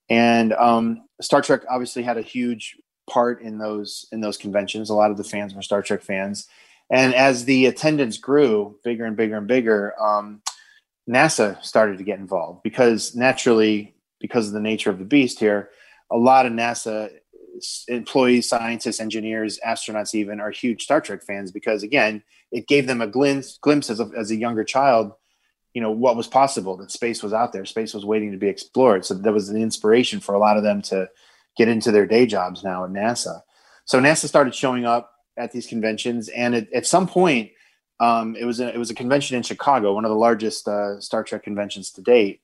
and 0.09 0.55
um, 0.55 1.03
Star 1.21 1.43
Trek 1.43 1.63
obviously 1.69 2.03
had 2.03 2.17
a 2.17 2.23
huge 2.23 2.79
part 3.09 3.43
in 3.43 3.59
those 3.59 4.07
in 4.13 4.21
those 4.23 4.39
conventions. 4.39 4.89
A 4.89 4.95
lot 4.95 5.11
of 5.11 5.19
the 5.19 5.25
fans 5.25 5.55
were 5.55 5.61
Star 5.61 5.83
Trek 5.83 6.01
fans, 6.03 6.49
and 6.89 7.15
as 7.15 7.45
the 7.45 7.67
attendance 7.67 8.17
grew 8.17 8.79
bigger 8.83 9.05
and 9.05 9.17
bigger 9.17 9.37
and 9.37 9.47
bigger, 9.47 9.95
um, 10.01 10.41
NASA 11.09 11.63
started 11.63 11.99
to 11.99 12.05
get 12.05 12.19
involved 12.19 12.63
because 12.63 13.15
naturally, 13.15 13.95
because 14.21 14.47
of 14.47 14.53
the 14.53 14.61
nature 14.61 14.91
of 14.91 14.99
the 14.99 15.05
beast 15.05 15.41
here, 15.41 15.71
a 16.11 16.17
lot 16.17 16.47
of 16.47 16.53
NASA 16.53 17.11
employees, 17.89 18.49
scientists, 18.49 19.01
engineers, 19.01 19.59
astronauts, 19.67 20.15
even 20.15 20.41
are 20.41 20.51
huge 20.51 20.83
Star 20.83 21.01
Trek 21.01 21.23
fans 21.23 21.51
because 21.51 21.83
again, 21.83 22.23
it 22.53 22.67
gave 22.67 22.87
them 22.87 23.01
a 23.01 23.07
glimpse, 23.07 23.59
glimpse 23.59 23.91
as 23.91 24.01
a, 24.01 24.11
as 24.17 24.31
a 24.31 24.37
younger 24.37 24.65
child, 24.65 25.13
you 25.75 25.81
know, 25.81 25.91
what 25.91 26.17
was 26.17 26.27
possible. 26.27 26.77
That 26.77 26.91
space 26.91 27.23
was 27.23 27.33
out 27.33 27.53
there, 27.53 27.65
space 27.65 27.95
was 27.95 28.05
waiting 28.05 28.33
to 28.33 28.39
be 28.39 28.49
explored. 28.49 29.05
So 29.05 29.15
that 29.15 29.33
was 29.33 29.49
an 29.49 29.61
inspiration 29.61 30.21
for 30.21 30.35
a 30.35 30.39
lot 30.39 30.57
of 30.57 30.63
them 30.63 30.83
to 30.83 31.09
get 31.57 31.69
into 31.69 31.93
their 31.93 32.07
day 32.07 32.27
jobs 32.27 32.65
now 32.65 32.85
at 32.85 32.91
NASA. 32.91 33.43
So 33.85 34.01
NASA 34.01 34.27
started 34.27 34.55
showing 34.55 34.85
up 34.85 35.13
at 35.37 35.53
these 35.53 35.67
conventions, 35.67 36.29
and 36.29 36.55
at 36.55 36.87
some 36.87 37.07
point, 37.07 37.51
um, 37.99 38.37
it 38.37 38.45
was 38.45 38.61
a, 38.61 38.73
it 38.73 38.79
was 38.79 38.91
a 38.91 38.95
convention 38.95 39.37
in 39.37 39.43
Chicago, 39.43 39.95
one 39.95 40.05
of 40.05 40.11
the 40.11 40.17
largest 40.17 40.67
uh, 40.67 41.01
Star 41.01 41.23
Trek 41.23 41.43
conventions 41.43 41.91
to 41.93 42.03
date 42.03 42.41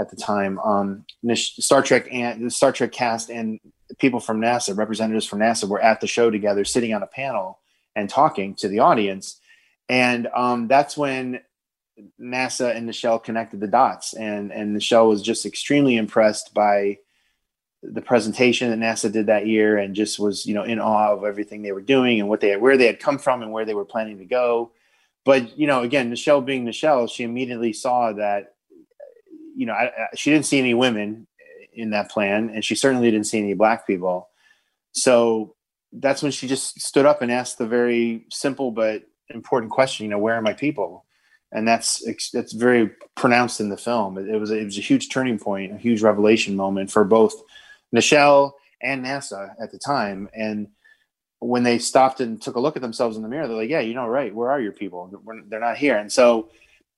at 0.00 0.10
the 0.10 0.16
time. 0.16 0.58
Um, 0.60 1.04
Star 1.34 1.82
Trek 1.82 2.08
and 2.10 2.46
the 2.46 2.50
Star 2.50 2.72
Trek 2.72 2.92
cast 2.92 3.30
and 3.30 3.60
people 3.98 4.20
from 4.20 4.40
NASA, 4.40 4.76
representatives 4.76 5.26
from 5.26 5.40
NASA, 5.40 5.68
were 5.68 5.80
at 5.80 6.00
the 6.00 6.06
show 6.06 6.30
together, 6.30 6.64
sitting 6.64 6.94
on 6.94 7.02
a 7.02 7.06
panel 7.06 7.58
and 7.94 8.08
talking 8.08 8.54
to 8.56 8.68
the 8.68 8.78
audience. 8.78 9.40
And 9.88 10.28
um, 10.34 10.68
that's 10.68 10.96
when 10.96 11.40
NASA 12.20 12.74
and 12.74 12.88
Nichelle 12.88 13.22
connected 13.22 13.60
the 13.60 13.66
dots, 13.66 14.14
and 14.14 14.52
and 14.52 14.76
Nichelle 14.76 15.08
was 15.08 15.22
just 15.22 15.44
extremely 15.44 15.96
impressed 15.96 16.54
by 16.54 16.98
the 17.82 18.02
presentation 18.02 18.70
that 18.70 18.78
NASA 18.78 19.10
did 19.10 19.26
that 19.26 19.46
year, 19.46 19.76
and 19.76 19.94
just 19.94 20.18
was 20.18 20.46
you 20.46 20.54
know 20.54 20.62
in 20.62 20.78
awe 20.80 21.12
of 21.12 21.24
everything 21.24 21.62
they 21.62 21.72
were 21.72 21.80
doing 21.82 22.20
and 22.20 22.28
what 22.28 22.40
they 22.40 22.56
where 22.56 22.76
they 22.76 22.86
had 22.86 23.00
come 23.00 23.18
from 23.18 23.42
and 23.42 23.52
where 23.52 23.64
they 23.64 23.74
were 23.74 23.84
planning 23.84 24.18
to 24.18 24.24
go. 24.24 24.70
But 25.24 25.58
you 25.58 25.66
know, 25.66 25.82
again, 25.82 26.10
Nichelle 26.10 26.44
being 26.44 26.64
Nichelle, 26.64 27.10
she 27.10 27.24
immediately 27.24 27.72
saw 27.72 28.12
that 28.12 28.54
you 29.60 29.66
know 29.66 29.74
I, 29.74 29.84
I, 29.84 30.06
she 30.16 30.30
didn't 30.30 30.46
see 30.46 30.58
any 30.58 30.72
women 30.72 31.26
in 31.74 31.90
that 31.90 32.10
plan, 32.10 32.50
and 32.50 32.64
she 32.64 32.74
certainly 32.74 33.10
didn't 33.10 33.26
see 33.26 33.38
any 33.38 33.52
black 33.52 33.86
people. 33.86 34.30
So 34.92 35.54
that's 35.92 36.22
when 36.22 36.32
she 36.32 36.48
just 36.48 36.80
stood 36.80 37.04
up 37.04 37.20
and 37.20 37.30
asked 37.30 37.58
the 37.58 37.66
very 37.66 38.24
simple 38.30 38.70
but 38.70 39.02
important 39.28 39.70
question. 39.70 40.04
You 40.04 40.10
know, 40.10 40.18
where 40.18 40.34
are 40.34 40.42
my 40.42 40.54
people? 40.54 41.04
And 41.52 41.68
that's 41.68 42.02
that's 42.32 42.52
very 42.52 42.90
pronounced 43.16 43.60
in 43.60 43.68
the 43.68 43.76
film. 43.76 44.16
It, 44.16 44.28
it 44.28 44.38
was 44.38 44.50
it 44.50 44.64
was 44.64 44.78
a 44.78 44.82
huge 44.82 45.10
turning 45.10 45.38
point, 45.38 45.74
a 45.74 45.76
huge 45.76 46.00
revelation 46.00 46.56
moment 46.56 46.90
for 46.90 47.04
both 47.04 47.34
Nichelle 47.94 48.52
and 48.80 49.04
NASA 49.04 49.54
at 49.60 49.72
the 49.72 49.78
time. 49.78 50.30
And 50.32 50.68
when 51.40 51.64
they 51.64 51.78
stopped 51.78 52.20
and 52.20 52.40
took 52.40 52.56
a 52.56 52.60
look 52.60 52.76
at 52.76 52.82
themselves 52.82 53.16
in 53.16 53.22
the 53.22 53.28
mirror, 53.28 53.46
they're 53.46 53.56
like, 53.56 53.68
"Yeah, 53.68 53.80
you 53.80 53.92
know, 53.92 54.06
right. 54.06 54.34
Where 54.34 54.50
are 54.50 54.60
your 54.60 54.72
people? 54.72 55.10
We're, 55.22 55.42
they're 55.42 55.60
not 55.60 55.76
here." 55.76 55.98
And 55.98 56.10
so 56.10 56.50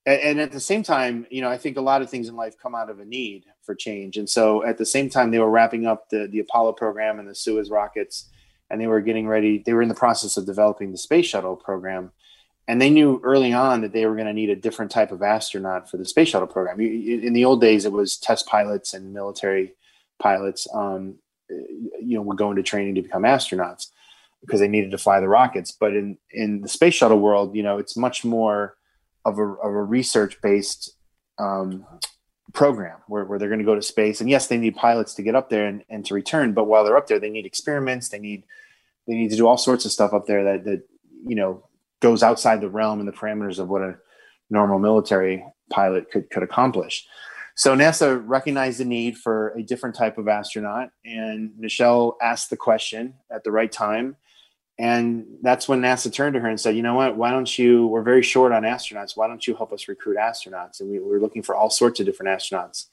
and, 0.05 0.41
at 0.41 0.51
the 0.51 0.61
same 0.61 0.83
time, 0.83 1.27
you 1.31 1.41
know, 1.41 1.49
I 1.49 1.59
think 1.59 1.77
a 1.77 1.81
lot 1.83 2.03
of 2.03 2.11
things 2.11 2.29
in 2.29 2.35
life 2.35 2.59
come 2.59 2.75
out 2.75 2.91
of 2.91 2.99
a 2.99 3.05
need 3.05 3.45
for 3.63 3.75
change. 3.75 4.17
And 4.17 4.29
so 4.29 4.65
at 4.65 4.79
the 4.79 4.87
same 4.87 5.09
time, 5.09 5.31
they 5.31 5.39
were 5.39 5.51
wrapping 5.51 5.87
up 5.87 6.09
the, 6.09 6.27
the 6.27 6.41
Apollo 6.41 6.73
program 6.73 7.19
and 7.19 7.29
the 7.29 7.35
Suez 7.35 7.71
rockets, 7.71 8.29
and 8.69 8.81
they 8.81 8.87
were 8.89 9.01
getting 9.01 9.29
ready. 9.29 9.59
They 9.59 9.73
were 9.73 9.83
in 9.83 9.89
the 9.89 9.95
process 9.95 10.37
of 10.37 10.47
developing 10.47 10.91
the 10.91 10.99
space 10.99 11.27
shuttle 11.27 11.57
program. 11.57 12.11
And 12.69 12.81
they 12.81 12.91
knew 12.91 13.21
early 13.23 13.53
on 13.53 13.81
that 13.83 13.93
they 13.93 14.07
were 14.07 14.15
going 14.15 14.27
to 14.27 14.33
need 14.33 14.51
a 14.51 14.57
different 14.57 14.91
type 14.91 15.13
of 15.13 15.23
astronaut 15.23 15.91
for 15.91 15.97
the 15.97 16.05
space 16.05 16.29
shuttle 16.29 16.49
program. 16.49 16.81
In 16.81 17.33
the 17.33 17.45
old 17.45 17.61
days, 17.61 17.85
it 17.85 17.93
was 17.93 18.17
test 18.17 18.47
pilots 18.47 18.95
and 18.95 19.13
military 19.13 19.75
pilots, 20.19 20.67
um, 20.73 21.17
you 21.49 22.17
know, 22.17 22.23
would 22.23 22.39
go 22.39 22.51
into 22.51 22.63
training 22.63 22.95
to 22.95 23.03
become 23.03 23.23
astronauts 23.23 23.89
because 24.41 24.61
they 24.61 24.69
needed 24.69 24.91
to 24.93 24.99
fly 24.99 25.21
the 25.21 25.29
rockets. 25.29 25.73
But 25.73 25.95
in, 25.95 26.19
in 26.31 26.61
the 26.63 26.69
space 26.69 26.95
shuttle 26.95 27.21
world, 27.21 27.55
you 27.55 27.63
know, 27.63 27.79
it's 27.79 27.97
much 27.97 28.25
more 28.25 28.77
of 29.25 29.39
a, 29.39 29.43
of 29.43 29.73
a 29.73 29.83
research 29.83 30.41
based 30.41 30.97
um, 31.39 31.87
program 32.53 32.99
where, 33.09 33.25
where 33.25 33.39
they're 33.39 33.49
going 33.49 33.61
to 33.61 33.65
go 33.65 33.75
to 33.75 33.83
space. 33.83 34.21
And 34.21 34.29
yes 34.29 34.47
they 34.47 34.59
need 34.59 34.77
pilots 34.77 35.15
to 35.15 35.23
get 35.23 35.35
up 35.35 35.49
there 35.49 35.67
and, 35.67 35.85
and 35.89 36.05
to 36.07 36.15
return 36.15 36.53
but 36.53 36.65
while 36.65 36.85
they're 36.85 36.97
up 36.97 37.07
there 37.07 37.19
they 37.19 37.31
need 37.31 37.47
experiments. 37.47 38.09
They 38.09 38.19
need 38.19 38.45
they 39.07 39.15
need 39.15 39.31
to 39.31 39.37
do 39.37 39.47
all 39.47 39.59
sorts 39.59 39.85
of 39.85 39.93
stuff 39.93 40.13
up 40.13 40.27
there 40.27 40.45
that 40.45 40.65
that 40.65 40.83
you 41.27 41.35
know 41.35 41.65
goes 42.01 42.23
outside 42.23 42.61
the 42.61 42.69
realm 42.69 42.99
and 42.99 43.09
the 43.09 43.13
parameters 43.13 43.59
of 43.59 43.69
what 43.69 43.83
a 43.83 43.97
normal 44.51 44.79
military 44.79 45.45
pilot 45.71 46.11
could 46.11 46.29
could 46.31 46.43
accomplish. 46.43 47.07
So 47.55 47.77
nasa 47.77 48.23
recognized 48.25 48.81
the 48.81 48.85
need 48.85 49.19
for 49.19 49.51
a 49.51 49.63
different 49.63 49.95
type 49.95 50.19
of 50.19 50.29
astronaut 50.29 50.91
and 51.05 51.53
Michelle 51.59 52.17
asked 52.21 52.51
the 52.51 52.57
question 52.57 53.15
at 53.31 53.45
the 53.45 53.53
right 53.53 53.71
time 53.71 54.17
and 54.79 55.27
that's 55.43 55.69
when 55.69 55.83
NASA 55.83 56.13
turned 56.13 56.35
to 56.35 56.41
her 56.41 56.49
and 56.49 56.59
said, 56.59 56.75
you 56.75 56.83
know 56.83 56.95
what, 56.95 57.17
why 57.17 57.31
don't 57.31 57.59
you, 57.59 57.87
we're 57.87 58.03
very 58.03 58.23
short 58.23 58.53
on 58.53 58.63
astronauts. 58.63 59.17
Why 59.17 59.29
don't 59.29 59.47
you 59.47 59.55
help 59.55 59.73
us 59.73 59.87
recruit 59.87 60.17
astronauts? 60.17 60.81
And 60.81 60.91
we, 60.91 60.99
we 60.99 61.07
were 61.07 61.21
looking 61.21 61.43
for 61.43 61.55
all 61.55 61.71
sorts 61.71 62.01
of 62.01 62.07
different 62.07 62.37
astronauts. 62.37 62.87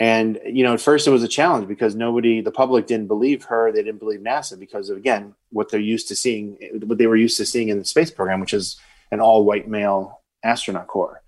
And, 0.00 0.40
you 0.44 0.64
know, 0.64 0.74
at 0.74 0.80
first 0.80 1.06
it 1.06 1.12
was 1.12 1.22
a 1.22 1.28
challenge 1.28 1.68
because 1.68 1.94
nobody, 1.94 2.40
the 2.40 2.50
public 2.50 2.88
didn't 2.88 3.06
believe 3.06 3.44
her. 3.44 3.70
They 3.70 3.82
didn't 3.82 4.00
believe 4.00 4.20
NASA 4.20 4.58
because 4.58 4.90
of, 4.90 4.96
again, 4.96 5.34
what 5.50 5.70
they're 5.70 5.78
used 5.78 6.08
to 6.08 6.16
seeing, 6.16 6.58
what 6.82 6.98
they 6.98 7.06
were 7.06 7.16
used 7.16 7.36
to 7.36 7.46
seeing 7.46 7.68
in 7.68 7.78
the 7.78 7.84
space 7.84 8.10
program, 8.10 8.40
which 8.40 8.52
is 8.52 8.76
an 9.12 9.20
all 9.20 9.44
white 9.44 9.68
male 9.68 10.20
astronaut 10.42 10.88
corps. 10.88 11.22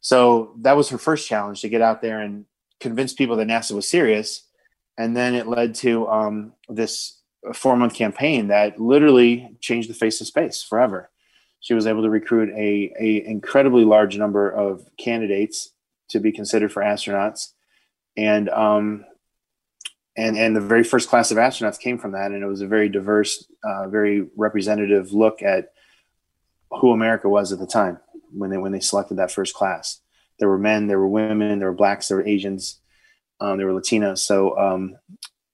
So 0.00 0.54
that 0.62 0.76
was 0.76 0.88
her 0.88 0.98
first 0.98 1.28
challenge 1.28 1.60
to 1.60 1.68
get 1.68 1.82
out 1.82 2.02
there 2.02 2.20
and 2.20 2.46
convince 2.80 3.12
people 3.12 3.36
that 3.36 3.46
NASA 3.46 3.72
was 3.72 3.88
serious. 3.88 4.42
And 4.98 5.16
then 5.16 5.34
it 5.34 5.46
led 5.46 5.76
to 5.76 6.08
um, 6.08 6.52
this 6.68 7.19
a 7.44 7.54
four 7.54 7.76
month 7.76 7.94
campaign 7.94 8.48
that 8.48 8.80
literally 8.80 9.56
changed 9.60 9.88
the 9.88 9.94
face 9.94 10.20
of 10.20 10.26
space 10.26 10.62
forever. 10.62 11.10
She 11.60 11.74
was 11.74 11.86
able 11.86 12.02
to 12.02 12.10
recruit 12.10 12.50
a, 12.50 12.92
a 12.98 13.24
incredibly 13.26 13.84
large 13.84 14.16
number 14.16 14.50
of 14.50 14.88
candidates 14.96 15.72
to 16.08 16.20
be 16.20 16.32
considered 16.32 16.72
for 16.72 16.82
astronauts, 16.82 17.52
and 18.16 18.48
um, 18.48 19.04
and 20.16 20.38
and 20.38 20.56
the 20.56 20.60
very 20.60 20.84
first 20.84 21.08
class 21.08 21.30
of 21.30 21.36
astronauts 21.36 21.78
came 21.78 21.98
from 21.98 22.12
that, 22.12 22.32
and 22.32 22.42
it 22.42 22.46
was 22.46 22.62
a 22.62 22.66
very 22.66 22.88
diverse, 22.88 23.46
uh, 23.62 23.88
very 23.88 24.26
representative 24.36 25.12
look 25.12 25.42
at 25.42 25.72
who 26.70 26.92
America 26.92 27.28
was 27.28 27.52
at 27.52 27.58
the 27.58 27.66
time 27.66 27.98
when 28.32 28.50
they 28.50 28.56
when 28.56 28.72
they 28.72 28.80
selected 28.80 29.16
that 29.16 29.30
first 29.30 29.54
class. 29.54 30.00
There 30.38 30.48
were 30.48 30.58
men, 30.58 30.86
there 30.86 30.98
were 30.98 31.08
women, 31.08 31.58
there 31.58 31.68
were 31.68 31.76
blacks, 31.76 32.08
there 32.08 32.16
were 32.16 32.26
Asians, 32.26 32.80
um, 33.40 33.58
there 33.58 33.66
were 33.66 33.78
Latinos. 33.78 34.18
So 34.18 34.58
um, 34.58 34.96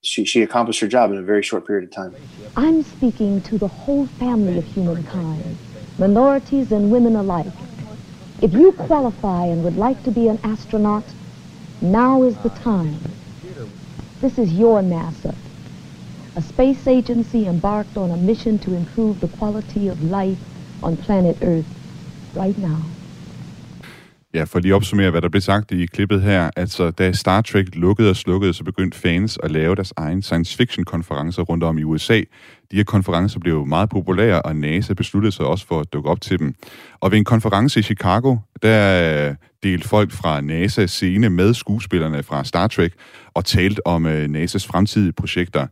she, 0.07 0.25
she 0.25 0.41
accomplished 0.41 0.79
her 0.79 0.87
job 0.87 1.11
in 1.11 1.17
a 1.17 1.21
very 1.21 1.43
short 1.43 1.67
period 1.67 1.83
of 1.83 1.91
time. 1.91 2.15
I'm 2.55 2.81
speaking 2.81 3.41
to 3.43 3.57
the 3.57 3.67
whole 3.67 4.05
family 4.05 4.57
of 4.57 4.65
humankind, 4.65 5.57
minorities 5.99 6.71
and 6.71 6.89
women 6.89 7.15
alike. 7.15 7.45
If 8.41 8.53
you 8.53 8.71
qualify 8.71 9.45
and 9.45 9.63
would 9.63 9.77
like 9.77 10.03
to 10.03 10.11
be 10.11 10.27
an 10.27 10.39
astronaut, 10.43 11.03
now 11.81 12.23
is 12.23 12.37
the 12.37 12.49
time. 12.49 12.99
This 14.21 14.39
is 14.39 14.53
your 14.53 14.81
NASA, 14.81 15.35
a 16.35 16.41
space 16.41 16.87
agency 16.87 17.45
embarked 17.45 17.97
on 17.97 18.11
a 18.11 18.17
mission 18.17 18.57
to 18.59 18.73
improve 18.73 19.19
the 19.19 19.27
quality 19.27 19.87
of 19.87 20.03
life 20.03 20.39
on 20.81 20.97
planet 20.97 21.37
Earth 21.41 21.65
right 22.33 22.57
now. 22.57 22.96
Ja, 24.33 24.43
for 24.43 24.59
lige 24.59 24.71
at 24.71 24.75
opsummere, 24.75 25.11
hvad 25.11 25.21
der 25.21 25.29
blev 25.29 25.41
sagt 25.41 25.71
i 25.71 25.85
klippet 25.85 26.21
her. 26.21 26.51
Altså, 26.55 26.91
da 26.91 27.11
Star 27.11 27.41
Trek 27.41 27.75
lukkede 27.75 28.09
og 28.09 28.15
slukkede, 28.15 28.53
så 28.53 28.63
begyndte 28.63 28.97
fans 28.97 29.39
at 29.43 29.51
lave 29.51 29.75
deres 29.75 29.93
egen 29.97 30.21
science 30.21 30.57
fiction 30.57 30.85
konferencer 30.85 31.41
rundt 31.41 31.63
om 31.63 31.77
i 31.77 31.83
USA. 31.83 32.21
De 32.71 32.75
her 32.75 32.83
konferencer 32.83 33.39
blev 33.39 33.65
meget 33.65 33.89
populære, 33.89 34.41
og 34.41 34.55
NASA 34.55 34.93
besluttede 34.93 35.31
sig 35.31 35.45
også 35.45 35.67
for 35.67 35.79
at 35.79 35.93
dukke 35.93 36.09
op 36.09 36.21
til 36.21 36.39
dem. 36.39 36.55
Og 36.99 37.11
ved 37.11 37.17
en 37.17 37.23
konference 37.23 37.79
i 37.79 37.83
Chicago, 37.83 38.37
der 38.61 39.29
øh, 39.29 39.35
delte 39.63 39.87
folk 39.87 40.11
fra 40.11 40.41
NASA 40.41 40.85
scene 40.85 41.29
med 41.29 41.53
skuespillerne 41.53 42.23
fra 42.23 42.43
Star 42.43 42.67
Trek 42.67 42.93
og 43.33 43.45
talte 43.45 43.87
om 43.87 44.05
øh, 44.05 44.25
NASA's 44.25 44.67
fremtidige 44.67 45.13
projekter. 45.13 45.67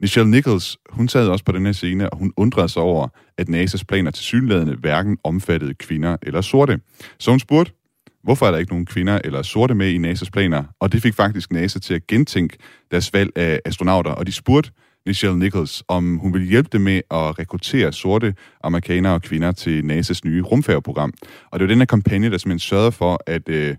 Michelle 0.00 0.30
Nichols, 0.30 0.78
hun 0.90 1.08
sad 1.08 1.28
også 1.28 1.44
på 1.44 1.52
den 1.52 1.66
her 1.66 1.72
scene, 1.72 2.10
og 2.10 2.18
hun 2.18 2.32
undrede 2.36 2.68
sig 2.68 2.82
over, 2.82 3.08
at 3.38 3.48
NASA's 3.48 3.82
planer 3.88 4.10
til 4.10 4.24
synlædende 4.24 4.76
hverken 4.76 5.18
omfattede 5.24 5.74
kvinder 5.74 6.16
eller 6.22 6.40
sorte. 6.40 6.80
Så 7.18 7.30
hun 7.30 7.40
spurgte, 7.40 7.72
Hvorfor 8.22 8.46
er 8.46 8.50
der 8.50 8.58
ikke 8.58 8.72
nogen 8.72 8.86
kvinder 8.86 9.20
eller 9.24 9.42
sorte 9.42 9.74
med 9.74 9.88
i 9.88 9.98
NASA's 9.98 10.30
planer? 10.32 10.64
Og 10.80 10.92
det 10.92 11.02
fik 11.02 11.14
faktisk 11.14 11.52
NASA 11.52 11.78
til 11.78 11.94
at 11.94 12.06
gentænke 12.06 12.56
deres 12.90 13.12
valg 13.12 13.30
af 13.36 13.60
astronauter, 13.64 14.10
og 14.10 14.26
de 14.26 14.32
spurgte 14.32 14.70
Nichelle 15.06 15.38
Nichols, 15.38 15.82
om 15.88 16.16
hun 16.16 16.32
ville 16.32 16.48
hjælpe 16.48 16.68
dem 16.72 16.80
med 16.80 16.96
at 17.10 17.38
rekruttere 17.38 17.92
sorte 17.92 18.34
amerikanere 18.64 19.14
og 19.14 19.22
kvinder 19.22 19.52
til 19.52 19.82
NASA's 19.82 20.20
nye 20.24 20.42
rumfærgeprogram. 20.42 21.12
Og 21.50 21.60
det 21.60 21.68
var 21.68 21.72
den 21.72 21.78
her 21.78 21.86
kampagne, 21.86 22.30
der 22.30 22.38
simpelthen 22.38 22.58
sørgede 22.58 22.92
for, 22.92 23.20
at, 23.26 23.48
øh, 23.48 23.76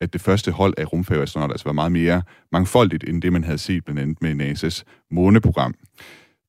at 0.00 0.12
det 0.12 0.20
første 0.20 0.52
hold 0.52 0.74
af 0.76 0.92
rumfærgeastronauter 0.92 1.52
altså 1.52 1.68
var 1.68 1.72
meget 1.72 1.92
mere 1.92 2.22
mangfoldigt, 2.52 3.04
end 3.08 3.22
det 3.22 3.32
man 3.32 3.44
havde 3.44 3.58
set 3.58 3.84
blandt 3.84 4.00
andet 4.00 4.22
med 4.22 4.46
NASA's 4.46 4.82
måneprogram. 5.10 5.74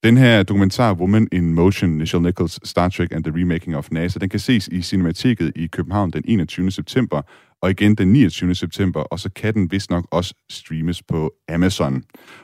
Den 0.03 0.17
her 0.17 0.43
dokumentar 0.43 0.93
Woman 0.93 1.27
in 1.31 1.53
Motion, 1.53 1.89
Nichelle 1.89 2.23
Nichols, 2.23 2.59
Star 2.63 2.89
Trek 2.89 3.11
and 3.11 3.23
the 3.23 3.33
Remaking 3.35 3.75
of 3.75 3.91
NASA, 3.91 4.19
den 4.19 4.29
kan 4.29 4.39
ses 4.39 4.67
i 4.67 4.81
Cinemateket 4.81 5.51
i 5.55 5.67
København 5.67 6.11
den 6.11 6.23
21. 6.25 6.71
september, 6.71 7.21
og 7.61 7.71
igen 7.71 7.95
den 7.95 8.13
29. 8.13 8.55
september, 8.55 8.99
og 8.99 9.19
så 9.19 9.29
kan 9.29 9.53
den 9.53 9.71
vist 9.71 9.89
nok 9.89 10.07
også 10.11 10.33
streames 10.49 11.03
på 11.03 11.33
Amazon. 11.49 12.03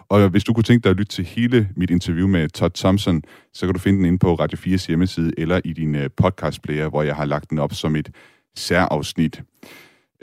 Og 0.10 0.30
hvis 0.30 0.44
du 0.44 0.54
kunne 0.54 0.64
tænke 0.64 0.84
dig 0.84 0.90
at 0.90 0.98
lytte 0.98 1.12
til 1.12 1.26
hele 1.26 1.70
mit 1.76 1.90
interview 1.90 2.28
med 2.28 2.50
Todd 2.50 2.72
Thompson, 2.76 3.22
så 3.54 3.66
kan 3.66 3.74
du 3.74 3.80
finde 3.80 3.98
den 3.98 4.06
inde 4.06 4.20
på 4.20 4.36
Radio 4.36 4.58
4's 4.58 4.88
hjemmeside 4.88 5.32
eller 5.38 5.62
i 5.66 5.74
din 5.74 5.94
podcast 5.94 6.16
podcastplayer, 6.18 6.90
hvor 6.90 7.04
jeg 7.04 7.16
har 7.16 7.26
lagt 7.26 7.50
den 7.50 7.60
op 7.60 7.74
som 7.74 7.96
et 7.96 8.10
særafsnit. 8.56 9.42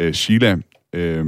Uh, 0.02 0.10
Sheila, 0.10 0.52
uh, 0.96 1.26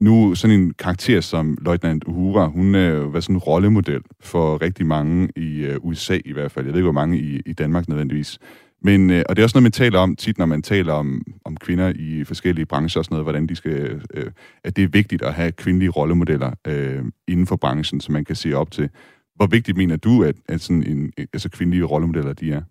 nu 0.00 0.34
sådan 0.34 0.60
en 0.60 0.74
karakter 0.74 1.20
som 1.20 1.58
Løjtnant 1.60 2.04
Uhura, 2.06 2.46
hun 2.46 2.74
jo 2.74 3.06
været 3.06 3.24
sådan 3.24 3.36
en 3.36 3.40
rollemodel 3.40 4.00
for 4.20 4.62
rigtig 4.62 4.86
mange 4.86 5.28
i 5.36 5.68
uh, 5.68 5.86
USA 5.86 6.18
i 6.24 6.32
hvert 6.32 6.52
fald. 6.52 6.66
Jeg 6.66 6.72
ved 6.72 6.78
ikke, 6.80 6.84
hvor 6.84 6.92
mange 6.92 7.18
i, 7.18 7.40
i 7.46 7.52
Danmark 7.52 7.88
nødvendigvis. 7.88 8.38
Men, 8.82 9.10
øh, 9.10 9.22
og 9.28 9.36
det 9.36 9.42
er 9.42 9.44
også 9.44 9.56
noget, 9.56 9.62
man 9.62 9.72
taler 9.72 9.98
om 9.98 10.16
tit, 10.16 10.38
når 10.38 10.46
man 10.46 10.62
taler 10.62 10.92
om, 10.92 11.22
om 11.44 11.56
kvinder 11.56 11.92
i 11.96 12.24
forskellige 12.24 12.66
brancher 12.66 13.00
og 13.00 13.04
sådan 13.04 13.14
noget, 13.14 13.24
hvordan 13.24 13.46
de 13.46 13.56
skal, 13.56 14.02
øh, 14.14 14.30
at 14.64 14.76
det 14.76 14.84
er 14.84 14.88
vigtigt 14.88 15.22
at 15.22 15.34
have 15.34 15.52
kvindelige 15.52 15.90
rollemodeller 15.90 16.52
øh, 16.66 17.04
inden 17.28 17.46
for 17.46 17.56
branchen, 17.56 18.00
som 18.00 18.12
man 18.12 18.24
kan 18.24 18.36
se 18.36 18.52
op 18.52 18.70
til. 18.70 18.90
Hvor 19.34 19.46
vigtigt 19.46 19.76
mener 19.76 19.96
du, 19.96 20.24
at, 20.24 20.36
at 20.48 20.60
sådan 20.60 20.82
en, 20.82 21.12
altså 21.18 21.48
kvindelige 21.48 21.84
rollemodeller 21.84 22.32
de 22.32 22.52
er? 22.52 22.62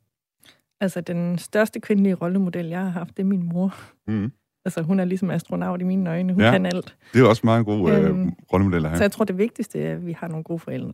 Altså, 0.82 1.02
den 1.02 1.38
største 1.38 1.80
kvindelige 1.80 2.14
rollemodel, 2.14 2.66
jeg 2.66 2.80
har 2.80 2.90
haft, 2.90 3.18
det 3.18 3.24
er 3.24 3.28
min 3.28 3.50
mor. 3.54 3.76
Mm. 4.08 4.32
Altså, 4.78 4.82
hun 4.82 4.99
er 4.99 5.05
ligesom 5.05 5.30
astronaut 5.32 5.82
i 5.82 5.84
mine 5.84 6.09
øjne. 6.09 6.34
Hun 6.34 6.41
Ja. 6.43 6.51
kan 6.51 6.65
alt. 6.65 6.95
Det 7.13 7.22
er 7.22 7.28
også 7.28 7.41
meget 7.43 7.65
gode 7.65 7.93
øh, 7.95 8.09
Øhm, 8.09 8.32
rollemodeller 8.53 8.89
her. 8.89 8.95
Så 8.97 9.03
jeg 9.03 9.11
tror, 9.11 9.26
det 9.26 9.38
vigtigste 9.38 9.82
er, 9.84 9.93
at 9.93 10.05
vi 10.05 10.11
har 10.11 10.28
nogle 10.28 10.43
gode 10.43 10.59
forældre. 10.59 10.93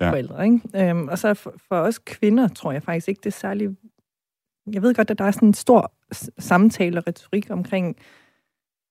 Ja. 0.00 0.10
Forældre 0.10 0.44
ikke? 0.44 0.60
Øhm, 0.90 1.08
og 1.08 1.18
så 1.18 1.34
for, 1.34 1.54
for 1.68 1.76
os 1.76 1.98
kvinder, 1.98 2.48
tror 2.48 2.72
jeg 2.72 2.82
faktisk 2.82 3.08
ikke, 3.08 3.18
det 3.18 3.26
er 3.26 3.30
særlig... 3.30 3.70
Jeg 4.72 4.82
ved 4.82 4.94
godt, 4.94 5.10
at 5.10 5.18
der 5.18 5.24
er 5.24 5.30
sådan 5.30 5.48
en 5.48 5.54
stor 5.54 5.92
samtale 6.38 6.98
og 6.98 7.06
retorik 7.06 7.46
omkring, 7.50 7.96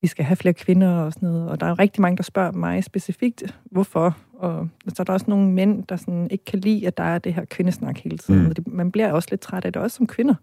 vi 0.01 0.07
skal 0.07 0.25
have 0.25 0.36
flere 0.36 0.53
kvinder 0.53 0.91
og 0.97 1.13
sådan 1.13 1.30
noget. 1.30 1.49
Og 1.49 1.59
der 1.59 1.65
er 1.65 1.69
jo 1.69 1.75
rigtig 1.80 2.01
mange, 2.01 2.17
der 2.17 2.23
spørger 2.23 2.51
mig 2.51 2.84
specifikt, 2.84 3.59
hvorfor. 3.71 4.17
Og 4.34 4.69
så 4.88 4.95
er 4.99 5.03
der 5.03 5.13
også 5.13 5.25
nogle 5.30 5.51
mænd, 5.51 5.84
der 5.84 5.95
sådan 5.95 6.27
ikke 6.32 6.45
kan 6.45 6.59
lide, 6.59 6.88
at 6.88 6.97
der 6.97 7.03
er 7.03 7.17
det 7.19 7.34
her 7.34 7.45
kvindesnak 7.45 7.97
hele 7.97 8.17
tiden. 8.17 8.43
Mm. 8.43 8.53
Man 8.67 8.91
bliver 8.91 9.11
også 9.11 9.27
lidt 9.32 9.41
træt 9.41 9.65
af 9.65 9.73
det, 9.73 9.82
også 9.82 9.97
som 9.97 10.07
kvinder. 10.07 10.36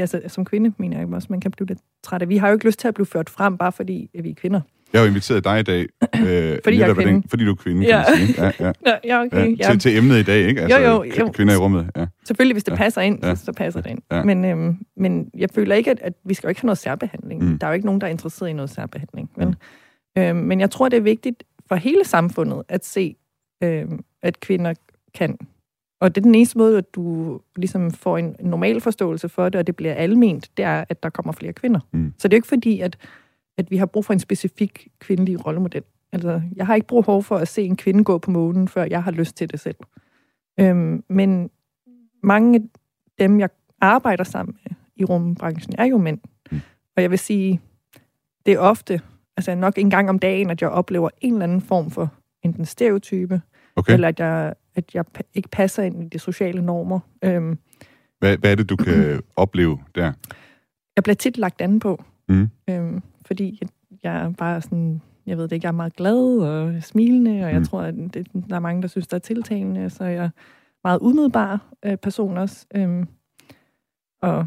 Altså, 0.00 0.20
som 0.26 0.44
kvinde 0.44 0.72
mener 0.78 0.98
jeg 0.98 1.08
også, 1.12 1.26
man 1.30 1.40
kan 1.40 1.50
blive 1.50 1.66
lidt 1.66 1.78
træt 2.04 2.22
af. 2.22 2.28
Vi 2.28 2.36
har 2.36 2.48
jo 2.48 2.54
ikke 2.54 2.66
lyst 2.66 2.78
til 2.78 2.88
at 2.88 2.94
blive 2.94 3.06
ført 3.06 3.30
frem, 3.30 3.56
bare 3.58 3.72
fordi 3.72 4.10
vi 4.22 4.30
er 4.30 4.34
kvinder. 4.34 4.60
Jeg 4.92 5.00
har 5.00 5.06
jo 5.06 5.08
inviteret 5.08 5.44
dig 5.44 5.60
i 5.60 5.62
dag, 5.62 5.80
øh, 6.16 6.58
Fordi 6.64 6.78
jeg 6.78 6.84
er 6.84 6.88
af 6.88 6.94
den- 6.94 7.04
kvinde. 7.04 7.28
fordi 7.28 7.44
du 7.44 7.50
er 7.50 7.54
kvinde, 7.54 7.80
kan 7.80 7.88
Ja. 7.90 8.04
man 8.18 8.26
sige. 8.26 8.44
Ja, 8.44 8.52
ja. 8.60 8.72
Nå, 8.86 8.90
ja, 9.04 9.20
okay. 9.22 9.56
Ja, 9.58 9.70
til, 9.70 9.78
til 9.78 9.96
emnet 9.96 10.16
i 10.18 10.22
dag, 10.22 10.48
ikke? 10.48 10.60
Altså, 10.60 10.78
Jo, 10.78 10.84
jo, 10.92 11.04
jo. 11.18 11.30
Kvinder 11.32 11.54
i 11.54 11.56
rummet, 11.56 11.90
ja. 11.96 12.06
Selvfølgelig, 12.26 12.54
hvis 12.54 12.64
det 12.64 12.72
Ja. 12.72 12.76
ja. 12.76 12.82
passer 12.82 13.00
ind, 13.00 13.18
Ja. 13.22 13.28
ja. 13.28 13.34
så, 13.34 13.44
så 13.44 13.52
passer 13.52 13.80
det 13.80 13.90
ind. 13.90 13.98
Ja. 14.10 14.16
Ja. 14.16 14.24
Men, 14.24 14.44
øhm, 14.44 14.78
men 14.96 15.30
jeg 15.38 15.48
føler 15.54 15.74
ikke, 15.74 15.90
at, 15.90 15.98
at 16.02 16.12
vi 16.24 16.34
skal 16.34 16.46
jo 16.46 16.48
ikke 16.48 16.60
have 16.60 16.66
noget 16.66 16.78
særbehandling. 16.78 17.42
Mm. 17.42 17.48
Mm. 17.48 17.58
Der 17.58 17.66
er 17.66 17.70
jo 17.70 17.74
ikke 17.74 17.86
nogen, 17.86 18.00
der 18.00 18.06
er 18.06 18.10
interesseret 18.10 18.48
i 18.48 18.52
noget 18.52 18.70
særbehandling. 18.70 19.30
Men, 19.36 19.54
øhm, 20.18 20.36
men 20.36 20.60
jeg 20.60 20.70
tror, 20.70 20.88
det 20.88 20.96
er 20.96 21.00
vigtigt 21.00 21.44
for 21.68 21.74
hele 21.74 22.04
samfundet 22.04 22.62
at 22.68 22.84
se, 22.84 23.16
øhm, 23.62 24.00
at 24.22 24.40
kvinder 24.40 24.74
kan. 25.14 25.38
Og 26.00 26.14
det 26.14 26.20
er 26.20 26.22
den 26.22 26.34
eneste 26.34 26.58
måde, 26.58 26.78
at 26.78 26.94
du 26.94 27.40
ligesom 27.56 27.90
får 27.90 28.18
en 28.18 28.36
normal 28.40 28.80
forståelse 28.80 29.28
for 29.28 29.48
det, 29.48 29.58
og 29.58 29.66
det 29.66 29.76
bliver 29.76 29.94
alment, 29.94 30.50
det 30.56 30.64
er, 30.64 30.84
at 30.88 31.02
der 31.02 31.10
kommer 31.10 31.32
flere 31.32 31.52
kvinder. 31.52 31.80
Mm. 31.92 32.12
Så 32.18 32.28
det 32.28 32.34
er 32.34 32.36
jo 32.36 32.38
ikke 32.38 32.48
fordi, 32.48 32.80
at, 32.80 32.96
at 33.58 33.70
vi 33.70 33.76
har 33.76 33.86
brug 33.86 34.04
for 34.04 34.12
en 34.12 34.18
specifik 34.18 34.88
kvindelig 34.98 35.46
rollemodel. 35.46 35.82
Altså, 36.12 36.42
jeg 36.56 36.66
har 36.66 36.74
ikke 36.74 36.86
brug 36.86 37.04
for 37.04 37.36
at 37.36 37.48
se 37.48 37.62
en 37.62 37.76
kvinde 37.76 38.04
gå 38.04 38.18
på 38.18 38.30
månen, 38.30 38.68
før 38.68 38.84
jeg 38.90 39.02
har 39.02 39.10
lyst 39.10 39.36
til 39.36 39.50
det 39.50 39.60
selv. 39.60 39.76
Øhm, 40.60 41.04
men 41.08 41.50
mange 42.22 42.54
af 42.54 42.62
dem, 43.18 43.40
jeg 43.40 43.48
arbejder 43.80 44.24
sammen 44.24 44.56
med 44.64 44.76
i 44.96 45.04
rumbranchen, 45.04 45.74
er 45.78 45.84
jo 45.84 45.98
mænd. 45.98 46.18
Mm. 46.50 46.60
Og 46.96 47.02
jeg 47.02 47.10
vil 47.10 47.18
sige, 47.18 47.60
det 48.46 48.54
er 48.54 48.58
ofte, 48.58 49.00
altså 49.36 49.54
nok 49.54 49.78
en 49.78 49.90
gang 49.90 50.10
om 50.10 50.18
dagen, 50.18 50.50
at 50.50 50.62
jeg 50.62 50.70
oplever 50.70 51.10
en 51.20 51.32
eller 51.32 51.44
anden 51.44 51.60
form 51.60 51.90
for 51.90 52.12
enten 52.42 52.64
stereotype, 52.64 53.40
Okay. 53.78 53.92
eller 53.92 54.08
at 54.08 54.20
jeg, 54.20 54.54
at 54.76 54.94
jeg 54.94 55.04
ikke 55.34 55.48
passer 55.48 55.82
ind 55.82 56.02
i 56.04 56.08
de 56.08 56.18
sociale 56.18 56.62
normer. 56.62 57.00
Øhm, 57.24 57.58
Hvad, 58.18 58.36
hvad 58.36 58.50
er 58.50 58.54
det, 58.54 58.68
du 58.68 58.76
kan 58.76 59.22
opleve 59.36 59.78
der? 59.94 60.12
jeg 60.96 61.02
bliver 61.04 61.14
tit 61.14 61.38
lagt 61.38 61.60
an 61.60 61.78
på, 61.80 62.04
Mm. 62.28 62.48
øhm, 62.70 63.02
fordi 63.26 63.58
jeg, 63.60 63.68
jeg 64.02 64.22
er 64.24 64.30
bare 64.32 64.60
sådan, 64.62 65.00
jeg 65.26 65.36
ved 65.36 65.44
det 65.48 65.52
ikke, 65.52 65.64
jeg 65.64 65.70
er 65.70 65.76
meget 65.76 65.96
glad 65.96 66.38
og 66.38 66.82
smilende, 66.82 67.30
og 67.44 67.50
jeg 67.50 67.58
Mm. 67.58 67.64
tror, 67.64 67.82
at 67.82 67.94
det, 67.94 68.26
der 68.48 68.56
er 68.56 68.60
mange, 68.60 68.82
der 68.82 68.88
synes, 68.88 69.06
der 69.06 69.14
er 69.14 69.18
tiltalende, 69.20 69.90
så 69.90 70.04
jeg 70.04 70.24
er 70.24 70.30
meget 70.84 70.98
umiddelbar 71.02 71.72
øh, 71.84 71.96
person 71.96 72.36
også. 72.38 72.66
Øhm, 72.74 73.08
og 74.22 74.46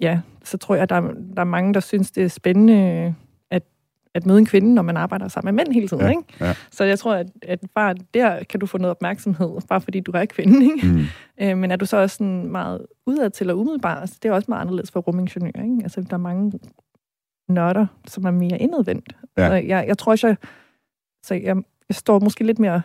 ja, 0.00 0.20
så 0.44 0.58
tror 0.58 0.74
jeg, 0.74 0.82
at 0.82 0.88
der, 0.90 0.96
er- 0.96 1.14
der 1.34 1.40
er 1.40 1.44
mange, 1.44 1.74
der 1.74 1.80
synes, 1.80 2.10
det 2.10 2.24
er 2.24 2.28
spændende 2.28 3.14
at, 4.22 4.26
møde 4.26 4.38
en 4.38 4.46
kvinde, 4.46 4.74
når 4.74 4.82
man 4.82 4.96
arbejder 4.96 5.28
sammen 5.28 5.54
med 5.54 5.64
mænd 5.64 5.74
hele 5.74 5.88
tiden. 5.88 6.02
Ja, 6.02 6.08
Ikke? 6.10 6.22
ja. 6.40 6.54
Så 6.70 6.84
jeg 6.84 6.98
tror, 6.98 7.14
at, 7.14 7.26
at 7.42 7.60
bare 7.74 7.94
der 8.14 8.44
kan 8.44 8.60
du 8.60 8.66
få 8.66 8.78
noget 8.78 8.90
opmærksomhed, 8.90 9.60
bare 9.68 9.80
fordi 9.80 10.00
du 10.00 10.12
er 10.14 10.24
kvinde. 10.24 10.64
Ikke? 10.64 10.86
Mm. 10.86 11.04
Øh, 11.40 11.58
men 11.58 11.70
er 11.70 11.76
du 11.76 11.86
så 11.86 11.96
også 11.96 12.16
sådan 12.16 12.46
meget 12.52 12.86
udadtil 13.06 13.50
og 13.50 13.58
umiddelbar, 13.58 14.06
så 14.06 14.18
det 14.22 14.28
er 14.28 14.32
også 14.32 14.46
meget 14.48 14.60
anderledes 14.60 14.90
for 14.90 15.00
rumingeniører. 15.00 15.62
Ikke? 15.62 15.78
Altså, 15.82 16.00
der 16.00 16.14
er 16.14 16.16
mange 16.18 16.52
nørder, 17.48 17.86
som 18.06 18.24
er 18.24 18.30
mere 18.30 18.58
indadvendt. 18.58 19.16
Ja. 19.38 19.48
Så 19.48 19.54
jeg, 19.54 19.84
jeg 19.88 19.98
tror 19.98 20.12
også, 20.12 20.26
jeg, 20.26 20.36
så 21.22 21.34
jeg, 21.34 21.56
jeg 21.88 21.94
står 21.96 22.18
måske 22.20 22.44
lidt 22.44 22.58
mere 22.58 22.82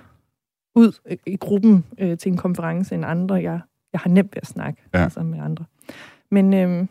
ud 0.75 0.91
i- 1.27 1.35
gruppen 1.35 1.85
øh, 1.97 2.17
til 2.17 2.31
en 2.31 2.37
konference 2.37 2.95
end 2.95 3.05
andre. 3.05 3.35
Jeg, 3.35 3.59
jeg 3.93 3.99
har 4.01 4.09
nemt 4.09 4.35
ved 4.35 4.41
at 4.41 4.47
snakke 4.47 4.81
Ja. 4.93 5.03
altså, 5.03 5.23
med 5.23 5.39
andre. 5.39 5.65
Men, 6.31 6.53
øhm, 6.53 6.89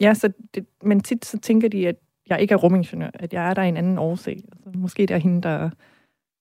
ja, 0.00 0.14
så 0.14 0.32
det, 0.54 0.66
men 0.82 1.00
tit 1.00 1.24
så 1.24 1.38
tænker 1.38 1.68
de, 1.68 1.88
at 1.88 1.96
jeg 2.28 2.40
ikke 2.40 2.52
er 2.52 2.56
rumingeniør, 2.56 3.10
at 3.14 3.32
jeg 3.32 3.50
er 3.50 3.54
der 3.54 3.62
af 3.62 3.66
en 3.66 3.76
anden 3.76 3.98
årsag. 3.98 4.40
Altså, 4.66 4.78
måske 4.80 5.02
det 5.02 5.10
er 5.10 5.18
hende, 5.18 5.42
der... 5.42 5.70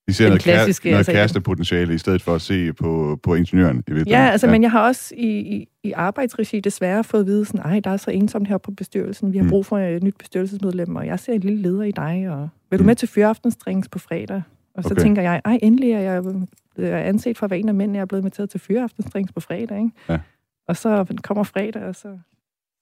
De 0.08 0.14
ser 0.14 0.28
noget, 0.28 0.42
klassiske, 0.42 0.66
klassiske, 0.66 0.88
noget 0.90 0.98
altså- 1.00 1.12
kærestepotentiale, 1.12 1.94
i 1.94 1.98
stedet 1.98 2.22
for 2.22 2.36
at 2.36 2.42
se 2.42 2.74
på, 2.74 3.20
på 3.24 3.36
ingeniøren. 3.36 3.76
I 3.78 3.78
virkeligheden. 3.78 4.10
Ja, 4.10 4.30
altså, 4.32 4.48
ja. 4.48 4.52
men 4.52 4.62
jeg 4.64 4.72
har 4.72 4.88
også 4.88 5.16
i, 5.18 5.28
i, 5.28 5.68
i 5.84 5.92
arbejdsregi 5.92 6.60
desværre 6.60 7.04
fået 7.04 7.22
at 7.22 7.28
vide, 7.28 7.46
sådan, 7.46 7.62
ej, 7.62 7.80
der 7.80 7.90
er 7.90 7.98
så 7.98 8.12
ensomt 8.12 8.48
her 8.48 8.58
på 8.58 8.72
bestyrelsen, 8.72 9.34
vi 9.34 9.38
har 9.38 9.44
Mm. 9.44 9.50
brug 9.50 9.66
for 9.66 9.78
et 9.80 10.04
nyt 10.04 10.16
bestyrelsesmedlem, 10.20 10.96
og 10.96 11.06
jeg 11.08 11.20
ser 11.20 11.34
en 11.34 11.42
lille 11.42 11.62
leder 11.62 11.84
i 11.84 11.92
dig, 11.92 12.28
og 12.30 12.50
vil 12.70 12.80
du 12.80 12.84
Mm. 12.84 12.88
med 12.88 12.96
til 12.96 13.08
fyreaftensdrinks 13.08 13.90
på 13.90 14.00
fredag? 14.00 14.42
Og 14.76 14.84
så 14.84 14.90
Okay. 14.94 15.02
tænker 15.02 15.22
jeg, 15.22 15.42
ej, 15.46 15.60
endelig 15.62 15.92
er 15.92 16.00
jeg 16.00 16.24
blevet 16.24 16.48
anset 16.92 17.38
for 17.38 17.44
at 17.46 17.50
være 17.50 17.60
en 17.60 17.70
af 17.70 17.76
mændene, 17.76 17.98
jeg 17.98 18.02
er 18.02 18.06
blevet 18.06 18.22
inviteret 18.22 18.50
til 18.50 18.60
fyreaftensdrinks 18.60 19.32
på 19.32 19.40
fredag, 19.40 19.78
ikke? 19.78 19.92
Ja. 20.10 20.20
Og 20.68 20.78
så 20.78 21.06
kommer 21.24 21.44
fredag, 21.44 21.84
og 21.84 21.96
så, 21.96 22.18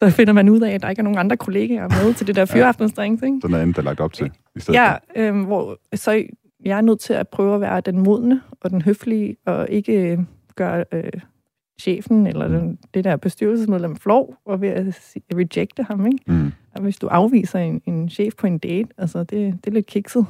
så 0.10 0.16
finder 0.16 0.34
man 0.34 0.50
ud 0.50 0.62
af, 0.62 0.72
at 0.74 0.82
der 0.82 0.90
ikke 0.90 1.00
er 1.00 1.04
nogen 1.04 1.20
andre 1.20 1.38
kollegaer 1.38 1.88
med 2.06 2.14
til 2.14 2.28
det 2.28 2.36
der 2.36 2.46
fyreaftensdrinks, 2.46 3.24
ikke? 3.24 3.38
Så 3.42 3.48
noget 3.48 3.62
andet, 3.62 3.76
der 3.76 3.82
er 3.82 3.86
lagt 3.86 4.00
op 4.00 4.14
til. 4.14 4.32
I 4.56 4.60
stedet 4.60 4.80
Ja, 4.80 4.94
øhm, 5.16 5.44
hvor, 5.44 5.78
så 5.96 6.24
jeg 6.66 6.78
er 6.78 6.82
nødt 6.82 7.00
til 7.00 7.14
at 7.14 7.28
prøve 7.28 7.56
at 7.56 7.62
være 7.62 7.82
den 7.82 8.00
modne 8.00 8.42
og 8.62 8.70
den 8.70 8.82
høflige, 8.82 9.36
og 9.46 9.68
ikke 9.70 10.12
øh, 10.12 10.20
gøre 10.56 10.86
øh, 10.92 11.12
chefen 11.82 12.28
eller 12.28 12.48
den, 12.48 12.78
det 12.94 13.04
der 13.04 13.16
bestyrelsesmedlem 13.16 13.96
flov, 13.96 14.36
og 14.46 14.62
ved 14.62 14.70
at 14.70 14.86
rejecte 15.34 15.84
ham, 15.84 16.06
ikke? 16.06 16.20
Mm. 16.28 16.52
Og 16.76 16.82
hvis 16.82 16.98
du 16.98 17.08
afviser 17.08 17.60
en, 17.60 17.82
en 17.86 18.10
chef 18.10 18.34
på 18.38 18.48
en 18.48 18.58
date, 18.58 18.90
altså 18.98 19.20
det, 19.20 19.30
det 19.64 19.68
er 19.68 19.72
lidt 19.72 19.86
kikset. 19.86 20.26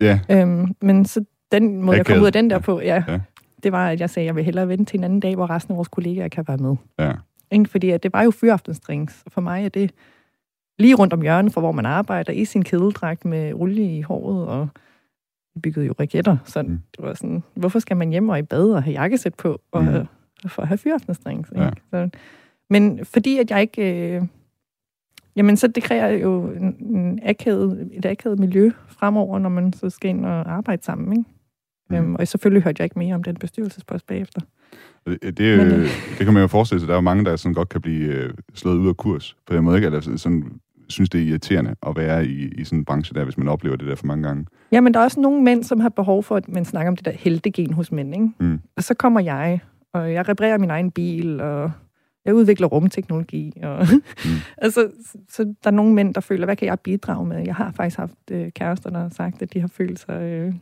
Ja. 0.00 0.20
Øhm, 0.30 0.74
men 0.82 1.04
så 1.04 1.24
den 1.52 1.82
måde, 1.82 1.96
jeg 1.96 2.06
kom 2.06 2.12
Akavet. 2.12 2.22
ud 2.22 2.26
af 2.26 2.32
den 2.32 2.50
der 2.50 2.58
på, 2.58 2.80
ja, 2.80 3.04
Ja. 3.08 3.12
ja, 3.12 3.20
det 3.62 3.72
var, 3.72 3.88
at 3.88 4.00
jeg 4.00 4.10
sagde, 4.10 4.24
at 4.24 4.26
jeg 4.26 4.36
vil 4.36 4.44
hellere 4.44 4.68
vente 4.68 4.84
til 4.84 4.98
en 4.98 5.04
anden 5.04 5.20
dag, 5.20 5.34
hvor 5.34 5.50
resten 5.50 5.72
af 5.72 5.76
vores 5.76 5.88
kollegaer 5.88 6.28
kan 6.28 6.44
være 6.48 6.56
med. 6.56 6.76
Ja. 6.98 7.12
Ikke? 7.50 7.70
Fordi 7.70 7.90
at 7.90 8.02
det 8.02 8.12
var 8.12 8.22
jo 8.22 8.30
fyraftensdrinks. 8.30 9.24
For 9.28 9.40
mig 9.40 9.64
er 9.64 9.68
det 9.68 9.92
lige 10.78 10.94
rundt 10.94 11.12
om 11.12 11.22
hjørnet, 11.22 11.52
for 11.52 11.60
hvor 11.60 11.72
man 11.72 11.86
arbejder, 11.86 12.32
i 12.32 12.44
sin 12.44 12.62
kedeldragt 12.62 13.24
med 13.24 13.52
olie 13.54 13.98
i 13.98 14.00
håret, 14.00 14.46
og 14.46 14.68
vi 15.54 15.60
byggede 15.60 15.86
jo 15.86 15.94
raketter. 16.00 16.36
Så 16.44 16.62
mm. 16.62 16.80
det 16.96 17.04
var 17.04 17.14
sådan, 17.14 17.42
hvorfor 17.54 17.78
skal 17.78 17.96
man 17.96 18.10
hjem 18.10 18.28
og 18.28 18.38
i 18.38 18.42
bad 18.42 18.70
og 18.70 18.82
have 18.82 18.92
jakkesæt 18.94 19.34
på, 19.34 19.60
og, 19.72 19.84
Mm. 19.84 19.88
mm. 19.88 20.48
for 20.48 20.62
at 20.62 20.68
have 20.68 20.78
fyraftensdrinks? 20.78 21.52
Ja. 21.54 21.70
Så, 21.90 22.08
men 22.70 23.04
fordi 23.04 23.38
at 23.38 23.50
jeg 23.50 23.60
ikke... 23.60 24.14
Øh, 24.16 24.22
jamen, 25.36 25.56
så 25.56 25.68
det 25.68 25.82
kræver 25.82 26.08
jo 26.08 26.46
en, 26.46 26.76
en 26.96 27.20
akavet, 27.22 27.88
et 27.92 28.06
akavet 28.06 28.38
miljø 28.38 28.70
fremover, 28.88 29.38
når 29.38 29.48
man 29.48 29.72
så 29.72 29.90
skal 29.90 30.10
ind 30.10 30.26
og 30.26 30.52
arbejde 30.52 30.82
sammen. 30.84 31.12
Ikke? 31.18 31.30
Mm. 31.90 31.96
Øhm, 31.96 32.14
og 32.14 32.28
selvfølgelig 32.28 32.62
hørte 32.62 32.80
jeg 32.80 32.84
ikke 32.84 32.98
mere 32.98 33.14
om 33.14 33.22
den 33.22 33.36
bestyrelsespost 33.36 34.06
bagefter. 34.06 34.40
Det, 35.06 35.38
det, 35.38 35.44
øh, 35.44 35.88
det 36.18 36.24
kan 36.24 36.32
man 36.32 36.42
jo 36.42 36.46
forestille 36.46 36.80
sig. 36.80 36.88
Der 36.88 36.94
er 36.94 36.98
jo 36.98 37.00
mange, 37.00 37.24
der 37.24 37.36
sådan 37.36 37.54
godt 37.54 37.68
kan 37.68 37.80
blive 37.80 38.14
øh, 38.14 38.30
slået 38.54 38.76
ud 38.76 38.88
af 38.88 38.96
kurs 38.96 39.36
på 39.46 39.54
den 39.54 39.64
måde, 39.64 39.76
ikke? 39.76 39.86
Eller 39.86 40.00
sådan, 40.00 40.44
synes, 40.92 41.10
det 41.10 41.20
er 41.20 41.24
irriterende 41.24 41.74
at 41.86 41.96
være 41.96 42.26
i, 42.26 42.48
i 42.58 42.64
sådan 42.64 42.78
en 42.78 42.84
branche 42.84 43.14
der, 43.14 43.24
hvis 43.24 43.38
man 43.38 43.48
oplever 43.48 43.76
det 43.76 43.88
der 43.88 43.94
for 43.94 44.06
mange 44.06 44.28
gange. 44.28 44.46
Ja, 44.72 44.80
men 44.80 44.94
der 44.94 45.00
er 45.00 45.04
også 45.04 45.20
nogle 45.20 45.42
mænd, 45.42 45.64
som 45.64 45.80
har 45.80 45.88
behov 45.88 46.22
for, 46.22 46.36
at 46.36 46.48
man 46.48 46.64
snakker 46.64 46.90
om 46.90 46.96
det 46.96 47.04
der 47.04 47.10
heldegen 47.10 47.72
hos 47.72 47.92
mænd, 47.92 48.14
ikke? 48.14 48.30
Mm. 48.40 48.60
Og 48.76 48.82
så 48.82 48.94
kommer 48.94 49.20
jeg, 49.20 49.60
og 49.92 50.12
jeg 50.12 50.28
reparerer 50.28 50.58
min 50.58 50.70
egen 50.70 50.90
bil, 50.90 51.40
og 51.40 51.72
jeg 52.24 52.34
udvikler 52.34 52.66
rumteknologi. 52.66 53.52
Og 53.62 53.86
mm. 54.24 54.30
altså, 54.58 54.90
så 55.28 55.44
der 55.44 55.70
er 55.70 55.74
nogle 55.74 55.94
mænd, 55.94 56.14
der 56.14 56.20
føler, 56.20 56.44
hvad 56.44 56.56
kan 56.56 56.68
jeg 56.68 56.80
bidrage 56.80 57.26
med? 57.26 57.44
Jeg 57.44 57.54
har 57.54 57.72
faktisk 57.76 57.98
haft 57.98 58.30
øh, 58.30 58.50
kærester, 58.52 58.90
der 58.90 58.98
har 58.98 59.08
sagt, 59.08 59.42
at 59.42 59.52
de 59.52 59.60
har 59.60 59.68
følt 59.68 59.98
sig 59.98 60.22
øh, 60.22 60.54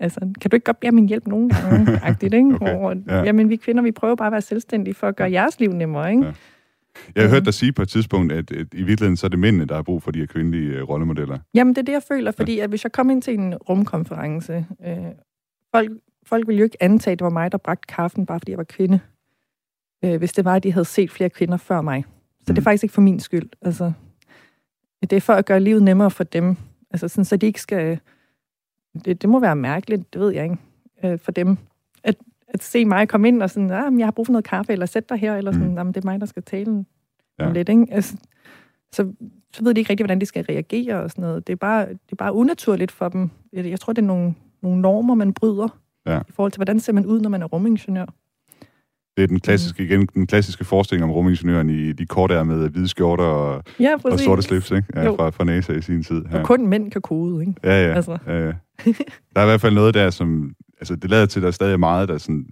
Altså, 0.00 0.20
kan 0.40 0.50
du 0.50 0.56
ikke 0.56 0.64
godt 0.64 0.80
bede 0.80 0.94
min 0.94 1.08
hjælp 1.08 1.26
nogen 1.26 1.48
gange? 1.48 1.98
Agtigt, 2.02 2.34
ikke? 2.34 2.54
Okay, 2.54 2.76
Hvor, 2.76 2.96
ja. 3.08 3.22
Jamen, 3.22 3.48
vi 3.48 3.56
kvinder, 3.56 3.82
vi 3.82 3.92
prøver 3.92 4.14
bare 4.14 4.26
at 4.26 4.32
være 4.32 4.42
selvstændige 4.42 4.94
for 4.94 5.08
at 5.08 5.16
gøre 5.16 5.32
jeres 5.32 5.60
liv 5.60 5.72
nemmere, 5.72 6.10
ikke? 6.10 6.24
Ja. 6.24 6.32
Jeg 7.14 7.24
har 7.24 7.30
hørt 7.30 7.44
dig 7.44 7.54
sige 7.54 7.72
på 7.72 7.82
et 7.82 7.88
tidspunkt, 7.88 8.32
at, 8.32 8.52
at 8.52 8.66
i 8.72 8.82
virkeligheden 8.82 9.16
så 9.16 9.26
er 9.26 9.28
det 9.28 9.38
mændene, 9.38 9.64
der 9.64 9.74
har 9.74 9.82
brug 9.82 10.02
for 10.02 10.10
de 10.10 10.18
her 10.18 10.26
kvindelige 10.26 10.70
øh, 10.70 10.88
rollemodeller. 10.88 11.38
Jamen, 11.54 11.74
det 11.74 11.80
er 11.80 11.84
det, 11.84 11.92
jeg 11.92 12.02
føler, 12.08 12.30
fordi 12.30 12.58
at 12.58 12.68
hvis 12.68 12.84
jeg 12.84 12.92
kom 12.92 13.10
ind 13.10 13.22
til 13.22 13.34
en 13.34 13.54
rumkonference, 13.54 14.66
øh, 14.86 14.96
folk, 15.74 15.90
folk 16.26 16.46
ville 16.46 16.58
jo 16.58 16.64
ikke 16.64 16.82
antage, 16.82 17.12
at 17.12 17.18
det 17.18 17.24
var 17.24 17.30
mig, 17.30 17.52
der 17.52 17.58
bragte 17.58 17.94
kaffen, 17.94 18.26
bare 18.26 18.40
fordi 18.40 18.50
jeg 18.50 18.58
var 18.58 18.64
kvinde. 18.64 19.00
Øh, 20.04 20.16
hvis 20.18 20.32
det 20.32 20.44
var, 20.44 20.54
at 20.54 20.62
de 20.62 20.72
havde 20.72 20.84
set 20.84 21.10
flere 21.10 21.30
kvinder 21.30 21.56
før 21.56 21.80
mig. 21.80 22.04
Så 22.46 22.52
det 22.52 22.58
er 22.58 22.62
faktisk 22.62 22.84
ikke 22.84 22.94
for 22.94 23.02
min 23.02 23.20
skyld. 23.20 23.48
Altså, 23.62 23.92
det 25.02 25.12
er 25.12 25.20
for 25.20 25.32
at 25.32 25.46
gøre 25.46 25.60
livet 25.60 25.82
nemmere 25.82 26.10
for 26.10 26.24
dem. 26.24 26.56
Altså, 26.90 27.08
sådan, 27.08 27.24
så 27.24 27.36
de 27.36 27.46
ikke 27.46 27.60
skal... 27.60 27.98
Det, 29.04 29.22
det 29.22 29.30
må 29.30 29.40
være 29.40 29.56
mærkeligt, 29.56 30.12
det 30.12 30.20
ved 30.20 30.30
jeg 30.30 30.44
ikke, 30.44 30.56
øh, 31.04 31.18
for 31.18 31.32
dem. 31.32 31.56
At, 32.04 32.16
at 32.48 32.62
se 32.62 32.84
mig 32.84 33.08
komme 33.08 33.28
ind 33.28 33.42
og 33.42 33.50
sådan, 33.50 33.70
ah, 33.70 33.98
jeg 33.98 34.06
har 34.06 34.10
brug 34.10 34.26
for 34.26 34.32
noget 34.32 34.44
kaffe, 34.44 34.72
eller 34.72 34.86
sæt 34.86 35.08
dig 35.08 35.18
her, 35.18 35.36
eller 35.36 35.52
sådan, 35.52 35.86
mm. 35.86 35.92
det 35.92 36.04
er 36.04 36.10
mig, 36.10 36.20
der 36.20 36.26
skal 36.26 36.42
tale 36.42 36.84
ja. 37.38 37.46
om 37.46 37.52
lidt, 37.52 37.68
ikke? 37.68 37.86
Altså, 37.90 38.16
så, 38.92 39.12
så 39.52 39.64
ved 39.64 39.74
de 39.74 39.80
ikke 39.80 39.90
rigtig, 39.90 40.04
hvordan 40.04 40.20
de 40.20 40.26
skal 40.26 40.44
reagere 40.44 41.02
og 41.02 41.10
sådan 41.10 41.22
noget. 41.22 41.46
Det 41.46 41.52
er 41.52 41.56
bare, 41.56 41.88
det 41.88 42.12
er 42.12 42.16
bare 42.16 42.32
unaturligt 42.32 42.92
for 42.92 43.08
dem. 43.08 43.30
Jeg 43.52 43.70
jeg 43.70 43.80
tror, 43.80 43.92
det 43.92 44.02
er 44.02 44.06
nogle, 44.06 44.34
nogle 44.62 44.80
normer, 44.80 45.14
man 45.14 45.34
bryder 45.34 45.68
Ja. 46.06 46.20
i 46.28 46.32
forhold 46.32 46.52
til, 46.52 46.58
hvordan 46.58 46.80
ser 46.80 46.92
man 46.92 47.06
ud, 47.06 47.20
når 47.20 47.30
man 47.30 47.42
er 47.42 47.46
rumingeniør. 47.46 48.06
Det 49.16 49.22
er 49.22 49.26
den 49.26 49.40
klassiske, 49.40 49.84
igen, 49.84 50.06
den 50.14 50.26
klassiske 50.26 50.64
forestilling 50.64 51.04
om 51.04 51.10
rumingeniøren 51.10 51.70
i 51.70 51.92
de 51.92 52.06
korte 52.06 52.44
med 52.44 52.68
hvide 52.70 52.88
skjorter 52.88 53.24
og, 53.24 53.62
Ja, 53.80 53.94
og 54.04 54.20
sorte 54.20 54.42
slips, 54.42 54.70
ikke? 54.70 54.88
Ja, 54.94 55.04
Jo. 55.04 55.16
fra, 55.16 55.30
fra 55.30 55.44
NASA 55.44 55.72
i 55.72 55.82
sin 55.82 56.02
tid. 56.02 56.24
Ja. 56.32 56.38
Og 56.38 56.44
kun 56.46 56.66
mænd 56.66 56.90
kan 56.90 57.02
kode, 57.02 57.40
ikke? 57.46 57.54
Ja, 57.64 57.86
ja. 57.86 57.94
Altså. 57.94 58.18
ja, 58.26 58.46
ja. 58.46 58.52
Der 59.34 59.40
er 59.40 59.42
i 59.42 59.46
hvert 59.46 59.60
fald 59.60 59.74
noget 59.74 59.94
der, 59.94 60.10
som... 60.10 60.54
Altså, 60.80 60.96
det 60.96 61.10
lader 61.10 61.26
til, 61.26 61.38
at 61.40 61.42
der 61.42 61.48
er 61.48 61.52
stadig 61.52 61.80
meget, 61.80 62.08
der 62.08 62.18
sådan, 62.18 62.46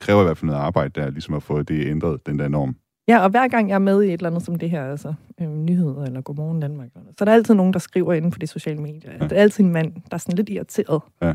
kræver 0.00 0.20
i 0.20 0.24
hvert 0.24 0.38
fald 0.38 0.46
noget 0.46 0.60
arbejde 0.60 1.00
der, 1.00 1.10
ligesom 1.10 1.34
at 1.34 1.42
få 1.42 1.62
det 1.62 1.86
ændret, 1.86 2.26
den 2.26 2.38
der 2.38 2.48
norm. 2.48 2.76
Ja, 3.08 3.18
og 3.24 3.30
hver 3.30 3.48
gang 3.48 3.68
jeg 3.68 3.74
er 3.74 3.78
med 3.78 4.02
i 4.02 4.06
et 4.06 4.12
eller 4.12 4.30
andet 4.30 4.42
som 4.42 4.54
det 4.54 4.70
her, 4.70 4.84
altså 4.84 5.14
øh, 5.40 5.48
nyheder 5.48 6.04
eller 6.04 6.20
Godmorgen 6.20 6.60
Danmark, 6.60 6.88
eller 6.96 7.08
så 7.10 7.16
er 7.20 7.24
der 7.24 7.32
altid 7.32 7.54
nogen, 7.54 7.72
der 7.72 7.78
skriver 7.78 8.12
inde 8.12 8.30
på 8.30 8.38
de 8.38 8.46
sociale 8.46 8.80
medier. 8.80 9.12
Ja. 9.20 9.24
Det 9.24 9.32
er 9.32 9.42
altid 9.42 9.64
en 9.64 9.72
mand, 9.72 9.92
der 9.94 10.00
er 10.10 10.18
sådan 10.18 10.36
lidt 10.36 10.48
irriteret. 10.50 11.00
Ja. 11.22 11.34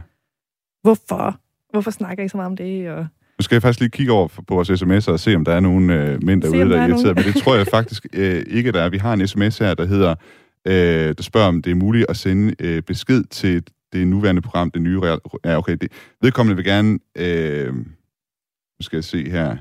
Hvorfor? 0.81 1.39
Hvorfor 1.71 1.91
snakker 1.91 2.23
I 2.23 2.27
så 2.27 2.37
meget 2.37 2.49
om 2.49 2.57
det? 2.57 2.89
Og... 2.89 3.07
Nu 3.39 3.43
skal 3.43 3.55
jeg 3.55 3.61
faktisk 3.61 3.79
lige 3.79 3.89
kigge 3.89 4.11
over 4.11 4.27
på 4.27 4.43
vores 4.49 4.69
sms'er 4.69 5.11
og 5.11 5.19
se, 5.19 5.35
om 5.35 5.45
der 5.45 5.53
er 5.53 5.59
nogle 5.59 5.93
øh, 5.93 6.23
mænd 6.23 6.43
Se, 6.43 6.47
derude, 6.49 6.63
om 6.63 6.69
der 6.69 6.75
der 6.75 6.81
er 6.81 6.85
er 6.85 6.89
irriteret. 6.89 7.15
nogen. 7.15 7.25
Men 7.25 7.33
det 7.33 7.43
tror 7.43 7.55
jeg 7.55 7.67
faktisk 7.77 8.05
øh, 8.13 8.43
ikke, 8.47 8.71
der 8.71 8.81
er. 8.81 8.89
Vi 8.89 8.97
har 8.97 9.13
en 9.13 9.27
sms 9.27 9.57
her, 9.57 9.73
der 9.73 9.85
hedder, 9.85 10.15
øh, 10.67 10.73
der 11.17 11.23
spørger, 11.23 11.47
om 11.47 11.61
det 11.61 11.71
er 11.71 11.75
muligt 11.75 12.05
at 12.09 12.17
sende 12.17 12.55
øh, 12.59 12.81
besked 12.81 13.23
til 13.23 13.63
det 13.93 14.07
nuværende 14.07 14.41
program, 14.41 14.71
det 14.71 14.81
nye... 14.81 15.01
Ja, 15.45 15.57
okay. 15.57 15.77
Det, 15.81 15.91
vedkommende 16.21 16.55
vil 16.55 16.65
gerne... 16.65 16.99
Øh, 17.17 17.73
nu 17.75 18.81
skal 18.81 18.97
jeg 18.97 19.03
se 19.03 19.29
her. 19.29 19.57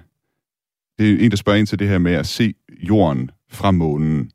Det 0.99 1.13
er 1.13 1.25
en, 1.25 1.31
der 1.31 1.37
spørger 1.37 1.59
ind 1.59 1.67
til 1.67 1.79
det 1.79 1.89
her 1.89 1.99
med 1.99 2.13
at 2.13 2.27
se 2.27 2.55
jorden 2.89 3.31
fra 3.51 3.71
månen. 3.71 4.31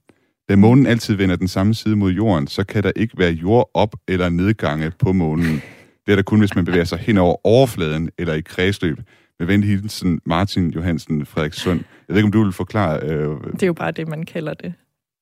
Da 0.49 0.55
månen 0.55 0.85
altid 0.85 1.15
vender 1.15 1.35
den 1.35 1.47
samme 1.47 1.73
side 1.73 1.95
mod 1.95 2.11
jorden, 2.11 2.47
så 2.47 2.63
kan 2.63 2.83
der 2.83 2.91
ikke 2.95 3.17
være 3.17 3.31
jordop- 3.31 3.95
eller 4.07 4.29
nedgange 4.29 4.91
på 4.99 5.11
månen. 5.11 5.61
Det 6.05 6.11
er 6.11 6.15
der 6.15 6.23
kun, 6.23 6.39
hvis 6.39 6.55
man 6.55 6.65
bevæger 6.65 6.83
sig 6.83 6.99
hen 6.99 7.17
over 7.17 7.47
overfladen 7.47 8.09
eller 8.17 8.33
i 8.33 8.41
kredsløb. 8.41 8.99
Med 9.39 9.47
venlig 9.47 9.69
hilsen, 9.69 10.21
Martin 10.25 10.69
Johansen 10.69 11.25
Frederikssund. 11.25 11.79
Jeg 11.79 12.13
ved 12.13 12.17
ikke, 12.17 12.25
om 12.25 12.31
du 12.31 12.43
vil 12.43 12.51
forklare... 12.53 12.99
Øh, 13.03 13.29
Det 13.53 13.63
er 13.63 13.67
jo 13.67 13.73
bare 13.73 13.91
det, 13.91 14.07
man 14.07 14.23
kalder 14.25 14.53
det. 14.53 14.73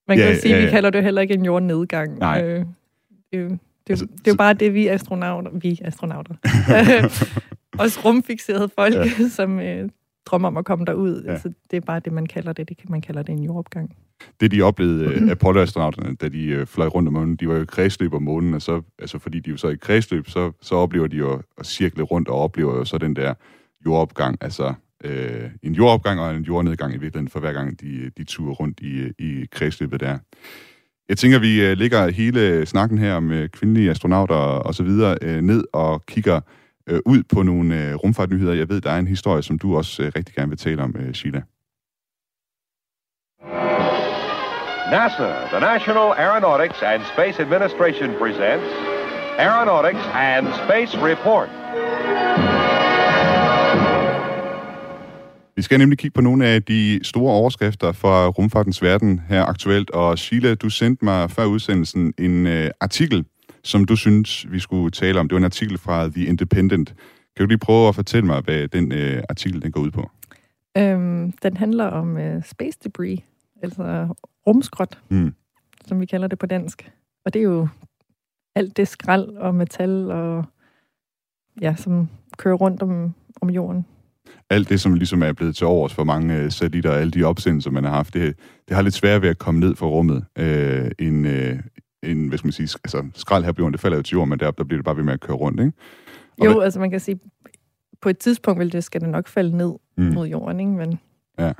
Man 0.07 0.17
Ja, 0.17 0.23
kan 0.25 0.33
jo 0.35 0.39
sige, 0.41 0.53
ja, 0.53 0.59
ja. 0.59 0.65
vi 0.65 0.71
kalder 0.71 0.89
det 0.89 1.03
heller 1.03 1.21
ikke 1.21 1.33
en 1.33 1.45
jordnedgang. 1.45 2.19
Nej. 2.19 2.41
Øh, 2.45 2.65
det, 3.31 3.39
er 3.39 3.47
det, 3.47 3.59
altså, 3.89 4.05
det 4.05 4.27
er 4.27 4.31
jo 4.31 4.35
bare 4.35 4.53
det, 4.53 4.73
vi 4.73 4.87
astronauter, 4.87 5.51
vi 5.53 5.79
astronauter, 5.83 6.33
også 7.83 7.99
rumfixerede 8.05 8.69
folk, 8.79 8.93
Ja. 8.95 9.09
som 9.37 9.59
øh, 9.59 9.89
drømmer 10.25 10.47
om 10.47 10.57
at 10.57 10.65
komme 10.65 10.85
derud. 10.85 11.23
Ja. 11.25 11.31
Ja. 11.31 11.39
Så 11.39 11.53
det 11.71 11.77
er 11.77 11.81
bare 11.81 11.99
det, 11.99 12.13
man 12.13 12.25
kalder 12.25 12.53
det. 12.53 12.69
det 12.69 12.89
man 12.89 13.01
kalder 13.01 13.21
det 13.23 13.33
en 13.33 13.43
jordopgang. 13.43 13.95
det, 14.41 14.51
de 14.51 14.61
oplevede 14.61 15.05
øh, 15.05 15.31
Apollo-astronauterne, 15.31 16.15
da 16.15 16.29
de 16.29 16.45
øh, 16.45 16.67
fløj 16.67 16.87
rundt 16.87 17.07
om 17.07 17.13
månen, 17.13 17.35
de 17.35 17.47
var 17.47 17.55
jo 17.55 17.61
i 17.61 17.65
kredsløb 17.65 18.13
om 18.13 18.23
månen, 18.23 18.53
og 18.53 18.61
så, 18.61 18.81
altså 18.99 19.19
fordi 19.19 19.39
de 19.39 19.49
jo 19.49 19.57
så 19.57 19.67
er 19.67 19.71
i 19.71 19.75
kredsløb, 19.75 20.29
så, 20.29 20.51
så 20.61 20.75
oplever 20.75 21.07
de 21.07 21.17
jo 21.17 21.41
at 21.59 21.65
cirkle 21.65 22.03
rundt 22.03 22.27
og 22.27 22.35
oplever 22.39 22.75
jo 22.75 22.85
så 22.85 22.97
den 22.97 23.15
der 23.15 23.33
jordopgang, 23.85 24.37
altså 24.41 24.73
øh, 25.03 25.49
en 25.63 25.73
jordopgang 25.73 26.19
og 26.19 26.35
en 26.35 26.43
jordnedgang 26.43 26.93
i 26.93 26.97
virkeligheden, 26.97 27.29
for 27.29 27.39
hver 27.39 27.53
gang 27.53 27.81
de, 27.81 28.11
de 28.17 28.23
turer 28.23 28.53
rundt 28.53 28.79
i, 28.79 29.11
i 29.19 29.45
kredsløbet 29.51 29.99
der. 29.99 30.17
Jeg 31.09 31.17
tænker, 31.17 31.39
vi 31.39 31.65
øh, 31.65 31.77
lægger 31.77 32.11
hele 32.11 32.65
snakken 32.65 32.97
her 32.97 33.13
om 33.13 33.31
øh, 33.31 33.49
kvindelige 33.49 33.89
astronauter 33.89 34.35
og 34.35 34.75
så 34.75 34.83
videre 34.83 35.17
øh, 35.21 35.41
ned 35.41 35.63
og 35.73 36.05
kigger 36.05 36.41
øh, 36.87 36.99
ud 37.05 37.23
på 37.23 37.43
nogle 37.43 37.89
øh, 37.89 37.95
rumfartnyheder. 37.95 38.53
Jeg 38.53 38.69
ved, 38.69 38.81
der 38.81 38.91
er 38.91 38.99
en 38.99 39.07
historie, 39.07 39.43
som 39.43 39.59
du 39.59 39.77
også 39.77 40.03
øh, 40.03 40.11
rigtig 40.15 40.35
gerne 40.35 40.49
vil 40.49 40.57
tale 40.57 40.83
om, 40.83 40.95
øh, 40.99 41.13
Sheila. 41.13 41.41
NASA, 44.91 45.29
the 45.51 45.59
National 45.59 46.13
Aeronautics 46.17 46.81
and 46.81 47.01
Space 47.13 47.39
Administration 47.39 48.09
presents 48.19 48.67
Aeronautics 49.37 50.05
and 50.13 50.47
Space 50.65 50.97
Report. 50.97 51.60
Vi 55.55 55.61
skal 55.61 55.79
nemlig 55.79 55.97
kigge 55.97 56.13
på 56.13 56.21
nogle 56.21 56.45
af 56.45 56.63
de 56.63 56.99
store 57.03 57.33
overskrifter 57.33 57.91
fra 57.91 58.27
rumfartens 58.27 58.81
verden 58.81 59.21
her 59.29 59.45
aktuelt. 59.45 59.89
Og 59.89 60.17
Sheila, 60.19 60.55
du 60.55 60.69
sendte 60.69 61.05
mig 61.05 61.31
før 61.31 61.45
udsendelsen 61.45 62.13
en 62.17 62.47
øh, 62.47 62.71
artikel, 62.79 63.25
som 63.63 63.85
du 63.85 63.95
synes, 63.95 64.51
vi 64.51 64.59
skulle 64.59 64.91
tale 64.91 65.19
om. 65.19 65.27
Det 65.27 65.33
var 65.35 65.39
en 65.39 65.45
artikel 65.45 65.77
fra 65.77 66.07
The 66.07 66.25
Independent. 66.25 66.95
Kan 67.35 67.45
du 67.45 67.47
lige 67.47 67.57
prøve 67.57 67.87
at 67.87 67.95
fortælle 67.95 68.25
mig, 68.27 68.41
hvad 68.41 68.67
den 68.67 68.91
øh, 68.91 69.23
artikel 69.29 69.61
den 69.61 69.71
går 69.71 69.81
ud 69.81 69.91
på? 69.91 70.09
Øhm, 70.77 71.31
den 71.31 71.57
handler 71.57 71.85
om 71.85 72.17
øh, 72.17 72.43
space 72.43 72.77
debris, 72.83 73.19
altså 73.63 74.15
rumskrot, 74.47 74.97
Hmm. 75.09 75.33
som 75.85 76.01
vi 76.01 76.05
kalder 76.05 76.27
det 76.27 76.39
på 76.39 76.45
dansk. 76.45 76.91
Og 77.25 77.33
det 77.33 77.39
er 77.39 77.43
jo 77.43 77.67
alt 78.55 78.77
det 78.77 78.87
skrald 78.87 79.29
og 79.29 79.55
metal, 79.55 80.11
og 80.11 80.45
ja, 81.61 81.75
som 81.75 82.09
kører 82.37 82.55
rundt 82.55 82.81
om, 82.81 83.13
om 83.41 83.49
jorden. 83.49 83.85
Alt 84.49 84.69
det, 84.69 84.81
som 84.81 84.93
ligesom 84.93 85.23
er 85.23 85.33
blevet 85.33 85.55
til 85.55 85.67
overs 85.67 85.93
for 85.93 86.03
mange 86.03 86.37
øh, 86.37 86.51
satellitter 86.51 86.89
og 86.91 86.97
alle 86.99 87.11
de 87.11 87.23
opsendelser, 87.23 87.71
man 87.71 87.83
har 87.83 87.91
haft, 87.91 88.13
det, 88.13 88.35
det 88.67 88.75
har 88.75 88.81
lidt 88.83 88.93
svært 88.93 89.21
ved 89.21 89.29
at 89.29 89.37
komme 89.37 89.59
ned 89.59 89.75
fra 89.75 89.85
rummet. 89.87 90.25
Øh, 90.37 90.91
en, 90.99 91.25
øh, 91.25 91.59
en, 92.03 92.27
hvad 92.27 92.37
skal 92.37 92.47
man 92.47 92.51
sige, 92.51 92.69
altså 92.83 93.05
skrald 93.15 93.43
her 93.45 93.51
på 93.51 93.61
jorden, 93.61 93.71
det 93.73 93.81
falder 93.81 93.97
jo 93.97 94.03
til 94.03 94.13
jorden, 94.15 94.29
men 94.29 94.39
deroppe, 94.39 94.57
der 94.63 94.67
bliver 94.67 94.77
det 94.77 94.85
bare 94.85 94.97
ved 94.97 95.03
med 95.03 95.13
at 95.13 95.19
køre 95.19 95.37
rundt, 95.37 95.59
ikke? 95.59 95.71
Og 96.39 96.45
Jo, 96.45 96.53
hvad- 96.53 96.63
altså 96.63 96.79
man 96.79 96.91
kan 96.91 96.99
sige, 96.99 97.19
på 98.01 98.09
et 98.09 98.17
tidspunkt 98.17 98.59
vil 98.59 98.71
det, 98.71 98.83
skal 98.83 99.01
det 99.01 99.09
nok 99.09 99.27
falde 99.27 99.57
ned 99.57 99.71
Mm. 99.97 100.03
mod 100.13 100.27
jorden, 100.27 100.59
ikke? 100.59 100.71
Men 100.71 100.99
Ja. 101.39 101.51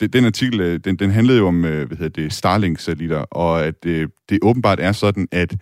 Den, 0.00 0.10
den 0.10 0.24
artikel, 0.24 0.60
øh, 0.60 0.80
den, 0.84 0.96
den 0.96 1.10
handlede 1.10 1.38
jo 1.38 1.46
om, 1.48 1.64
øh, 1.64 1.86
hvad 1.86 1.96
hedder 1.96 2.22
det, 2.22 2.32
Starlink-satellitter, 2.32 3.18
og 3.18 3.64
at 3.64 3.86
øh, 3.86 4.08
det 4.28 4.38
åbenbart 4.42 4.80
er 4.80 4.92
sådan, 4.92 5.28
at, 5.32 5.56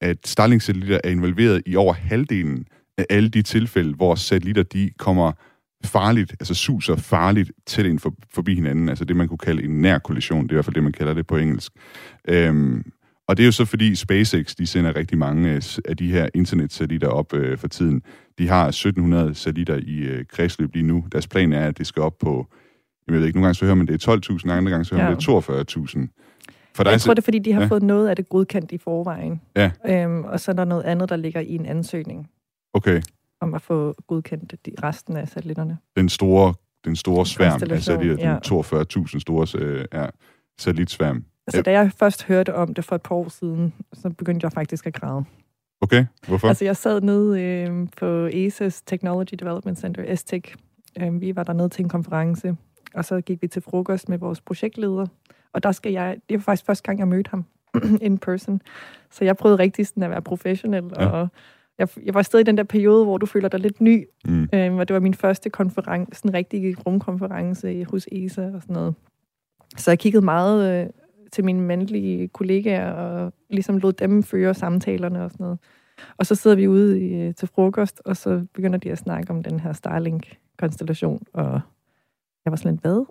at 0.00 0.16
Starlink-satellitter 0.26 1.00
er 1.04 1.10
involveret 1.10 1.62
i 1.66 1.76
over 1.76 1.92
halvdelen 1.92 2.66
af 2.98 3.06
alle 3.10 3.28
de 3.28 3.42
tilfælde, 3.42 3.94
hvor 3.94 4.14
satellitter, 4.14 4.62
de 4.62 4.90
kommer 4.98 5.32
farligt, 5.84 6.32
altså 6.32 6.54
suser 6.54 6.96
farligt 6.96 7.52
tæt 7.66 7.86
ind 7.86 7.98
for, 7.98 8.14
forbi 8.34 8.54
hinanden, 8.54 8.88
altså 8.88 9.04
det, 9.04 9.16
man 9.16 9.28
kunne 9.28 9.38
kalde 9.38 9.64
en 9.64 9.80
nær 9.80 9.98
kollision, 9.98 10.42
det 10.42 10.48
er 10.48 10.52
i 10.52 10.56
hvert 10.56 10.64
fald 10.64 10.74
det, 10.74 10.82
man 10.82 10.92
kalder 10.92 11.14
det 11.14 11.26
på 11.26 11.36
engelsk. 11.36 11.72
Øhm, 12.28 12.84
og 13.28 13.36
det 13.36 13.42
er 13.42 13.46
jo 13.46 13.52
så 13.52 13.64
fordi 13.64 13.94
SpaceX, 13.94 14.54
de 14.54 14.66
sender 14.66 14.96
rigtig 14.96 15.18
mange 15.18 15.52
øh, 15.52 15.62
af 15.84 15.96
de 15.96 16.12
her 16.12 16.28
internetsatellitter 16.34 17.08
op 17.08 17.34
øh, 17.34 17.58
for 17.58 17.68
tiden. 17.68 18.02
De 18.38 18.48
har 18.48 18.68
1700 18.68 19.34
satellitter 19.34 19.76
i 19.76 19.96
øh, 19.98 20.24
kredsløb 20.32 20.74
lige 20.74 20.86
nu. 20.86 21.04
Deres 21.12 21.26
plan 21.28 21.52
er, 21.52 21.66
at 21.66 21.78
det 21.78 21.86
skal 21.86 22.02
op 22.02 22.18
på, 22.18 22.46
jeg 23.06 23.14
ved 23.14 23.24
ikke, 23.26 23.38
nogle 23.38 23.46
gange 23.46 23.54
så 23.54 23.64
hører 23.64 23.74
man 23.74 23.86
det 23.86 24.06
er 24.06 24.16
12.000, 24.46 24.50
andre 24.50 24.70
gange 24.70 24.84
så 24.84 24.94
hører 24.94 25.04
man 25.04 25.12
Ja. 25.12 25.16
det 25.16 25.28
er 25.28 26.06
42.000. 26.06 26.72
For 26.74 26.90
jeg 26.90 27.00
tror, 27.00 27.14
det 27.14 27.22
er, 27.22 27.24
fordi 27.24 27.38
de 27.38 27.52
har 27.52 27.60
ja. 27.60 27.66
fået 27.66 27.82
noget 27.82 28.08
af 28.08 28.16
det 28.16 28.28
godkendt 28.28 28.72
i 28.72 28.78
forvejen. 28.78 29.40
Ja. 29.56 29.70
Øhm, 29.88 30.24
og 30.24 30.40
så 30.40 30.50
er 30.50 30.54
der 30.54 30.64
noget 30.64 30.82
andet, 30.82 31.08
der 31.08 31.16
ligger 31.16 31.40
i 31.40 31.54
en 31.54 31.66
ansøgning 31.66 32.28
Okay, 32.76 33.02
om 33.40 33.54
at 33.54 33.62
få 33.62 33.94
godkendt 34.06 34.66
de, 34.66 34.72
resten 34.82 35.16
af 35.16 35.28
satellitterne. 35.28 35.78
den 35.96 36.08
store, 36.08 36.54
den 36.84 36.96
store 36.96 37.26
sværm, 37.26 37.60
de 37.60 37.68
Konstellation, 37.68 38.02
her, 38.02 38.30
ja. 38.30 38.38
den 38.94 39.04
42.000 39.06 39.18
store 39.18 39.64
øh, 39.64 39.84
ja, 39.92 40.06
satellitsværm. 40.58 41.24
Altså, 41.46 41.62
da 41.62 41.70
jeg 41.70 41.92
først 41.92 42.24
hørte 42.24 42.54
om 42.54 42.74
det 42.74 42.84
for 42.84 42.94
et 42.94 43.02
par 43.02 43.14
år 43.14 43.28
siden, 43.28 43.74
så 43.92 44.10
begyndte 44.10 44.44
jeg 44.44 44.52
faktisk 44.52 44.86
at 44.86 44.94
græde. 44.94 45.24
Okay, 45.80 46.06
hvorfor? 46.28 46.48
Altså, 46.48 46.64
jeg 46.64 46.76
sad 46.76 47.00
nede 47.00 47.42
øh, 47.42 47.88
på 47.96 48.26
ESA's 48.26 48.82
Technology 48.86 49.34
Development 49.40 49.78
Center, 49.78 50.14
STEC. 50.14 50.54
Øh, 51.00 51.20
vi 51.20 51.36
var 51.36 51.42
der 51.42 51.52
nede 51.52 51.68
til 51.68 51.82
en 51.82 51.88
konference, 51.88 52.56
og 52.94 53.04
så 53.04 53.20
gik 53.20 53.42
vi 53.42 53.48
til 53.48 53.62
frokost 53.62 54.08
med 54.08 54.18
vores 54.18 54.40
projektleder. 54.40 55.06
Og 55.52 55.62
der 55.62 55.72
skal 55.72 55.92
jeg, 55.92 56.16
det 56.28 56.36
var 56.36 56.42
faktisk 56.42 56.66
første 56.66 56.82
gang, 56.82 56.98
jeg 56.98 57.08
mødte 57.08 57.30
ham 57.30 57.44
in 58.08 58.18
person. 58.18 58.62
Så 59.10 59.24
jeg 59.24 59.36
prøvede 59.36 59.58
rigtig 59.58 59.86
sådan 59.86 60.02
at 60.02 60.10
være 60.10 60.22
professionel, 60.22 60.84
ja. 60.96 61.06
og 61.06 61.28
jeg, 61.78 61.88
jeg 62.04 62.14
var 62.14 62.22
stadig 62.22 62.40
i 62.40 62.46
den 62.46 62.56
der 62.56 62.64
periode, 62.64 63.04
hvor 63.04 63.18
du 63.18 63.26
føler 63.26 63.48
dig 63.48 63.60
lidt 63.60 63.80
ny. 63.80 64.06
Mm. 64.24 64.48
Øh, 64.52 64.74
og 64.74 64.88
det 64.88 64.94
var 64.94 65.00
min 65.00 65.14
første 65.14 65.50
konference, 65.50 66.26
en 66.26 66.34
rigtig 66.34 66.86
rumkonference 66.86 67.84
hos 67.84 68.08
ESA 68.12 68.50
og 68.54 68.62
sådan 68.62 68.74
noget. 68.74 68.94
Så 69.76 69.90
jeg 69.90 69.98
kiggede 69.98 70.24
meget 70.24 70.82
øh, 70.84 70.90
til 71.32 71.44
mine 71.44 71.60
mandlige 71.60 72.28
kollegaer, 72.28 72.92
og 72.92 73.32
ligesom 73.50 73.78
lod 73.78 73.92
dem 73.92 74.22
føre 74.22 74.54
samtalerne 74.54 75.24
og 75.24 75.30
sådan 75.30 75.44
noget. 75.44 75.58
Og 76.16 76.26
så 76.26 76.34
sidder 76.34 76.56
vi 76.56 76.68
ude 76.68 77.00
i, 77.00 77.14
øh, 77.14 77.34
til 77.34 77.48
frokost, 77.48 78.02
og 78.04 78.16
så 78.16 78.46
begynder 78.54 78.78
de 78.78 78.92
at 78.92 78.98
snakke 78.98 79.30
om 79.30 79.42
den 79.42 79.60
her 79.60 79.72
Starlink-konstellation, 79.72 81.22
og 81.32 81.60
jeg 82.44 82.50
var 82.50 82.56
sådan 82.56 82.72
lidt, 82.72 82.82
hvad? 82.82 83.04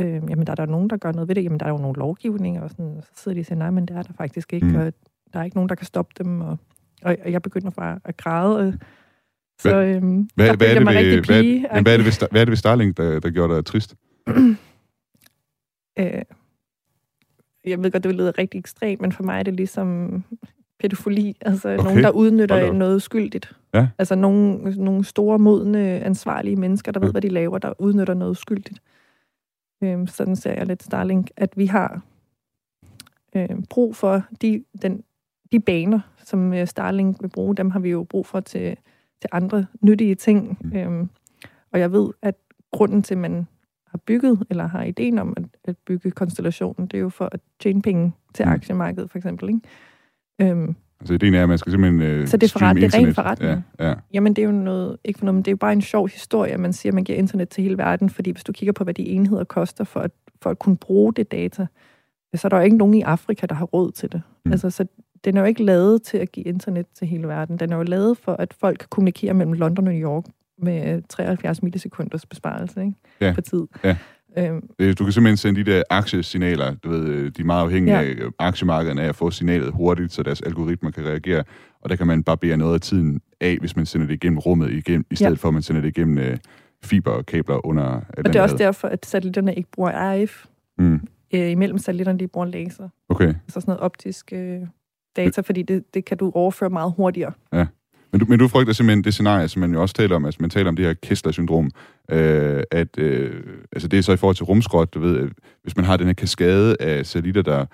Øh, 0.00 0.30
jamen, 0.30 0.46
der 0.46 0.50
er 0.50 0.56
der 0.56 0.66
nogen, 0.66 0.90
der 0.90 0.96
gør 0.96 1.12
noget 1.12 1.28
ved 1.28 1.34
det. 1.34 1.44
Jamen, 1.44 1.60
der 1.60 1.66
er 1.66 1.70
jo 1.70 1.76
nogle 1.76 1.98
lovgivninger, 1.98 2.62
og, 2.62 2.70
sådan, 2.70 2.96
og 2.96 3.02
så 3.02 3.10
sidder 3.16 3.34
de 3.34 3.40
og 3.40 3.46
siger, 3.46 3.58
nej, 3.58 3.70
men 3.70 3.86
det 3.86 3.96
er 3.96 4.02
der 4.02 4.12
faktisk 4.12 4.52
ikke, 4.52 4.66
mm. 4.66 4.74
og 4.74 4.92
der 5.32 5.40
er 5.40 5.44
ikke 5.44 5.56
nogen, 5.56 5.68
der 5.68 5.74
kan 5.74 5.86
stoppe 5.86 6.24
dem, 6.24 6.40
og, 6.40 6.58
og, 7.02 7.16
og 7.24 7.32
jeg 7.32 7.42
begynder 7.42 7.70
bare 7.70 8.00
at 8.04 8.16
græde, 8.16 8.58
og, 8.58 8.74
så 9.58 9.76
øhm, 9.76 10.28
hvad, 10.34 10.46
der 10.46 10.56
hvad, 10.56 10.68
er 10.68 10.74
det 10.74 10.82
mig 10.82 10.94
ved, 10.94 11.24
hvad, 11.24 11.42
pige. 11.42 11.66
men 11.74 11.82
hvad, 11.82 11.92
er 11.92 11.96
det 11.96 12.06
ved, 12.06 12.28
hvad 12.30 12.40
er 12.40 12.44
det 12.44 12.50
ved 12.50 12.56
Starlink, 12.56 12.96
der, 12.96 13.20
der 13.20 13.30
gjorde 13.30 13.54
dig 13.54 13.64
trist? 13.64 13.94
øh, 15.98 16.22
jeg 17.64 17.82
ved 17.82 17.90
godt, 17.90 18.04
det 18.04 18.14
lyder 18.14 18.38
rigtig 18.38 18.58
ekstremt, 18.58 19.00
men 19.00 19.12
for 19.12 19.22
mig 19.22 19.38
er 19.38 19.42
det 19.42 19.54
ligesom 19.54 20.22
pædofili. 20.80 21.36
Altså 21.40 21.68
okay. 21.68 21.84
nogen, 21.84 22.02
der 22.02 22.10
udnytter 22.10 22.72
noget 22.72 23.02
skyldigt. 23.02 23.56
Ja. 23.74 23.88
Altså 23.98 24.14
nogle, 24.14 24.58
nogle 24.84 25.04
store, 25.04 25.38
modne, 25.38 25.80
ansvarlige 25.80 26.56
mennesker, 26.56 26.92
der 26.92 27.00
ved, 27.00 27.10
hvad 27.10 27.22
de 27.22 27.28
laver, 27.28 27.58
der 27.58 27.72
udnytter 27.78 28.14
noget 28.14 28.36
skyldigt. 28.36 28.82
Øhm, 29.82 30.06
sådan 30.06 30.36
ser 30.36 30.52
jeg 30.52 30.66
lidt 30.66 30.82
Starlink, 30.82 31.30
at 31.36 31.52
vi 31.56 31.66
har 31.66 32.02
øh, 33.36 33.48
brug 33.70 33.96
for 33.96 34.22
de, 34.42 34.64
den, 34.82 35.02
de 35.52 35.60
baner, 35.60 36.00
som 36.24 36.52
øh, 36.54 36.66
Starlink 36.66 37.16
vil 37.20 37.28
bruge, 37.28 37.56
dem 37.56 37.70
har 37.70 37.80
vi 37.80 37.90
jo 37.90 38.04
brug 38.04 38.26
for 38.26 38.40
til, 38.40 38.76
til 39.20 39.28
andre 39.32 39.66
nyttige 39.80 40.14
ting. 40.14 40.58
Mm. 40.60 40.76
Øhm, 40.76 41.08
og 41.72 41.80
jeg 41.80 41.92
ved, 41.92 42.08
at 42.22 42.34
grunden 42.72 43.02
til, 43.02 43.14
at 43.14 43.18
man 43.18 43.46
har 43.86 43.98
bygget, 44.06 44.46
eller 44.50 44.66
har 44.66 44.82
ideen 44.82 45.18
om 45.18 45.34
at, 45.36 45.44
at 45.64 45.76
bygge 45.86 46.10
konstellationen, 46.10 46.86
det 46.86 46.96
er 46.96 47.00
jo 47.00 47.08
for 47.08 47.28
at 47.32 47.40
tjene 47.60 47.82
penge 47.82 48.12
til 48.34 48.46
Mm. 48.46 48.52
aktiemarkedet, 48.52 49.10
for 49.10 49.18
eksempel. 49.18 49.48
Ikke? 49.48 50.50
Øhm, 50.52 50.76
Altså 51.00 51.14
ideen 51.14 51.34
er, 51.34 51.42
at 51.42 51.48
man 51.48 51.58
skal 51.58 51.72
simpelthen 51.72 52.02
øh, 52.02 52.26
så 52.26 52.36
det 52.36 52.54
er, 52.54 52.58
forret, 52.58 52.76
det 52.76 52.84
er 52.84 52.88
ren 52.94 53.00
internet. 53.00 53.14
forretning. 53.14 53.64
Ja, 53.78 53.88
ja. 53.88 53.94
Jamen, 54.12 54.34
det 54.34 54.42
er 54.42 54.46
jo 54.46 54.52
noget, 54.52 54.96
ikke 55.04 55.18
for 55.18 55.24
noget, 55.26 55.34
men 55.34 55.42
det 55.44 55.48
er 55.48 55.52
jo 55.52 55.56
bare 55.56 55.72
en 55.72 55.82
sjov 55.82 56.08
historie, 56.08 56.52
at 56.52 56.60
man 56.60 56.72
siger, 56.72 56.90
at 56.90 56.94
man 56.94 57.04
giver 57.04 57.18
internet 57.18 57.48
til 57.48 57.62
hele 57.64 57.78
verden, 57.78 58.10
fordi 58.10 58.30
hvis 58.30 58.44
du 58.44 58.52
kigger 58.52 58.72
på, 58.72 58.84
hvad 58.84 58.94
de 58.94 59.02
enheder 59.08 59.44
koster 59.44 59.84
for 59.84 60.00
at, 60.00 60.10
for 60.42 60.50
at 60.50 60.58
kunne 60.58 60.76
bruge 60.76 61.12
det 61.14 61.32
data, 61.32 61.66
så 62.34 62.46
er 62.46 62.48
der 62.48 62.56
jo 62.56 62.62
ikke 62.62 62.76
nogen 62.76 62.94
i 62.94 63.02
Afrika, 63.02 63.46
der 63.46 63.54
har 63.54 63.64
råd 63.64 63.92
til 63.92 64.12
det. 64.12 64.22
Mm. 64.44 64.52
Altså, 64.52 64.70
så 64.70 64.86
den 65.24 65.36
er 65.36 65.40
jo 65.40 65.46
ikke 65.46 65.64
lavet 65.64 66.02
til 66.02 66.18
at 66.18 66.32
give 66.32 66.46
internet 66.46 66.86
til 66.98 67.06
hele 67.08 67.28
verden. 67.28 67.56
Den 67.56 67.72
er 67.72 67.76
jo 67.76 67.82
lavet 67.82 68.18
for, 68.18 68.32
at 68.32 68.54
folk 68.60 68.78
kan 68.78 68.88
kommunikere 68.90 69.34
mellem 69.34 69.52
London 69.52 69.86
og 69.86 69.92
New 69.94 70.02
York 70.02 70.24
med 70.58 71.02
73 71.08 71.62
millisekunders 71.62 72.26
besparelse 72.26 72.80
ikke? 72.80 72.92
Ja. 73.20 73.32
på 73.34 73.40
tid. 73.40 73.62
Ja. 73.84 73.96
Øhm, 74.38 74.68
Øh, 74.78 74.94
Du 74.98 75.04
kan 75.04 75.12
simpelthen 75.12 75.36
sende 75.36 75.64
de 75.64 75.70
der 75.70 75.82
aktiesignaler, 75.90 76.74
du 76.74 76.88
ved, 76.90 77.04
øh, 77.06 77.32
de 77.36 77.40
er 77.40 77.44
meget 77.44 77.62
afhængige 77.64 77.94
Ja. 77.94 78.02
af 78.02 78.06
øh, 78.18 78.30
aktiemarkederne 78.38 79.02
af 79.02 79.08
at 79.08 79.16
få 79.16 79.30
signalet 79.30 79.72
hurtigt, 79.72 80.12
så 80.12 80.22
deres 80.22 80.40
algoritmer 80.42 80.90
kan 80.90 81.04
reagere, 81.04 81.44
og 81.80 81.90
der 81.90 81.96
kan 81.96 82.06
man 82.06 82.22
barbere 82.22 82.56
noget 82.56 82.74
af 82.74 82.80
tiden 82.80 83.20
af, 83.40 83.56
hvis 83.60 83.76
man 83.76 83.86
sender 83.86 84.06
det 84.06 84.14
igennem 84.14 84.38
rummet, 84.38 84.70
igennem, 84.70 85.06
i 85.10 85.14
stedet 85.16 85.30
Ja. 85.30 85.36
for 85.36 85.48
at 85.48 85.54
man 85.54 85.62
sender 85.62 85.80
det 85.82 85.88
igennem 85.88 86.18
øh, 86.18 86.36
fiberkabler 86.84 87.66
under 87.66 87.84
og 88.18 88.24
det 88.24 88.36
er 88.36 88.42
også 88.42 88.56
derfor, 88.56 88.88
at 88.88 89.06
satellitterne 89.06 89.54
ikke 89.54 89.68
bruger 89.72 89.90
RF. 90.24 90.44
Mm. 90.78 91.00
Øh, 91.34 91.50
imellem 91.50 91.78
satellitterne, 91.78 92.18
de 92.18 92.28
bruger 92.28 92.46
laser. 92.46 92.88
Okay, 93.08 93.26
Altså 93.28 93.60
sådan 93.60 93.64
noget 93.66 93.80
optisk 93.80 94.32
øh, 94.32 94.60
data, 95.16 95.40
fordi 95.40 95.62
det, 95.62 95.84
det 95.94 96.04
kan 96.04 96.16
du 96.18 96.32
overføre 96.34 96.70
meget 96.70 96.92
hurtigere. 96.96 97.32
ja. 97.52 97.66
Men 98.14 98.20
du, 98.20 98.26
men 98.28 98.38
du 98.38 98.48
frygter 98.48 98.72
simpelthen 98.72 99.04
det 99.04 99.12
scenarie, 99.14 99.48
som 99.48 99.60
man 99.60 99.72
jo 99.72 99.82
også 99.82 99.94
taler 99.94 100.16
om, 100.16 100.24
altså 100.24 100.38
man 100.40 100.50
taler 100.50 100.68
om 100.68 100.76
det 100.76 100.84
her 100.84 100.94
Kessler-syndrom, 101.02 101.70
øh, 102.10 102.62
at 102.70 102.98
øh, 102.98 103.42
altså 103.72 103.88
det 103.88 103.98
er 103.98 104.02
så 104.02 104.12
i 104.12 104.16
forhold 104.16 104.36
til 104.36 104.44
rumskrot, 104.44 104.94
du 104.94 105.00
ved, 105.00 105.16
øh, 105.16 105.30
hvis 105.62 105.76
man 105.76 105.84
har 105.84 105.96
den 105.96 106.06
her 106.06 106.14
kaskade 106.14 106.76
af 106.80 107.06
satellitter, 107.06 107.42
der 107.42 107.66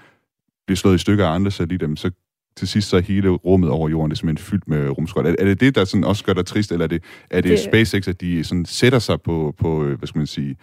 bliver 0.66 0.76
slået 0.76 0.95
i 0.95 0.99
stykker 0.99 1.26
af 1.26 1.34
andre 1.34 1.51
satellitter, 1.51 1.89
så 1.97 2.11
til 2.57 2.68
sidst 2.68 2.89
så 2.89 2.97
er 2.97 3.01
hele 3.01 3.28
rummet 3.30 3.70
over 3.70 3.89
jorden, 3.89 4.11
det 4.11 4.16
er 4.16 4.18
simpelthen 4.18 4.45
fyldt 4.45 4.68
med 4.68 4.89
rumskrot. 4.91 5.26
Er, 5.26 5.34
er 5.39 5.45
det 5.45 5.61
det, 5.61 5.74
der 5.74 5.84
sådan 5.84 6.05
også 6.05 6.24
gør 6.24 6.32
dig 6.32 6.47
trist, 6.47 6.72
eller 6.72 6.84
er 6.84 6.89
det, 6.89 7.03
er 7.30 7.41
det, 7.41 7.51
Det- 7.51 7.61
SpaceX, 7.61 8.09
at 8.09 8.20
de 8.20 8.45
sådan 8.45 8.64
sætter 8.64 8.99
sig 8.99 9.22
på, 9.22 9.55
på 9.59 9.84
øh, 9.84 9.99
hvad 9.99 10.07
skal 10.07 10.18
man 10.18 10.26
sige, 10.26 10.57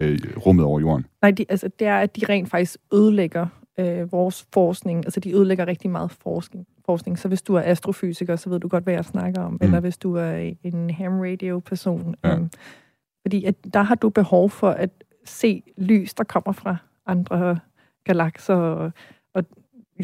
øh, 0.00 0.18
rummet 0.46 0.64
over 0.64 0.80
jorden? 0.80 1.06
Nej, 1.22 1.30
de, 1.30 1.44
altså, 1.48 1.68
det 1.78 1.86
er, 1.86 1.98
at 1.98 2.16
de 2.16 2.20
rent 2.28 2.50
faktisk 2.50 2.76
ødelægger 2.94 3.46
øh, 3.78 4.12
vores 4.12 4.46
forskning. 4.52 5.04
Altså, 5.04 5.20
de 5.20 5.34
ødelægger 5.34 5.66
rigtig 5.66 5.90
meget 5.90 6.10
forskning. 6.10 6.66
forskning. 6.86 7.18
Så 7.18 7.28
hvis 7.28 7.42
du 7.42 7.54
er 7.54 7.62
astrofysiker, 7.64 8.36
så 8.36 8.50
ved 8.50 8.60
du 8.60 8.68
godt, 8.68 8.84
hvad 8.84 8.94
jeg 8.94 9.04
snakker 9.04 9.40
om. 9.40 9.52
Mm. 9.52 9.58
Eller 9.60 9.80
hvis 9.80 9.98
du 9.98 10.14
er 10.16 10.52
en 10.62 10.90
ham 10.90 11.20
radio-person. 11.20 12.14
Ja. 12.24 12.34
Øhm, 12.34 12.50
fordi 13.22 13.44
at 13.44 13.54
der 13.74 13.82
har 13.82 13.94
du 13.94 14.08
behov 14.08 14.50
for 14.50 14.70
at 14.70 14.90
se 15.24 15.62
lys, 15.76 16.14
der 16.14 16.24
kommer 16.24 16.52
fra 16.52 16.76
andre 17.06 17.58
galakser. 18.04 18.54
Og, 18.54 18.92
og 19.34 19.44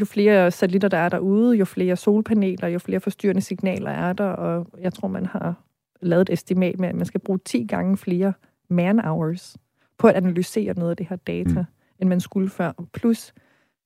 jo 0.01 0.05
flere 0.05 0.51
satellitter, 0.51 0.89
der 0.89 0.99
er 0.99 1.09
derude, 1.09 1.57
jo 1.57 1.65
flere 1.65 1.97
solpaneler, 1.97 2.69
jo 2.69 2.79
flere 2.79 3.01
forstyrrende 3.01 3.41
signaler 3.41 3.91
er 3.91 4.13
der. 4.13 4.25
Og 4.29 4.67
jeg 4.81 4.93
tror, 4.95 5.09
man 5.09 5.27
har 5.27 5.55
lavet 6.01 6.23
et 6.23 6.33
estimat 6.33 6.79
med, 6.79 6.89
at 6.89 6.95
man 6.95 7.07
skal 7.07 7.21
bruge 7.21 7.39
10 7.45 7.67
gange 7.67 7.97
flere 7.97 8.33
man-hours 8.69 9.57
på 9.99 10.07
at 10.07 10.15
analysere 10.15 10.75
noget 10.75 10.91
af 10.91 10.97
det 10.97 11.07
her 11.09 11.17
data, 11.17 11.61
mm. 11.61 11.67
end 11.99 12.09
man 12.09 12.21
skulle 12.21 12.51
før. 12.51 12.73
Plus, 12.93 13.35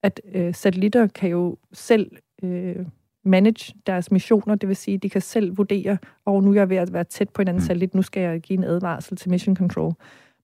at 0.02 0.20
øh, 0.34 0.54
satellitter 0.54 1.06
kan 1.06 1.30
jo 1.30 1.56
selv 1.72 2.10
øh, 2.42 2.86
manage 3.24 3.74
deres 3.86 4.10
missioner, 4.10 4.54
det 4.54 4.68
vil 4.68 4.76
sige, 4.76 4.98
de 4.98 5.10
kan 5.10 5.20
selv 5.20 5.58
vurdere, 5.58 5.98
og 6.24 6.34
oh, 6.34 6.44
nu 6.44 6.50
er 6.50 6.54
jeg 6.54 6.70
ved 6.70 6.76
at 6.76 6.92
være 6.92 7.04
tæt 7.04 7.30
på 7.30 7.42
en 7.42 7.48
anden 7.48 7.62
mm. 7.62 7.66
satellit, 7.66 7.94
nu 7.94 8.02
skal 8.02 8.22
jeg 8.22 8.40
give 8.40 8.58
en 8.58 8.64
advarsel 8.64 9.16
til 9.16 9.30
mission 9.30 9.56
control. 9.56 9.92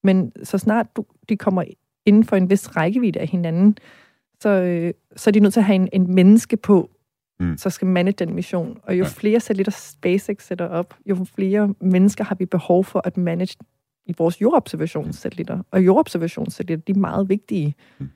Men 0.03 0.31
så 0.43 0.57
snart 0.57 0.95
du, 0.95 1.05
de 1.29 1.37
kommer 1.37 1.63
inden 2.05 2.23
for 2.23 2.35
en 2.35 2.49
vis 2.49 2.75
rækkevidde 2.75 3.19
af 3.19 3.27
hinanden, 3.27 3.77
så, 4.41 4.49
øh, 4.49 4.93
så 5.15 5.29
er 5.29 5.31
de 5.31 5.39
nødt 5.39 5.53
til 5.53 5.59
at 5.59 5.65
have 5.65 5.75
en, 5.75 5.89
en 5.93 6.15
menneske 6.15 6.57
på, 6.57 6.89
mm. 7.39 7.57
så 7.57 7.69
skal 7.69 7.87
manage 7.87 8.25
den 8.25 8.33
mission. 8.35 8.79
Og 8.83 8.97
jo 8.97 9.03
ja. 9.03 9.09
flere 9.09 9.39
satellitter 9.39 9.71
SpaceX 9.71 10.43
sætter 10.43 10.65
op, 10.65 10.97
jo 11.05 11.25
flere 11.35 11.73
mennesker 11.81 12.23
har 12.23 12.35
vi 12.35 12.45
behov 12.45 12.83
for 12.83 13.01
at 13.07 13.17
manage 13.17 13.57
i 14.05 14.13
vores 14.17 14.41
jordobservationssatellitter. 14.41 15.63
Og 15.71 15.85
jordobservationssatellitter, 15.85 16.93
de 16.93 16.97
er 16.97 17.01
meget 17.01 17.29
vigtige. 17.29 17.75
Mm. 17.99 18.09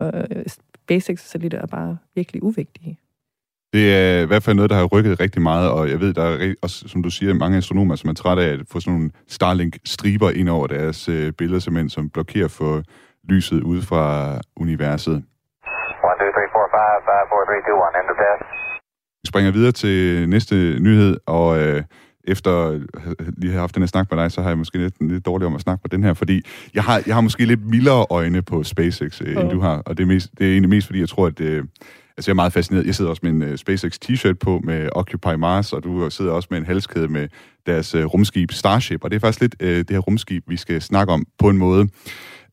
Og 0.00 0.12
SpaceX-satellitter 0.46 1.58
er 1.58 1.66
bare 1.66 1.98
virkelig 2.14 2.42
uvigtige. 2.42 2.98
Det 3.72 3.84
er 3.94 4.22
i 4.22 4.26
hvert 4.26 4.42
fald 4.42 4.56
noget, 4.56 4.70
der 4.70 4.76
har 4.76 4.84
rykket 4.84 5.20
rigtig 5.20 5.42
meget, 5.42 5.70
og 5.70 5.90
jeg 5.90 6.00
ved, 6.00 6.14
der 6.14 6.24
er 6.24 6.54
også, 6.62 6.88
som 6.88 7.02
du 7.02 7.10
siger, 7.10 7.34
mange 7.34 7.56
astronomer, 7.56 7.94
som 7.96 8.10
er 8.10 8.14
trætte 8.14 8.42
af 8.42 8.52
at 8.52 8.60
få 8.72 8.80
sådan 8.80 8.92
nogle 8.94 9.10
Starlink-striber 9.28 10.30
ind 10.30 10.48
over 10.48 10.66
deres 10.66 11.08
øh, 11.08 11.32
billeder, 11.32 11.60
simpelthen, 11.60 11.90
som 11.90 12.10
blokerer 12.10 12.48
for 12.48 12.82
lyset 13.32 13.60
ude 13.62 13.82
fra 13.82 14.04
universet. 14.56 15.16
1, 15.16 15.22
2, 15.22 15.24
3, 16.36 16.44
4, 16.54 16.68
5, 16.74 16.90
5, 17.08 17.28
4, 17.30 17.44
3, 17.50 17.70
2, 17.70 17.88
1, 17.88 17.98
end 17.98 18.10
of 18.12 18.16
test. 18.22 18.44
Vi 19.22 19.26
springer 19.32 19.50
videre 19.52 19.72
til 19.72 20.28
næste 20.28 20.54
nyhed, 20.86 21.16
og 21.26 21.48
øh, 21.62 21.82
efter 22.28 22.68
at 22.68 22.80
lige 23.36 23.50
have 23.50 23.60
haft 23.60 23.74
den 23.74 23.82
her 23.82 23.86
snak 23.86 24.10
med 24.10 24.22
dig, 24.22 24.32
så 24.32 24.42
har 24.42 24.48
jeg 24.48 24.58
måske 24.58 24.78
lidt, 24.78 24.94
lidt 25.00 25.26
dårligt 25.26 25.46
om 25.46 25.54
at 25.54 25.60
snakke 25.60 25.82
på 25.82 25.88
den 25.88 26.04
her, 26.04 26.14
fordi 26.14 26.42
jeg 26.74 26.84
har, 26.84 27.02
jeg 27.06 27.14
har 27.14 27.20
måske 27.20 27.44
lidt 27.44 27.66
mildere 27.66 28.06
øjne 28.10 28.42
på 28.42 28.62
SpaceX, 28.62 29.20
øh, 29.20 29.28
end 29.28 29.38
Oh. 29.38 29.52
du 29.52 29.60
har, 29.60 29.76
og 29.76 29.96
det 29.96 30.02
er, 30.02 30.06
mest, 30.06 30.30
det 30.38 30.46
er 30.46 30.50
egentlig 30.52 30.70
mest, 30.70 30.86
fordi 30.86 31.00
jeg 31.00 31.08
tror, 31.08 31.26
at 31.26 31.40
øh, 31.40 31.64
altså 32.16 32.30
jeg 32.30 32.32
er 32.32 32.34
meget 32.34 32.52
fascineret. 32.52 32.86
Jeg 32.86 32.94
sidder 32.94 33.10
også 33.10 33.20
med 33.22 33.30
en 33.30 33.42
øh, 33.42 33.56
SpaceX 33.56 33.98
t-shirt 34.04 34.32
på 34.32 34.60
med 34.64 34.88
Occupy 34.92 35.34
Mars, 35.38 35.72
og 35.72 35.84
du 35.84 36.10
sidder 36.10 36.32
også 36.32 36.48
med 36.50 36.58
en 36.58 36.66
halskæde 36.66 37.08
med 37.08 37.28
deres 37.66 37.94
øh, 37.94 38.04
rumskib 38.04 38.52
Starship, 38.52 39.04
og 39.04 39.10
det 39.10 39.16
er 39.16 39.20
faktisk 39.20 39.40
lidt 39.40 39.56
øh, 39.60 39.78
det 39.78 39.90
her 39.90 39.98
rumskib, 39.98 40.44
vi 40.48 40.56
skal 40.56 40.82
snakke 40.82 41.12
om 41.12 41.26
på 41.38 41.48
en 41.48 41.58
måde. 41.58 41.88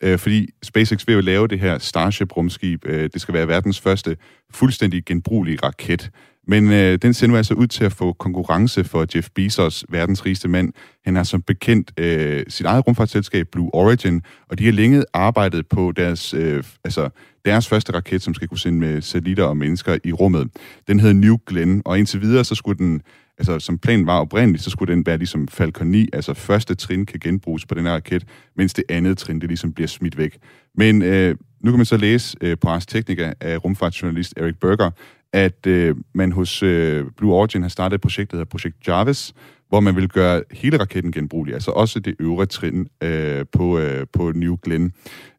Øh, 0.02 0.20
fordi 0.20 0.50
SpaceX 0.64 1.08
vil 1.08 1.14
jo 1.14 1.22
lave 1.22 1.48
det 1.48 1.60
her 1.60 1.78
Starship-rumskib. 1.78 2.86
Øh, 2.86 3.10
det 3.14 3.22
skal 3.22 3.34
være 3.34 3.48
verdens 3.48 3.82
første 3.82 4.18
fuldstændig 4.52 5.06
genbrugelige 5.06 5.58
raket. 5.64 6.12
Men 6.48 6.72
øh, 6.72 6.98
den 7.02 7.14
ser 7.14 7.28
nu 7.28 7.36
altså 7.36 7.54
ud 7.54 7.68
til 7.68 7.86
at 7.86 7.92
få 7.92 8.14
konkurrence 8.14 8.84
for 8.84 9.06
Jeff 9.16 9.30
Bezos, 9.36 9.86
verdens 9.90 10.26
rigeste 10.26 10.48
mand. 10.48 10.74
Han 11.06 11.16
har 11.16 11.24
som 11.24 11.42
bekendt 11.42 12.00
øh, 12.00 12.44
sit 12.48 12.66
eget 12.66 12.88
rumfartsselskab 12.88 13.48
Blue 13.52 13.74
Origin, 13.74 14.22
og 14.50 14.60
de 14.60 14.66
har 14.66 14.72
længe 14.72 15.04
arbejdet 15.14 15.68
på 15.68 15.92
deres, 15.96 16.34
øh, 16.34 16.64
altså, 16.84 17.10
deres 17.46 17.68
første 17.68 17.94
raket, 17.94 18.22
som 18.22 18.34
skal 18.34 18.48
kunne 18.48 18.60
sende 18.60 18.80
med 18.80 19.02
satellitter 19.02 19.44
og 19.44 19.58
mennesker 19.58 19.98
i 20.04 20.12
rummet. 20.12 20.48
Den 20.88 21.00
hedder 21.00 21.16
New 21.16 21.38
Glenn, 21.48 21.82
og 21.86 22.00
indtil 22.00 22.22
videre 22.22 22.44
så 22.44 22.56
skulle 22.56 22.78
den 22.78 23.02
altså 23.38 23.60
som 23.60 23.78
planen 23.78 24.08
var 24.08 24.20
oprindeligt, 24.20 24.64
så 24.64 24.70
skulle 24.70 24.94
den 24.94 25.06
være 25.06 25.18
ligesom 25.18 25.48
Falcon 25.48 25.88
9, 25.88 26.10
altså 26.14 26.34
første 26.34 26.76
trin 26.76 27.06
kan 27.06 27.20
genbruges 27.20 27.66
på 27.66 27.76
den 27.76 27.86
her 27.86 27.94
raket, 27.94 28.26
mens 28.58 28.74
det 28.74 28.84
andet 28.90 29.18
trin, 29.18 29.42
det 29.42 29.50
ligesom 29.50 29.74
bliver 29.74 29.88
smidt 29.88 30.18
væk. 30.18 30.38
Men 30.76 31.02
øh, 31.02 31.36
nu 31.64 31.72
kan 31.72 31.78
man 31.78 31.86
så 31.86 31.98
læse 31.98 32.38
øh, 32.42 32.58
på 32.62 32.70
Ars 32.70 32.86
Technica 32.86 33.34
af 33.42 33.66
rumfartsjournalist 33.66 34.34
Eric 34.38 34.56
Berger, 34.62 34.92
at 35.36 35.68
øh, 35.68 35.96
man 36.14 36.32
hos 36.32 36.64
øh, 36.64 37.06
Blue 37.18 37.34
Origin 37.34 37.62
har 37.62 37.70
startet 37.70 37.96
et 37.96 38.02
projekt, 38.02 38.32
der 38.32 38.38
hedder 38.38 38.50
Projekt 38.50 38.88
Jarvis, 38.88 39.34
hvor 39.70 39.80
man 39.80 39.96
vil 39.96 40.10
gøre 40.10 40.44
hele 40.52 40.80
raketten 40.80 41.12
genbrugelig, 41.12 41.54
altså 41.54 41.72
også 41.72 42.00
det 42.00 42.16
øvre 42.20 42.46
trin 42.46 42.88
øh, 43.04 43.46
på, 43.52 43.80
øh, 43.80 44.06
på 44.14 44.32
New 44.36 44.58
Glenn. 44.64 44.94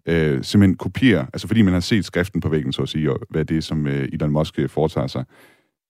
Øh, 0.09 0.45
simpelthen 0.45 0.77
kopiere, 0.77 1.27
altså 1.33 1.47
fordi 1.47 1.63
man 1.63 1.73
har 1.73 1.81
set 1.81 2.05
skriften 2.05 2.41
på 2.41 2.49
væggen, 2.49 2.73
så 2.73 2.83
at 2.83 2.89
sige, 2.89 3.13
og 3.13 3.21
hvad 3.31 3.45
det 3.45 3.57
er, 3.57 3.61
som 3.61 3.87
øh, 3.87 4.09
Elon 4.13 4.31
Musk 4.31 4.59
øh, 4.59 4.69
foretager 4.69 5.07
sig. 5.07 5.25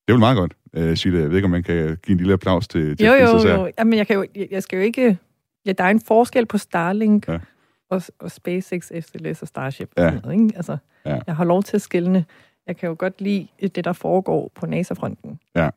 Det 0.06 0.12
er 0.12 0.16
jo 0.16 0.18
meget 0.18 0.36
godt, 0.36 0.52
uh, 0.78 0.94
Sheila. 0.94 1.20
Jeg 1.20 1.28
ved 1.28 1.36
ikke, 1.36 1.44
om 1.44 1.50
man 1.50 1.62
kan 1.62 1.76
give 1.76 2.12
en 2.12 2.16
lille 2.18 2.32
applaus 2.32 2.68
til 2.68 2.88
Jeff 2.88 3.00
Jo, 3.00 3.12
jo, 3.12 3.48
jo. 3.48 3.70
Jamen, 3.78 3.98
jeg, 3.98 4.06
kan 4.06 4.16
jo, 4.16 4.26
jeg, 4.36 4.48
jeg 4.50 4.62
skal 4.62 4.76
jo 4.76 4.82
ikke... 4.82 5.18
Ja, 5.66 5.72
der 5.72 5.84
er 5.84 5.90
en 5.90 6.00
forskel 6.00 6.46
på 6.46 6.58
Starlink 6.58 7.28
Ja. 7.28 7.38
og, 7.90 8.02
og 8.18 8.30
SpaceX, 8.30 8.90
SLS 9.00 9.42
og 9.42 9.48
Starship. 9.48 9.90
Ja. 9.98 10.06
Og 10.06 10.12
noget, 10.22 10.32
ikke? 10.32 10.56
Altså, 10.56 10.76
Ja. 11.06 11.18
Jeg 11.26 11.36
har 11.36 11.44
lov 11.44 11.62
til 11.62 11.76
at 11.76 11.82
skille. 11.82 12.24
Jeg 12.66 12.76
kan 12.76 12.88
jo 12.88 12.96
godt 12.98 13.20
lide 13.20 13.46
det, 13.60 13.84
der 13.84 13.92
foregår 13.92 14.50
på 14.54 14.66
NASA-fronten. 14.66 15.38
Ja. 15.56 15.68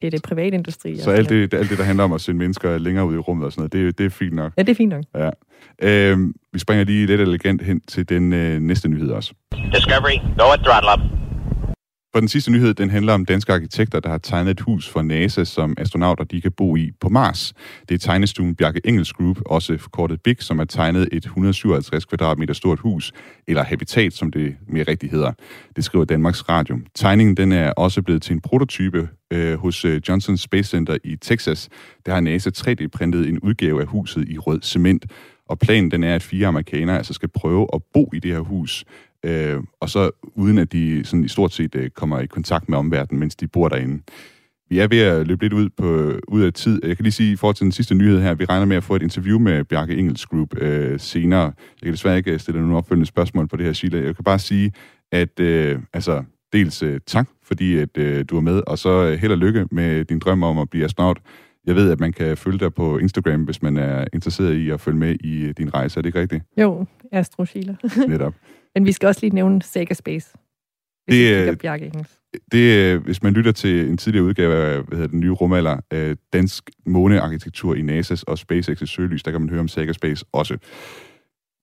det 0.00 0.06
er 0.06 0.10
det 0.10 0.22
private 0.22 0.56
industri. 0.56 0.96
Så 0.98 1.10
alt 1.10 1.28
det, 1.28 1.54
alt 1.54 1.70
det, 1.70 1.78
der 1.78 1.84
handler 1.84 2.04
om 2.04 2.12
at 2.12 2.20
sende 2.20 2.38
mennesker 2.38 2.78
længere 2.78 3.06
ud 3.06 3.14
i 3.14 3.18
rummet 3.18 3.46
og 3.46 3.52
sådan 3.52 3.60
noget, 3.60 3.72
det, 3.72 3.98
det 3.98 4.06
er 4.06 4.10
fint 4.10 4.34
nok. 4.34 4.52
Ja, 4.56 4.62
det 4.62 4.68
er 4.68 4.74
fint 4.74 4.90
nok. 4.90 5.04
Ja. 5.14 5.30
Øhm, 5.82 6.34
vi 6.52 6.58
springer 6.58 6.84
lige 6.84 7.06
lidt 7.06 7.20
elegant 7.20 7.62
hen 7.62 7.80
til 7.80 8.08
den 8.08 8.32
øh, 8.32 8.60
næste 8.60 8.88
nyhed 8.88 9.10
også. 9.10 9.34
Discovery, 9.72 10.18
go 10.38 10.52
at 10.52 10.60
throttle 10.64 10.90
up. 10.94 11.00
For 12.14 12.20
den 12.20 12.28
sidste 12.28 12.50
nyhed, 12.52 12.74
den 12.74 12.90
handler 12.90 13.12
om 13.12 13.24
danske 13.24 13.52
arkitekter, 13.52 14.00
der 14.00 14.08
har 14.08 14.18
tegnet 14.18 14.50
et 14.50 14.60
hus 14.60 14.88
for 14.88 15.02
NASA, 15.02 15.44
som 15.44 15.74
astronauter 15.78 16.24
de 16.24 16.40
kan 16.40 16.52
bo 16.52 16.76
i 16.76 16.90
på 17.00 17.08
Mars. 17.08 17.54
Det 17.88 17.94
er 17.94 17.98
tegnestuen 17.98 18.54
Bjarke 18.54 18.80
Engels 18.84 19.12
Group, 19.12 19.38
også 19.46 19.78
forkortet 19.78 20.22
BIG, 20.22 20.42
som 20.42 20.58
har 20.58 20.64
tegnet 20.64 21.08
et 21.12 21.24
157 21.24 22.04
kvadratmeter 22.04 22.54
stort 22.54 22.78
hus, 22.78 23.12
eller 23.46 23.64
habitat, 23.64 24.12
som 24.12 24.30
det 24.30 24.56
mere 24.68 24.84
rigtigt 24.88 25.12
hedder. 25.12 25.32
Det 25.76 25.84
skriver 25.84 26.04
Danmarks 26.04 26.48
Radio. 26.48 26.78
Tegningen 26.94 27.36
den 27.36 27.52
er 27.52 27.70
også 27.70 28.02
blevet 28.02 28.22
til 28.22 28.32
en 28.32 28.40
prototype 28.40 29.08
øh, 29.30 29.58
hos 29.58 29.84
øh, 29.84 30.00
Johnson 30.08 30.36
Space 30.36 30.70
Center 30.70 30.96
i 31.04 31.16
Texas. 31.16 31.68
Der 32.06 32.12
har 32.14 32.20
NASA 32.20 32.50
3D-printet 32.50 33.28
en 33.28 33.38
udgave 33.38 33.80
af 33.80 33.86
huset 33.86 34.28
i 34.28 34.38
rød 34.38 34.62
cement. 34.62 35.06
Og 35.48 35.58
planen 35.58 35.90
den 35.90 36.04
er, 36.04 36.14
at 36.14 36.22
fire 36.22 36.46
amerikanere 36.46 36.96
altså 36.96 37.12
skal 37.12 37.28
prøve 37.28 37.66
at 37.74 37.82
bo 37.94 38.10
i 38.14 38.18
det 38.18 38.32
her 38.32 38.40
hus, 38.40 38.84
øh, 39.24 39.62
og 39.80 39.90
så 39.90 40.10
uden 40.34 40.58
at 40.58 40.72
de 40.72 41.04
sådan 41.04 41.24
i 41.24 41.28
stort 41.28 41.52
set 41.52 41.74
øh, 41.74 41.90
kommer 41.90 42.20
i 42.20 42.26
kontakt 42.26 42.68
med 42.68 42.78
omverdenen, 42.78 43.20
mens 43.20 43.36
de 43.36 43.46
bor 43.46 43.68
derinde. 43.68 44.02
Vi 44.68 44.78
er 44.78 44.88
ved 44.88 45.00
at 45.00 45.26
løbe 45.26 45.44
lidt 45.44 45.52
ud, 45.52 45.68
på, 45.76 46.18
ud 46.28 46.42
af 46.42 46.52
tid. 46.52 46.80
Jeg 46.84 46.96
kan 46.96 47.02
lige 47.02 47.12
sige, 47.12 47.32
i 47.32 47.36
forhold 47.36 47.54
til 47.54 47.64
den 47.64 47.72
sidste 47.72 47.94
nyhed 47.94 48.20
her, 48.20 48.34
vi 48.34 48.44
regner 48.44 48.66
med 48.66 48.76
at 48.76 48.84
få 48.84 48.96
et 48.96 49.02
interview 49.02 49.38
med 49.38 49.64
Bjarke 49.64 49.96
Engels 49.96 50.26
Group 50.26 50.58
øh, 50.58 51.00
senere. 51.00 51.42
Jeg 51.42 51.82
kan 51.82 51.92
desværre 51.92 52.16
ikke 52.16 52.38
stille 52.38 52.60
nogle 52.60 52.76
opfølgende 52.76 53.06
spørgsmål 53.06 53.48
på 53.48 53.56
det 53.56 53.66
her, 53.66 53.72
Sheila. 53.72 53.98
Jeg 53.98 54.14
kan 54.16 54.24
bare 54.24 54.38
sige, 54.38 54.72
at 55.12 55.40
øh, 55.40 55.78
altså, 55.92 56.24
dels 56.52 56.82
øh, 56.82 57.00
tak, 57.06 57.28
fordi 57.42 57.78
at, 57.78 57.98
øh, 57.98 58.24
du 58.30 58.36
er 58.36 58.40
med, 58.40 58.62
og 58.66 58.78
så 58.78 59.04
øh, 59.04 59.18
held 59.18 59.32
og 59.32 59.38
lykke 59.38 59.66
med 59.70 60.04
din 60.04 60.18
drøm 60.18 60.42
om 60.42 60.58
at 60.58 60.70
blive 60.70 60.84
astronaut. 60.84 61.18
Jeg 61.66 61.74
ved, 61.74 61.90
at 61.90 62.00
man 62.00 62.12
kan 62.12 62.36
følge 62.36 62.58
dig 62.58 62.74
på 62.74 62.98
Instagram, 62.98 63.42
hvis 63.42 63.62
man 63.62 63.76
er 63.76 64.04
interesseret 64.12 64.54
i 64.54 64.70
at 64.70 64.80
følge 64.80 64.98
med 64.98 65.16
i 65.20 65.44
øh, 65.44 65.54
din 65.58 65.74
rejse. 65.74 65.98
Er 65.98 66.02
det 66.02 66.08
ikke 66.08 66.20
rigtigt? 66.20 66.42
Jo, 66.60 66.86
Astro 67.12 67.44
Sheila. 67.44 67.76
Netop. 68.08 68.34
Men 68.74 68.86
vi 68.86 68.92
skal 68.92 69.06
også 69.06 69.20
lige 69.20 69.34
nævne 69.34 69.62
Sega 69.62 69.94
Space. 69.94 70.34
Hvis 71.06 71.16
Det, 71.16 71.50
vi 71.50 71.56
Bjarke 71.56 71.86
Engels. 71.86 72.18
Det, 72.52 72.98
hvis 72.98 73.22
man 73.22 73.32
lytter 73.32 73.52
til 73.52 73.88
en 73.88 73.96
tidligere 73.96 74.24
udgave 74.24 74.54
af 74.54 74.82
hvad 74.82 74.98
hedder 74.98 75.10
den 75.10 75.20
nye 75.20 75.30
rumalder, 75.30 75.80
øh, 75.92 76.16
dansk 76.32 76.70
månearkitektur 76.86 77.74
i 77.74 77.80
NASA's 77.80 78.22
og 78.26 78.38
SpaceX's 78.38 78.86
søgelys, 78.86 79.22
der 79.22 79.30
kan 79.30 79.40
man 79.40 79.50
høre 79.50 79.60
om 79.60 79.68
Saga 79.68 79.92
Space 79.92 80.24
også. 80.32 80.58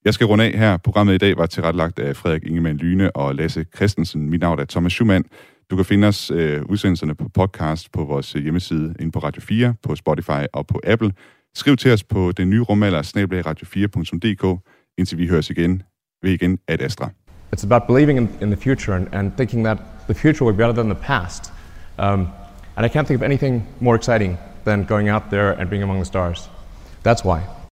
Jeg 0.04 0.14
skal 0.14 0.26
runde 0.26 0.44
af 0.44 0.58
her. 0.58 0.76
Programmet 0.76 1.14
i 1.14 1.18
dag 1.18 1.36
var 1.36 1.46
tilrettelagt 1.46 1.98
af 1.98 2.16
Frederik 2.16 2.44
Ingemann 2.44 2.78
Lyne 2.78 3.16
og 3.16 3.34
Lasse 3.34 3.66
Christensen. 3.76 4.30
Mit 4.30 4.40
navn 4.40 4.58
er 4.58 4.64
Thomas 4.64 4.92
Schumann. 4.92 5.24
Du 5.70 5.76
kan 5.76 5.84
finde 5.84 6.08
os 6.08 6.30
øh, 6.30 6.62
udsendelserne 6.62 7.14
på 7.14 7.28
podcast 7.28 7.92
på 7.92 8.04
vores 8.04 8.32
hjemmeside 8.32 8.94
inde 9.00 9.12
på 9.12 9.18
Radio 9.18 9.42
4, 9.42 9.74
på 9.82 9.96
Spotify 9.96 10.44
og 10.52 10.66
på 10.66 10.80
Apple. 10.84 11.12
Skriv 11.54 11.76
til 11.76 11.92
os 11.92 12.04
på 12.04 12.32
den 12.32 12.50
nye 12.50 12.60
rumalder, 12.60 13.02
radio4.dk, 13.02 14.68
indtil 14.98 15.18
vi 15.18 15.26
høres 15.26 15.50
igen 15.50 15.82
igen 16.22 16.58
at 16.68 16.80
Astra. 16.80 17.14
It's 17.52 17.64
about 17.64 17.86
believing 17.86 18.16
in, 18.16 18.38
in 18.40 18.50
the 18.50 18.56
future 18.56 18.94
and, 18.94 19.08
and 19.12 19.36
thinking 19.36 19.62
that 19.64 20.06
the 20.08 20.14
future 20.14 20.44
will 20.44 20.52
be 20.52 20.58
better 20.58 20.72
than 20.72 20.88
the 20.88 20.94
past. 20.94 21.52
Um, 21.98 22.32
and 22.76 22.86
I 22.86 22.88
can't 22.88 23.06
think 23.06 23.18
of 23.18 23.22
anything 23.22 23.66
more 23.80 23.94
exciting 23.94 24.38
than 24.64 24.84
going 24.84 25.08
out 25.08 25.30
there 25.30 25.52
and 25.52 25.68
being 25.68 25.82
among 25.82 25.98
the 25.98 26.06
stars. 26.06 26.48
That's 27.02 27.24
why. 27.24 27.46